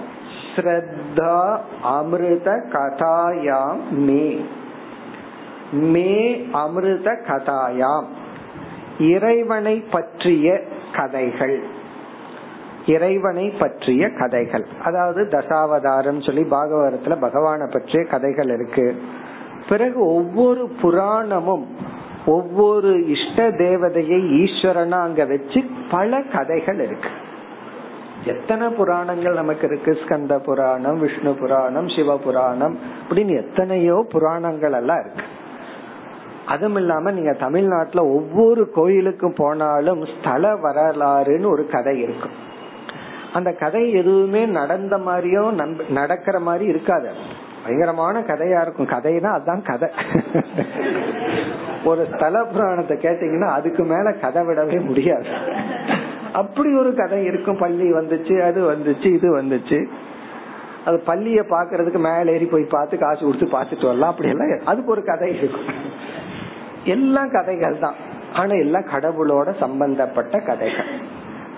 ஸ்ரத்தா 0.56 1.58
அமிர்த 1.84 2.52
கதாயாம் 2.72 3.90
மே 3.90 4.46
மே 5.72 6.48
அமிர்த 6.52 7.12
கதாயாம் 7.28 8.06
இறைவனை 9.00 9.84
பற்றிய 9.92 10.62
கதைகள். 10.96 11.64
இறைவனை 12.86 13.50
பற்றிய 13.50 14.10
கதைகள். 14.10 14.66
அதாவது 14.84 15.28
தசாவதாரம் 15.32 16.26
சொல்லி 16.26 16.42
பாகவதத்துல 16.42 17.18
பகவான 17.22 17.72
பற்றிய 17.72 18.04
கதைகள் 18.04 18.50
இருக்கு. 18.50 19.02
பிறகு 19.70 20.06
ஒவ்வொரு 20.06 20.72
புராணமும் 20.82 21.66
ஒவ்வொரு 22.26 23.08
இஷ்ட 23.08 23.50
தேவதையை 23.50 24.44
ஈஸ்வரனா 24.44 25.00
அங்க 25.00 25.26
வச்சு 25.26 25.64
பல 25.92 26.22
கதைகள் 26.22 26.80
இருக்கு. 26.80 27.10
எத்தனை 28.26 28.68
புராணங்கள் 28.68 29.34
நமக்கு 29.34 29.68
இருக்கு? 29.68 29.92
ஸ்கந்த 29.92 30.38
புராணம் 30.38 31.00
விஷ்ணு 31.00 31.34
புராணம் 31.34 31.90
சிவ 31.90 32.18
புராணம் 32.18 32.80
அப்படின்னு 33.10 33.36
எத்தனையோ 33.36 34.06
புராணங்கள் 34.10 34.72
எல்லாம் 34.72 35.00
இருக்கு. 35.00 35.24
அதுவும் 36.46 36.76
இல்லாம 36.76 37.12
நீங்க 37.12 37.34
தமிழ்நாட்டுல 37.34 38.06
ஒவ்வொரு 38.08 38.70
கோயிலுக்கும் 38.70 39.34
போனாலும் 39.38 40.06
ஸ்தல 40.06 40.54
வரலாறுன்னு 40.54 41.52
ஒரு 41.52 41.68
கதை 41.68 42.00
இருக்கும். 42.00 42.32
அந்த 43.34 43.52
கதை 43.52 43.92
எதுவுமே 43.92 44.46
நடந்த 44.46 44.98
மாதிரியோ 44.98 45.74
நடக்கிற 45.90 46.40
மாதிரி 46.40 46.66
இருக்காது. 46.66 47.10
பயங்கரமான 47.64 48.20
கதையா 48.20 48.62
இருக்கும். 48.62 48.88
கதைனா 48.88 49.34
அதுதான் 49.34 49.64
கதை. 49.64 49.90
ஒரு 51.86 52.08
ஸ்தல 52.16 52.44
புராணத்தை 52.44 52.98
கேட்டீங்கன்னா 52.98 53.48
அதுக்கு 53.48 53.84
மேல 53.84 54.12
கதை 54.12 54.42
விடவே 54.44 54.86
முடியாது. 54.86 55.26
அப்படி 56.34 56.78
ஒரு 56.78 56.96
கதை 56.96 57.24
இருக்கும். 57.24 57.58
பள்ளி 57.58 57.94
வந்துச்சு 57.94 58.36
அது 58.46 58.60
வந்துச்சு 58.72 59.06
இது 59.06 59.42
வந்துச்சு. 59.42 59.80
அது 60.86 61.04
பள்ளிய 61.08 61.42
பாக்குறதுக்கு 61.50 62.00
மேல 62.06 62.32
ஏறி 62.32 62.46
போய் 62.46 62.64
பார்த்து 62.64 62.98
காசு 62.98 63.26
கொடுத்து 63.26 63.46
பார்த்துட்டு 63.46 63.86
வரலாம். 63.86 64.10
அப்படி 64.10 64.30
எல்லாம் 64.30 64.66
அதுக்கு 64.66 64.92
ஒரு 64.92 65.04
கதை 65.04 65.30
இருக்கும். 65.38 65.68
எல்லாம் 66.84 67.32
கதைகள் 67.32 67.80
தான். 67.80 67.94
ஆனா 68.34 68.54
எல்லாம் 68.54 68.90
கடவுளோட 68.94 69.50
சம்பந்தப்பட்ட 69.60 70.40
கதைகள். 70.40 70.92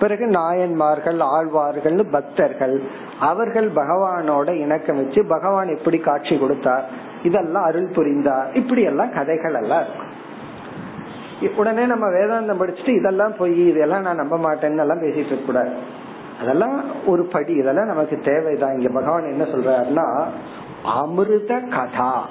பிறகு 0.00 0.26
நாயன்மார்கள் 0.26 1.20
ஆழ்வார்கள் 1.20 2.04
பக்தர்கள் 2.10 2.82
அவர்கள் 3.20 3.68
பகவானோட 3.70 4.48
இணக்கம் 4.54 4.96
வச்சு 4.96 5.24
பகவான் 5.24 5.68
எப்படி 5.68 5.98
காட்சி 5.98 6.38
கொடுத்தார் 6.38 6.84
இதெல்லாம் 7.22 7.64
அருள் 7.64 7.94
புரிந்தார். 7.94 8.52
இப்படி 8.52 8.82
எல்லாம் 8.82 9.12
கதைகள் 9.12 9.54
எல்லாம் 9.54 9.80
இருக்கும். 9.80 10.15
உடனே 11.56 11.84
நம்ம 11.84 12.06
வேதாந்தம் 12.08 12.60
படிச்சுட்டு 12.60 12.88
இதெல்லாம் 12.88 13.36
போய் 13.38 13.68
இதெல்லாம் 13.68 14.02
நான் 14.02 14.16
நம்ப 14.16 14.36
மாட்டேன்னு 14.36 14.78
எல்லாம் 14.78 15.02
பேசிட்டு 15.02 15.26
இருக்க 15.26 15.44
கூடாது. 15.46 15.70
அதெல்லாம் 16.40 16.84
ஒரு 17.06 17.24
படி 17.24 17.52
இதெல்லாம் 17.52 17.86
நமக்கு 17.86 18.20
தேவைதான். 18.24 18.78
இங்க 18.78 18.88
பகவான் 18.88 19.24
என்ன 19.24 19.44
சொல்றாருன்னா 19.44 20.24
அமிர்த 20.84 21.60
கதா. 21.60 22.26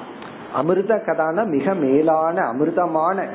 அமிர்த 0.53 0.95
கதானா 0.95 1.45
மிக 1.45 1.73
மேலான 1.73 2.51
அமிர்தமான. 2.51 3.25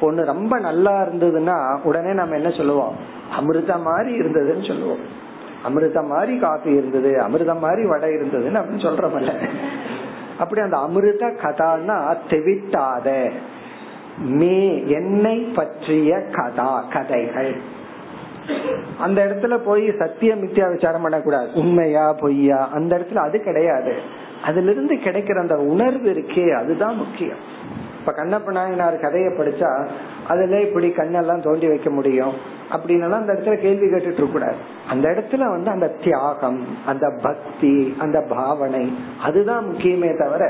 ஒண்ணு 0.00 0.24
ரொம்ப 0.24 0.58
நல்லா 0.58 1.02
இருந்ததுன்னா 1.02 1.78
உடனே 1.82 2.12
நம்ம 2.12 2.34
என்ன 2.34 2.50
சொல்லுவோம்? 2.50 2.96
அமிர்த 3.36 3.76
மாதிரி 3.76 4.18
இருந்ததுன்னு 4.18 4.66
சொல்லுவோம். 4.66 5.22
அமிர்த 5.64 6.02
மாதிரி 6.02 6.38
காஃபி 6.38 6.70
இருந்தது 6.70 7.20
அமிர்த 7.20 7.54
மாதிரி 7.54 7.86
வடை 7.86 8.10
இருந்ததுன்னு 8.10 8.58
அப்படின்னு 8.58 8.86
சொல்றமல்ல 8.86 9.48
அப்படி 10.38 10.60
அந்த 10.60 10.76
அமிர்த 10.78 11.26
கதான்னா 11.26 12.16
தெவிட்டாத. 12.30 13.30
மே 14.18 14.88
என்னை 14.88 15.38
பற்றிய 15.38 16.20
கதா 16.32 16.84
கதைகள். 16.92 17.56
அந்த 18.98 19.24
இடத்துல 19.24 19.56
போய் 19.56 19.92
சத்திய 19.98 20.34
மித்தியா 20.34 20.70
விசாரம் 20.72 21.02
பண்ணக்கூடாது. 21.02 21.50
உண்மையா 21.54 22.12
பொய்யா? 22.12 22.68
அந்த 22.72 22.98
இடத்துல 22.98 23.14
அது 23.14 23.40
கிடையாது. 23.40 23.94
அதுல 24.44 24.70
இருந்து 24.70 24.94
கிடைக்கிற 24.94 25.40
அந்த 25.40 25.56
உணர்வு 25.56 26.12
இருக்கே 26.12 26.56
அதுதான் 26.56 26.96
முக்கியம். 26.96 27.36
இப்ப 28.00 28.12
கண்ணப்ப 28.12 28.52
நாயனார் 28.52 29.00
கதையை 29.00 29.32
படிச்சா 29.32 29.88
அதுல 30.28 30.60
இப்படி 30.60 30.88
கண்ணெல்லாம் 30.88 31.42
தோண்டி 31.42 31.66
வைக்க 31.68 31.90
முடியும் 31.90 32.34
அப்படின்னு 32.70 33.10
அந்த 33.10 33.32
இடத்துல 33.32 33.56
கேள்வி 33.56 33.86
கேட்டுட்டு 33.86 34.20
இருக்க 34.20 34.32
கூடாது. 34.32 34.58
அந்த 34.88 35.08
இடத்துல 35.08 35.48
வந்து 35.50 35.70
அந்த 35.70 35.88
தியாகம் 36.04 36.60
அந்த 36.86 37.06
பக்தி 37.22 37.94
அந்த 37.98 38.18
பாவனை 38.28 38.84
அதுதான் 39.22 39.66
முக்கியமே 39.68 40.10
தவிர 40.18 40.42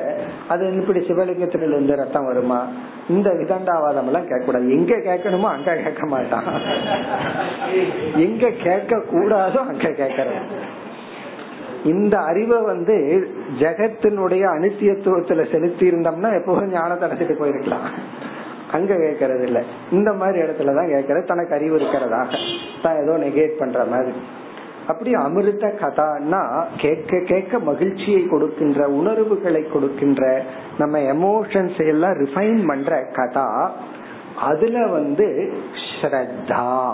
அது 0.49 0.75
இப்படி 0.77 1.01
சிவலிங்கத்திலிருந்து 1.01 1.73
இருந்து 1.75 1.97
ரத்தம் 1.97 2.25
வருமா? 2.25 2.61
இந்த 3.09 3.31
விதண்டாவாதம் 3.31 4.07
எல்லாம் 4.07 4.29
கேட்க 4.29 4.45
கூடாது 4.45 4.71
எங்க 4.71 4.95
கேட்கணுமோ 5.09 5.49
அங்க 5.57 5.75
கேட்க 5.77 6.07
மாட்டான். 6.07 6.47
எங்க 8.17 8.51
கேட்க 8.65 8.97
கூடாதோ 9.13 9.61
அங்க 9.67 9.89
கேட்கறது 10.01 10.43
இந்த 11.85 12.19
அறிவை 12.19 12.59
வந்து 12.63 12.95
ஜெகத்தினுடைய 13.59 14.45
அனித்தியத்துவத்துல 14.57 15.51
செலுத்தி 15.51 15.91
இருந்தோம்னா 15.91 16.31
எப்பவும் 16.39 16.71
ஞானத்தை 16.71 17.09
அடைச்சிட்டு 17.09 17.35
போயிருக்கலாம். 17.41 17.89
அங்க 18.75 18.95
கேட்கறது 18.95 19.43
இல்ல 19.43 19.63
இந்த 19.91 20.13
மாதிரி 20.13 20.39
இடத்துலதான் 20.41 20.93
கேட்கறது 20.95 21.25
தனக்கு 21.25 21.55
அறிவு 21.55 21.77
இருக்கிறதாக. 21.79 22.31
தான் 22.83 23.01
ஏதோ 23.03 23.13
நெகேட் 23.17 23.59
பண்ற 23.59 23.85
மாதிரி. 23.85 24.17
அப்படி 24.87 25.13
அமிர்த 25.15 25.67
கதான்னா 25.81 26.65
கேட்க 26.77 27.21
கேட்க 27.25 27.59
மகிழ்ச்சியை 27.59 28.27
கொடுக்கின்ற 28.27 28.89
உணர்வுகளை 28.89 29.63
கொடுக்கின்ற 29.69 30.43
நம்ம 30.79 30.99
எமோஷன்ஸ் 30.99 31.87
எல்லாம் 31.87 32.13
ரிஃபைன் 32.13 32.67
பண்ற 32.67 33.05
கதா 33.13 33.73
அதுல 34.39 34.87
வந்து 34.87 35.53
ஸ்ரத்தா. 36.01 36.93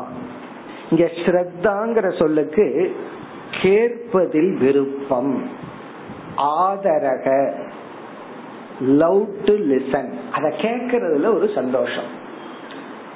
இங்க 0.91 1.05
ஸ்ரத்தாங்கிற 1.25 2.19
சொல்லுக்கு 2.19 2.67
கேட்பதில் 3.63 4.53
விருப்பம். 4.59 5.35
ஆதரக. 6.37 7.27
Love 8.81 9.27
to 9.45 9.55
listen. 9.55 10.13
அத 10.33 10.49
கேட்கறதுல 10.49 11.35
ஒரு 11.35 11.51
சந்தோஷம். 11.55 12.19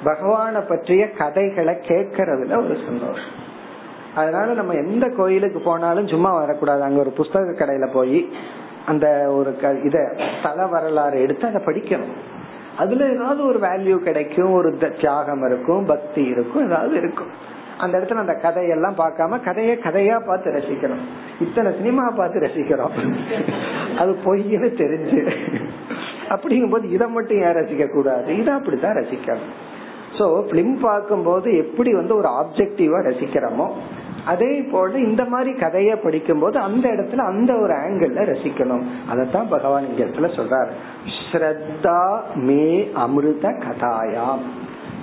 பகவான 0.03 0.67
பற்றிய 0.67 1.11
கதைகளை 1.11 1.73
கேட்கறதுல 1.73 2.57
ஒரு 2.57 2.77
சந்தோஷம். 2.85 3.43
அதனால 4.15 4.53
நம்ம 4.53 4.73
எந்த 4.73 5.09
கோயிலுக்கு 5.09 5.59
போனாலும் 5.59 6.07
சும்மா 6.07 6.37
வரக்கூடாது. 6.37 6.81
அங்க 6.81 6.99
ஒரு 6.99 7.13
புஸ்தக 7.17 7.57
கடையில 7.57 7.91
போய் 7.93 8.33
அந்த 8.85 9.25
ஒரு 9.29 9.81
இத 9.83 10.15
தல 10.43 10.65
வரலாறு 10.65 11.21
எடுத்து 11.21 11.47
அதை 11.47 11.61
படிக்கணும். 11.65 12.15
அதுல 12.77 13.09
ஏதாவது 13.09 13.45
ஒரு 13.45 13.59
வேல்யூ 13.59 13.97
கிடைக்கும் 13.97 14.53
ஒரு 14.53 14.77
தியாகம் 14.99 15.45
இருக்கும் 15.45 15.85
பக்தி 15.85 16.23
இருக்கும் 16.23 16.65
ஏதாவது 16.65 16.95
இருக்கும். 16.95 17.27
அந்த 17.83 17.93
இடத்துல 17.97 18.23
அந்த 18.23 18.33
கதையெல்லாம் 18.33 18.97
பார்க்காம 18.97 19.39
கதைய 19.47 19.71
கதையா 19.85 20.17
பார்த்து 20.25 20.55
ரசிக்கணும் 20.57 21.03
இத்தனை 21.39 21.71
சினிமா 21.77 22.03
பார்த்து 22.09 22.43
ரசிக்கிறோம். 22.45 22.95
அது 23.97 24.11
பொய்ன்னு 24.25 24.69
தெரிஞ்சு. 24.81 25.21
அப்படிங்கும் 26.29 26.73
போது 26.75 26.85
இதை 26.89 27.07
மட்டும் 27.07 27.41
ஏன் 27.41 27.57
ரசிக்க 27.59 27.87
கூடாது 27.89 28.29
இதை 28.37 28.53
அப்படித்தான் 28.53 28.97
ரசிக்கணும். 28.97 29.53
சோ 30.19 30.25
பிலிம் 30.51 30.75
பார்க்கும் 30.79 31.23
போது 31.23 31.57
எப்படி 31.57 31.93
வந்து 31.93 32.13
ஒரு 32.15 32.29
ஆப்ஜெக்டிவா 32.41 32.99
ரசிக்கிறோமோ 33.09 33.67
அதே 34.25 34.53
போல 34.61 34.91
இந்த 34.97 35.23
மாதிரி 35.25 35.51
கதைய 35.59 35.95
படிக்கும் 36.03 36.39
போது 36.39 36.57
அந்த 36.59 36.85
இடத்துல 36.89 37.25
அந்த 37.31 37.51
ஒரு 37.53 37.73
ஆங்கிள் 37.73 38.15
ரசிக்கணும். 38.31 38.85
அதத்தான் 39.13 39.49
பகவான் 39.49 39.87
இந்த 39.89 39.99
இடத்துல 40.05 40.29
சொல்றாரு. 40.37 40.71
ஸ்ரத்தா 41.25 41.99
மே 42.35 42.63
அமிர்த 42.93 43.49
கதாயாம். 43.65 44.45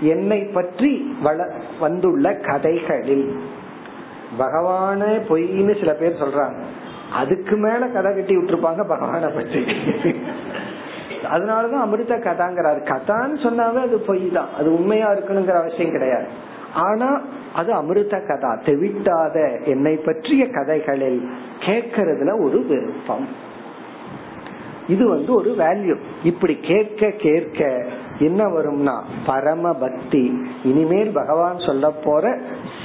என்னை 0.03 0.39
பற்றி 0.39 1.17
வள 1.23 1.51
வந்துள்ள 1.81 2.35
கதைகளில். 2.35 3.41
பகவான 4.39 5.03
பொய்ன்னு 5.29 5.79
சில 5.79 5.93
பேர் 5.93 6.21
சொல்றாங்க. 6.21 6.61
அதுக்கு 7.13 7.57
மேல 7.57 7.87
கதை 7.87 8.15
கட்டி 8.15 8.37
விட்டுருப்பாங்க 8.37 8.83
பகவான 8.89 9.35
பற்றி. 9.35 9.61
அதனாலதான் 11.23 11.85
அமிர்த 11.87 12.17
கதாங்கிறாரு. 12.17 12.81
கதான்னு 12.93 13.37
சொன்னாவே 13.45 13.81
அது 13.81 13.99
பொய் 13.99 14.31
தான் 14.33 14.49
அது 14.59 14.73
உண்மையா 14.73 15.13
இருக்கணுங்கிற 15.13 15.53
அவசியம் 15.53 15.91
கிடையாது. 15.91 16.27
ஆனா 16.75 17.21
அது 17.55 17.73
அமிர்த 17.73 18.21
கதா. 18.21 18.59
தெவிட்டாத 18.65 19.61
என்னை 19.65 19.97
பற்றிய 19.97 20.51
கதைகளில் 20.51 21.31
கேட்கறதுல 21.61 22.45
ஒரு 22.45 22.65
விருப்பம். 22.65 23.51
இது 24.89 25.09
வந்து 25.09 25.35
ஒரு 25.35 25.55
வேல்யூ 25.59 25.97
இப்படி 26.25 26.55
கேட்க 26.57 27.11
கேட்க 27.11 27.87
என்ன 28.23 28.45
வரும்னா 28.47 28.97
பரம 29.27 29.73
பக்தி. 29.73 30.25
இனிமேல் 30.65 31.13
பகவான் 31.13 31.59
சொல்ல 31.59 31.91
போற 32.05 32.25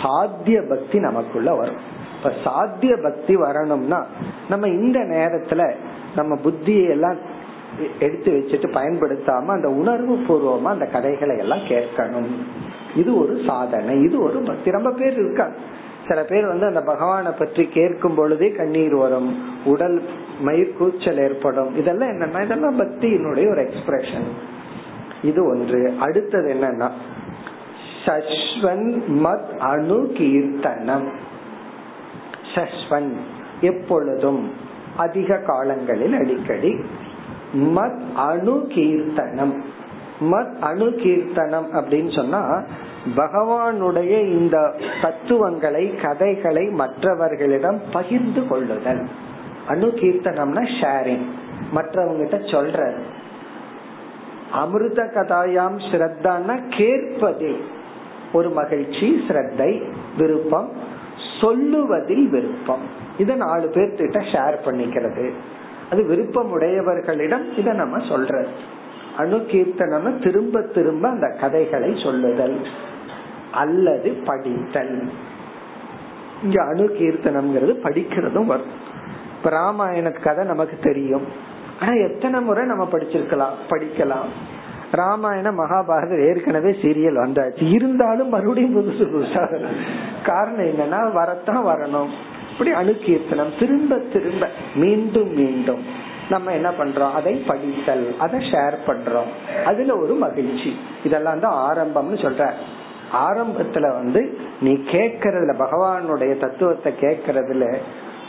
சாத்திய 0.02 0.60
பக்தி 0.70 1.00
நமக்குள்ள 1.00 1.52
வரும். 1.54 1.82
இப்ப 2.18 2.32
சாத்திய 2.44 2.94
பக்தி 3.04 3.36
வரணும்னா 3.36 4.00
நம்ம 4.50 4.68
இந்த 4.68 5.00
நேரத்துல 5.00 5.64
நம்ம 6.16 6.36
புத்தியை 6.36 6.88
எல்லாம் 6.90 7.18
எடுத்து 8.00 8.30
வச்சுட்டு 8.32 8.68
பயன்படுத்தாம 8.78 9.46
அந்த 9.46 9.70
உணர்வு 9.70 10.16
பூர்வமா 10.28 10.70
அந்த 10.76 10.86
கதைகளை 10.86 11.38
எல்லாம் 11.38 11.66
கேட்கணும். 11.74 12.32
இது 12.96 13.12
ஒரு 13.20 13.34
சாதனை 13.48 14.02
இது 14.02 14.24
ஒரு 14.24 14.40
பக்தி. 14.40 14.72
ரொம்ப 14.72 14.92
பேர் 14.92 15.18
இருக்காங்க. 15.24 15.58
சில 16.08 16.22
பேர் 16.24 16.46
வந்து 16.48 16.66
அந்த 16.66 16.82
பகவானை 16.82 17.32
பற்றி 17.32 17.64
கேட்கும் 17.68 18.16
பொழுதே 18.16 18.50
கண்ணீர் 18.52 18.96
வரும் 18.96 19.30
உடல் 19.66 19.98
மயிர் 20.42 20.78
கூச்சல் 20.78 21.18
ஏற்படும். 21.18 21.72
இதெல்லாம் 21.76 22.10
என்னன்னா 22.10 22.44
இதெல்லாம் 22.44 22.80
பக்தியினுடைய 22.80 23.48
ஒரு 23.52 23.62
எக்ஸ்பிரஷன் 23.62 24.28
இது 25.22 25.46
ஒன்று. 25.46 25.96
அடுத்தது 26.00 26.54
என்னன்னா 26.54 26.90
சஸ்வன் 28.06 29.02
மத் 29.08 29.58
அணு 29.58 30.12
கீர்த்தனம் 30.14 31.12
சஸ்வன் 32.56 33.12
எப்பொழுதும் 33.62 34.54
அதிக 34.98 35.38
காலங்களில் 35.38 36.14
அடிக்கடி 36.14 36.76
மத் 37.54 38.14
அணு 38.16 38.68
கீர்த்தனம் 38.70 39.64
மத் 40.22 40.60
அணு 40.60 40.86
கீர்த்தனம் 40.86 41.68
அப்படின்னு 41.74 42.16
சொன்னா 42.16 42.64
பகவானுடைய 43.16 44.28
இந்த 44.28 44.76
தத்துவங்களை 45.02 45.96
கதைகளை 45.96 46.66
மற்றவர்களிடம் 46.66 47.82
பகிர்ந்து 47.92 48.48
கொள்ளுதல். 48.48 49.08
அணு 49.68 49.88
கீர்த்தனம்னா 49.88 50.68
ஷேரிங் 50.82 51.26
மற்றவங்கிட்ட 51.76 52.52
சொல்றது. 52.52 53.17
அமிர்த 54.58 55.02
கதாயாம் 55.16 55.78
ஸ்ரத்தான்னா 55.90 56.56
கேட்பதில் 56.78 57.62
ஒரு 58.34 58.50
மகிழ்ச்சி 58.50 59.08
ஸ்ரத்தை 59.28 59.72
விருப்பம் 60.18 60.70
சொல்லுவதில் 61.42 62.26
விருப்பம். 62.30 62.86
இத 63.18 63.36
நாலு 63.36 63.66
பேர்த்திட்ட 63.74 64.20
ஷேர் 64.34 64.56
பண்ணிக்கிறது. 64.66 65.26
அது 65.92 66.02
விருப்பம் 66.06 66.50
உடையவர்களிடம் 66.60 67.46
இத 67.58 67.74
நம்ம 67.74 67.98
சொல்றது. 68.08 68.48
அணு 69.18 69.38
கீர்த்தனம் 69.52 70.20
திரும்ப 70.20 70.62
திரும்ப 70.62 71.10
அந்த 71.10 71.28
கதைகளை 71.42 71.92
சொல்லுதல் 72.04 72.58
அல்லது 73.52 74.10
படித்தல். 74.26 74.96
இங்க 76.44 76.58
அணு 76.64 76.86
கீர்த்தனம்ங்கிறது 77.00 77.74
படிக்கிறதும் 77.86 78.46
வரும். 78.46 78.74
இப்ப 79.38 79.50
ராமாயண 79.50 80.12
கதை 80.12 80.46
நமக்கு 80.46 80.78
தெரியும். 80.82 81.28
ஆனா 81.82 81.92
எத்தனை 81.92 82.42
முறை 82.42 82.66
நம்ம 82.66 82.88
படிச்சிருக்கலாம் 82.92 83.56
படிக்கலாம். 83.70 84.30
ராமாயண 84.92 85.52
மகாபாரதம் 85.52 86.28
ஏற்கனவே 86.28 86.70
சீரியல் 86.70 87.20
வந்தாச்சு. 87.24 87.72
இருந்தாலும் 87.72 88.30
மறுபடியும் 88.30 88.76
புதுசு 88.76 88.94
புதுசா 88.94 89.66
காரணம் 90.24 90.66
என்னன்னா 90.66 91.12
வரத்தான் 91.12 91.66
வரணும். 91.66 92.08
இப்படி 92.52 92.72
அணுக்கீர்த்தனம் 92.72 93.60
திரும்ப 93.60 93.98
திரும்ப 93.98 94.48
மீண்டும் 94.76 95.34
மீண்டும் 95.34 95.84
நம்ம 96.30 96.52
என்ன 96.52 96.70
பண்றோம்? 96.70 97.12
அதை 97.12 97.36
படித்தல் 97.36 98.16
அதை 98.20 98.40
ஷேர் 98.52 98.78
பண்றோம். 98.88 99.64
அதுல 99.66 99.98
ஒரு 99.98 100.14
மகிழ்ச்சி. 100.14 100.80
இதெல்லாம் 101.04 101.40
தான் 101.40 101.74
ஆரம்பம்னு 101.74 102.16
சொல்ற. 102.16 102.50
ஆரம்பத்துல 103.30 103.94
வந்து 103.94 104.38
நீ 104.62 104.74
கேக்குறதுல 104.74 105.54
பகவானுடைய 105.60 106.38
தத்துவத்தை 106.38 106.94
கேக்குறதுல 107.02 107.78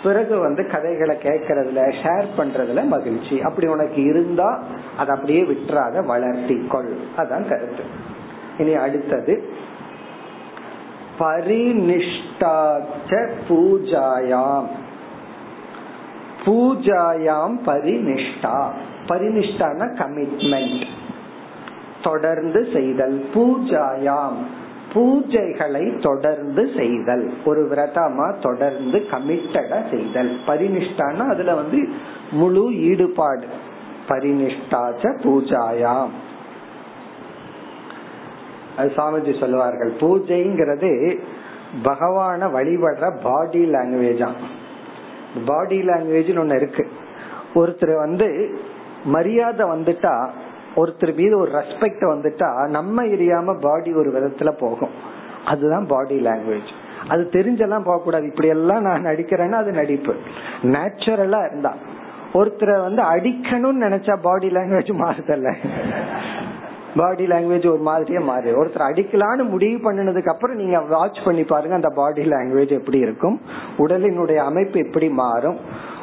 பிறகு 0.02 0.38
வந்து 0.38 0.66
கதைகளை 0.66 1.16
கேட்கறதுல 1.16 1.92
ஷேர் 2.02 2.24
பண்றதுல 2.38 2.84
மகிழ்ச்சி. 2.84 3.40
அப்படி 3.40 3.66
உனக்கு 3.66 4.02
இருந்தா 4.02 4.62
அதை 4.98 5.14
அப்படியே 5.14 5.42
விட்டுறாத 5.42 6.04
வளர்த்தி 6.04 6.66
கொள் 6.68 6.96
அதான் 7.16 7.38
கருத்து. 7.48 7.82
இனி 8.58 8.74
அடுத்தது 8.74 9.52
பரிநிஷ்டாச்ச 11.18 13.30
பூஜாயாம். 13.48 14.66
பூஜாயாம் 16.44 17.58
பரிநிஷ்டா. 17.66 18.66
பரிநிஷ்டான 19.06 19.94
கமிட்மெண்ட் 19.94 20.86
தொடர்ந்து 22.02 22.68
செய்தல். 22.72 23.24
பூஜாயாம். 23.34 24.36
பூஜைகளை 24.92 26.02
தொடர்ந்து 26.02 26.70
செய்தல். 26.76 27.32
ஒரு 27.44 27.68
விரதமா 27.70 28.40
தொடர்ந்து 28.40 28.98
கமிட்டடா 29.10 29.90
செய்தல். 29.90 30.38
பரிநிஷ்டான 30.46 31.28
அதுல 31.28 31.54
வந்து 31.54 31.88
முழு 32.30 32.74
ஈடுபாடு. 32.74 33.46
பரிநிஷ்டாச்ச 34.08 35.16
பூஜாயாம். 35.22 36.08
அது 38.76 38.92
சாமிஜி 38.96 39.40
சொல்லுவார்கள். 39.40 39.92
பூஜைங்கிறது 40.00 41.18
பகவான 41.82 42.50
வழிபடுற 42.50 43.20
பாடி 43.22 43.70
லாங்குவேஜா 43.70 44.28
பாடி 45.44 45.80
லாங்குவேஜ் 45.80 46.38
ஒன்னு 46.38 46.56
இருக்கு. 46.56 46.88
ஒருத்தர் 47.54 47.96
வந்து 47.96 48.58
மரியாதை 49.04 49.66
வந்துட்டா 49.66 50.28
ஒருத்தர் 50.78 51.14
மீது 51.14 51.38
ஒரு 51.38 51.50
ரெஸ்பெக்ட் 51.50 52.04
வந்துட்டா 52.04 52.68
நம்ம 52.68 53.04
எரியாம 53.04 53.60
பாடி 53.60 53.92
ஒரு 53.92 54.10
விதத்துல 54.10 54.50
போகும். 54.50 54.90
அதுதான் 55.44 55.86
பாடி 55.86 56.24
லாங்குவேஜ் 56.24 56.70
அது 57.08 57.28
தெரிஞ்செல்லாம் 57.32 57.84
போக 57.84 58.02
கூடாது 58.02 58.26
இப்படி 58.26 58.48
எல்லாம் 58.48 58.82
நான் 58.82 59.06
நடிக்கிறேன்னா 59.06 59.58
அது 59.62 59.70
நடிப்பு. 59.70 60.14
நேச்சுரலா 60.62 61.46
இருந்தா. 61.46 61.74
ஒருத்தரை 62.34 62.80
வந்து 62.80 63.02
அடிக்கணும்னு 63.02 63.84
நினைச்சா 63.86 64.16
பாடி 64.22 64.48
லாங்குவேஜ் 64.48 64.92
மாறுதல்ல. 65.02 65.54
பாடி 66.96 67.26
லாங்குவேஜ் 67.26 67.70
ஒரு 67.70 67.76
மாதிரியே 67.76 68.18
மாறி. 68.18 68.50
ஒருத்தர் 68.50 68.88
அடிக்கலான்னு 68.90 69.48
முடிவு 69.48 69.92
பண்ணினதுக்கு 69.92 70.28
அப்புறம் 70.28 70.56
நீங்க 70.56 70.80
வாட்ச் 70.80 71.24
பண்ணி 71.24 71.44
பாருங்க 71.44 71.74
அந்த 71.74 71.88
பாடி 71.88 72.22
லாங்குவேஜ் 72.22 72.70
எப்படி 72.70 72.98
இருக்கும். 72.98 73.40
உடலினுடைய 73.78 74.36
அமைப்பு 74.36 74.78
எப்படி 74.78 75.08
மாறும். 75.08 75.58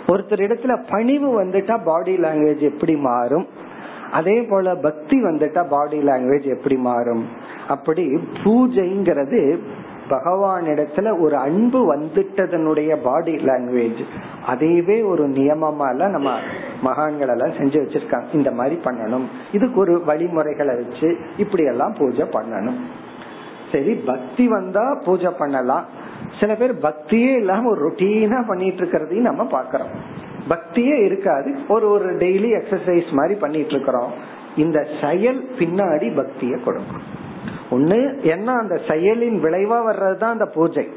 ஒருத்தர் 0.07 0.45
இடத்துல 0.47 0.83
பணிவு 0.89 1.43
வந்துட்டா 1.43 1.83
பாடி 1.83 2.17
லாங்குவேஜ் 2.17 2.59
எப்படி 2.59 2.95
மாறும். 2.95 3.63
அதே 4.11 4.41
போல 4.41 4.75
பக்தி 4.75 5.23
வந்துட்டா 5.23 5.67
பாடி 5.69 5.99
லாங்குவேஜ் 5.99 6.43
எப்படி 6.43 6.75
மாறும்? 6.75 7.25
அப்படி 7.67 8.15
பூஜைங்கிறது 8.43 9.59
பகவானிடத்துல 10.09 11.19
ஒரு 11.19 11.35
அன்பு 11.35 11.95
வந்துட்டதனுடைய 11.95 12.95
பாடி 13.03 13.35
லாங்குவேஜ் 13.35 14.03
அதையவே 14.47 15.05
ஒரு 15.05 15.29
நியமமால 15.29 16.09
நம்ம 16.09 16.37
மகான்கள் 16.81 17.27
எல்லாம் 17.27 17.49
செஞ்சு 17.49 17.73
வச்சிருக்காங்க. 17.73 18.25
இந்த 18.33 18.51
மாதிரி 18.51 18.79
பண்ணணும். 18.83 19.23
இதுக்கு 19.51 19.79
ஒரு 19.79 20.03
வழிமுறைகளை 20.03 20.75
வச்சு 20.75 21.17
இப்படி 21.37 21.63
எல்லாம் 21.63 21.95
பூஜை 21.97 22.25
பண்ணணும். 22.25 22.75
சரி 23.71 23.93
பக்தி 23.93 24.47
வந்தா 24.47 25.01
பூஜை 25.05 25.31
பண்ணலாம். 25.37 25.85
சில 26.39 26.55
பேர் 26.55 26.75
பக்தியே 26.75 27.35
இல்லாம 27.35 27.69
ஒரு 27.69 27.89
ரொட்டீனா 27.89 28.47
பண்ணிட்டு 28.47 28.85
இருக்கிறதையும் 28.85 29.29
நம்ம 29.29 29.43
பாக்கிறோம் 29.43 30.23
பக்தியே 30.49 31.05
இருக்காது. 31.05 31.59
ஒரு 31.69 31.89
ஒரு 31.89 32.15
டெய்லி 32.15 32.49
எக்ஸசைஸ் 32.59 33.11
மாதிரி 33.11 33.39
பண்ணிட்டு 33.39 33.71
இருக்கிறோம் 33.71 34.11
இந்த 34.55 34.87
செயல் 35.01 35.49
பின்னாடி 35.59 36.07
பக்திய 36.15 36.63
கொடுக்கும். 36.63 37.23
ஒண்ணு 37.71 38.21
என்ன 38.21 38.51
அந்த 38.51 38.81
செயலின் 38.87 39.39
விளைவா 39.39 39.79
வர்றதுதான் 39.89 40.35
அந்த 40.35 40.45
பூஜை. 40.45 40.89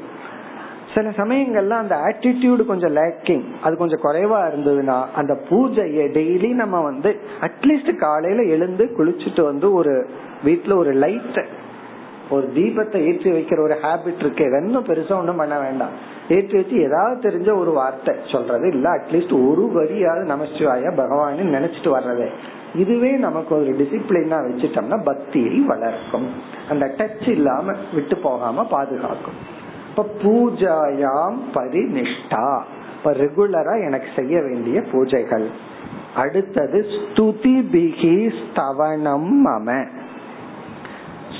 சில 0.95 1.09
சமயங்கள்ல 1.09 1.69
அந்த 1.69 1.95
ஆட்டிடியூடு 1.95 2.65
கொஞ்சம் 2.65 2.95
லேக்கிங் 2.95 3.43
அது 3.63 3.77
கொஞ்சம் 3.77 3.99
குறைவா 4.03 4.37
இருந்ததுன்னா 4.47 5.05
அந்த 5.15 5.33
பூஜையை 5.49 6.05
டெய்லி 6.17 6.49
நம்ம 6.53 6.81
வந்து 6.81 7.19
அட்லீஸ்ட் 7.41 7.95
காலையில 7.95 8.43
எழுந்து 8.43 8.85
குளிச்சுட்டு 8.97 9.43
வந்து 9.43 9.73
ஒரு 9.73 10.09
வீட்டுல 10.45 10.77
ஒரு 10.77 10.91
லைட் 10.93 11.45
ஒரு 12.29 12.51
தீபத்தை 12.55 12.99
ஏற்றி 13.05 13.29
வைக்கிற 13.31 13.59
ஒரு 13.63 13.75
ஹேபிட் 13.83 14.19
இருக்கு 14.19 14.43
இன்னும் 14.43 14.85
பெருசா 14.85 15.11
ஒண்ணும் 15.11 15.35
பண்ண 15.35 15.59
வேண்டாம். 15.59 15.93
ஏற்றி 16.29 16.55
வச்சு 16.57 16.75
ஏதாவது 16.81 17.29
தெரிஞ்ச 17.29 17.57
ஒரு 17.57 17.71
வார்த்தை 17.71 18.15
சொல்றது 18.25 18.67
இல்ல 18.67 18.89
அட்லீஸ்ட் 18.89 19.35
ஒரு 19.49 19.63
வரியாவது 19.75 20.23
நமச்சிவாய 20.33 20.95
பகவான் 20.95 21.35
நினைச்சிட்டு 21.35 21.91
வர்றது. 21.97 22.27
இதுவே 22.75 23.11
நமக்கு 23.11 23.55
ஒரு 23.55 23.71
டிசிப்ளினா 23.79 24.39
வச்சுட்டோம்னா 24.47 25.03
பக்தியை 25.03 25.59
வளர்க்கும். 25.59 26.27
அந்த 26.69 26.85
டச் 26.97 27.29
இல்லாம 27.29 27.73
விட்டு 27.93 28.17
போகாம 28.17 28.65
பாதுகாக்கும். 28.65 29.39
இப்ப 29.89 30.05
பூஜாயாம் 30.23 31.39
பரிநிஷ்டா 31.53 32.61
இப்ப 32.97 33.11
ரெகுலரா 33.13 33.85
எனக்கு 33.85 34.07
செய்ய 34.15 34.41
வேண்டிய 34.41 34.83
பூஜைகள். 34.91 35.47
அடுத்தது 36.15 36.85
ஸ்துதி 36.93 37.55
பிகி 37.73 38.15
ஸ்தவனம் 38.39 39.31
மம. 39.47 39.85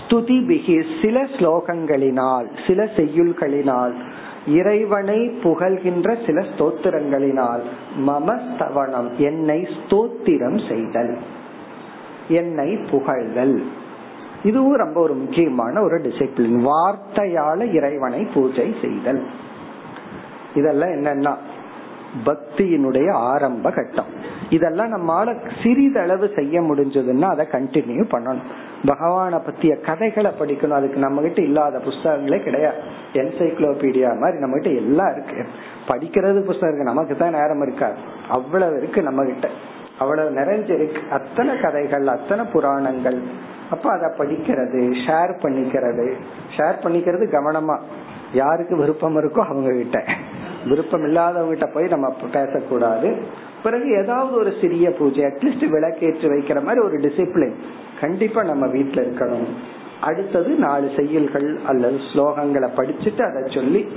ஸ்துதி 0.10 0.36
பிகி 0.50 1.02
சில 1.02 1.24
ஸ்லோகங்களினால் 1.24 2.46
சில 2.68 2.84
செய்யுள்களினால் 2.84 3.94
இறைவனை 4.46 5.18
புகழ்கின்ற 5.44 6.26
சில 6.26 6.42
ஸ்தோத்திரங்களினால் 6.42 7.62
மமஸ்தவனம் 8.08 9.10
என்னை 9.18 9.68
ஸ்தோத்திரம் 9.76 10.70
செய்தல் 10.70 11.18
என்னை 12.30 12.78
புகழ்தல். 12.92 13.64
இதுவும் 14.44 14.76
ரொம்ப 14.76 15.02
ஒரு 15.02 15.14
முக்கியமான 15.14 15.82
ஒரு 15.82 15.98
டிசிப்ளின் 15.98 16.58
வார்த்தையால 16.70 17.74
இறைவனை 17.74 18.28
பூஜை 18.34 18.76
செய்தல். 18.82 19.22
இதெல்லாம் 20.56 20.90
என்னன்னா 20.90 21.36
பக்தியினுடைய 22.26 23.12
ஆரம்ப 23.12 23.72
கட்டம். 23.72 24.06
இதெல்லாம் 24.50 24.94
நம்மால 24.94 25.36
சிறிதளவு 25.64 26.32
செய்ய 26.36 26.62
முடிஞ்சதுன்னா 26.62 27.22
அதை 27.22 27.48
கண்டினியூ 27.52 28.04
பண்ணணும். 28.12 28.48
பகவான 28.84 29.40
பத்திய 29.40 29.82
கதைகளை 29.82 30.32
படிக்கணும். 30.40 30.70
அதுக்கு 30.70 31.00
நம்ம 31.00 31.22
கிட்ட 31.22 31.42
இல்லாத 31.42 31.78
புஸ்தகங்களே 31.78 32.44
கிடையாது. 32.44 32.78
என்சைக்ளோபீடியா 33.14 34.20
மாதிரி 34.20 34.40
நம்ம 34.40 34.60
கிட்ட 34.60 34.70
எல்லாம் 34.70 35.12
இருக்கு. 35.12 35.46
படிக்கிறது 35.88 36.40
புஸ்தகம் 36.40 36.70
இருக்கு. 36.70 36.84
நமக்கு 36.84 37.18
தான் 37.18 37.32
நேரம் 37.32 37.62
இருக்காது. 37.62 37.96
அவ்வளவு 38.30 38.78
இருக்கு 38.78 39.04
நம்ம 39.04 39.26
கிட்ட 39.26 39.50
அவ்வளவு 40.00 40.30
நிறைஞ்சிருக்கு 40.40 41.10
அத்தனை 41.10 41.60
கதைகள் 41.60 42.08
அத்தனை 42.08 42.46
புராணங்கள். 42.46 43.22
அப்ப 43.70 43.92
அதை 43.92 44.10
படிக்கிறது 44.18 44.94
ஷேர் 45.08 45.34
பண்ணிக்கிறது. 45.44 46.14
ஷேர் 46.58 46.76
பண்ணிக்கிறது 46.84 47.26
கவனமா. 47.32 47.80
யாருக்கு 48.34 48.76
விருப்பம் 48.76 49.18
இருக்கோ 49.18 49.40
அவங்க 49.40 49.74
கிட்ட 49.74 50.04
விருப்பம் 50.66 51.04
இல்லாதவங்கிட்ட 51.04 51.68
போய் 51.74 51.88
நம்ம 51.88 52.08
பேசக்கூடாது. 52.32 53.10
பிறகு 53.64 53.88
ஏதாவது 54.04 54.36
ஒரு 54.36 54.54
சிறிய 54.62 54.92
பூஜை 54.92 55.24
அட்லீஸ்ட் 55.24 55.66
விளக்கேற்றி 55.76 56.28
வைக்கிற 56.34 56.64
மாதிரி 56.64 56.86
ஒரு 56.86 56.98
டிசிப்ளின் 56.98 57.56
கண்டிப்பா 58.02 58.44
நம்ம 58.44 58.66
வீட்டுல 58.66 59.00
இருக்கணும். 59.08 59.48
அடுத்தது 60.02 60.50
நாலு 60.50 60.90
செய்யல்கள் 60.96 61.60
அல்லது 61.66 61.98
ஸ்லோகங்களை 62.14 62.70
படிச்சுட்டு 62.78 63.22
அதை 63.30 63.54
சொல்லி 63.54 63.88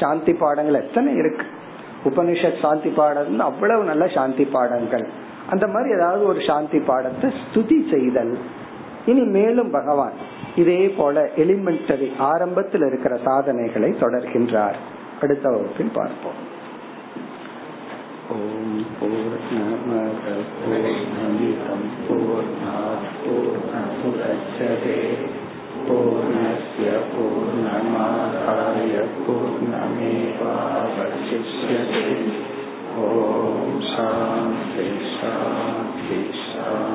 சாந்தி 0.00 0.32
பாடங்கள் 0.32 0.80
எத்தனை 0.82 1.14
இருக்கு? 1.14 1.46
உபனிஷத் 2.04 2.60
சாந்தி 2.60 2.88
பாடம் 2.88 3.38
அவ்வளவு 3.38 3.84
நல்ல 3.84 4.06
சாந்தி 4.06 4.44
பாடங்கள் 4.44 5.06
அந்த 5.50 5.66
மாதிரி 5.66 5.94
ஏதாவது 5.94 6.26
ஒரு 6.26 6.40
சாந்தி 6.46 6.78
பாடத்தை 6.78 7.32
ஸ்துதி 7.42 7.90
செய்தல். 7.90 8.38
இனி 9.06 9.20
மேலும் 9.20 9.70
பகவான் 9.70 10.12
இதே 10.56 10.88
போல 10.88 11.28
எலிமெண்டரி 11.36 12.08
ஆரம்பத்தில் 12.18 12.86
இருக்கிற 12.86 13.18
சாதனைகளை 13.24 13.90
தொடர்கின்றார். 14.00 14.74
அடுத்த 15.22 15.46
வகுப்பில் 15.50 15.90
பார்ப்போம். 15.94 16.40
ஓம் 18.32 18.86
போர் 19.00 19.36
பூர்ணமத 19.46 20.24
பூர்ணமிதம் 20.60 21.86
பூர்ணாத் 22.06 23.08
பூர்ணமுதச்சதே 23.22 24.98
பூர்ணஸ்ய 25.86 26.88
பூர்ணமாதாய 27.12 28.94
பூர்ணமேவாவசிஷ்யதே. 29.24 30.34
ஓம் 33.02 33.80
சாந்தி 33.92 34.88
சாந்தி 35.18 36.20
சாந்தி. 36.50 36.91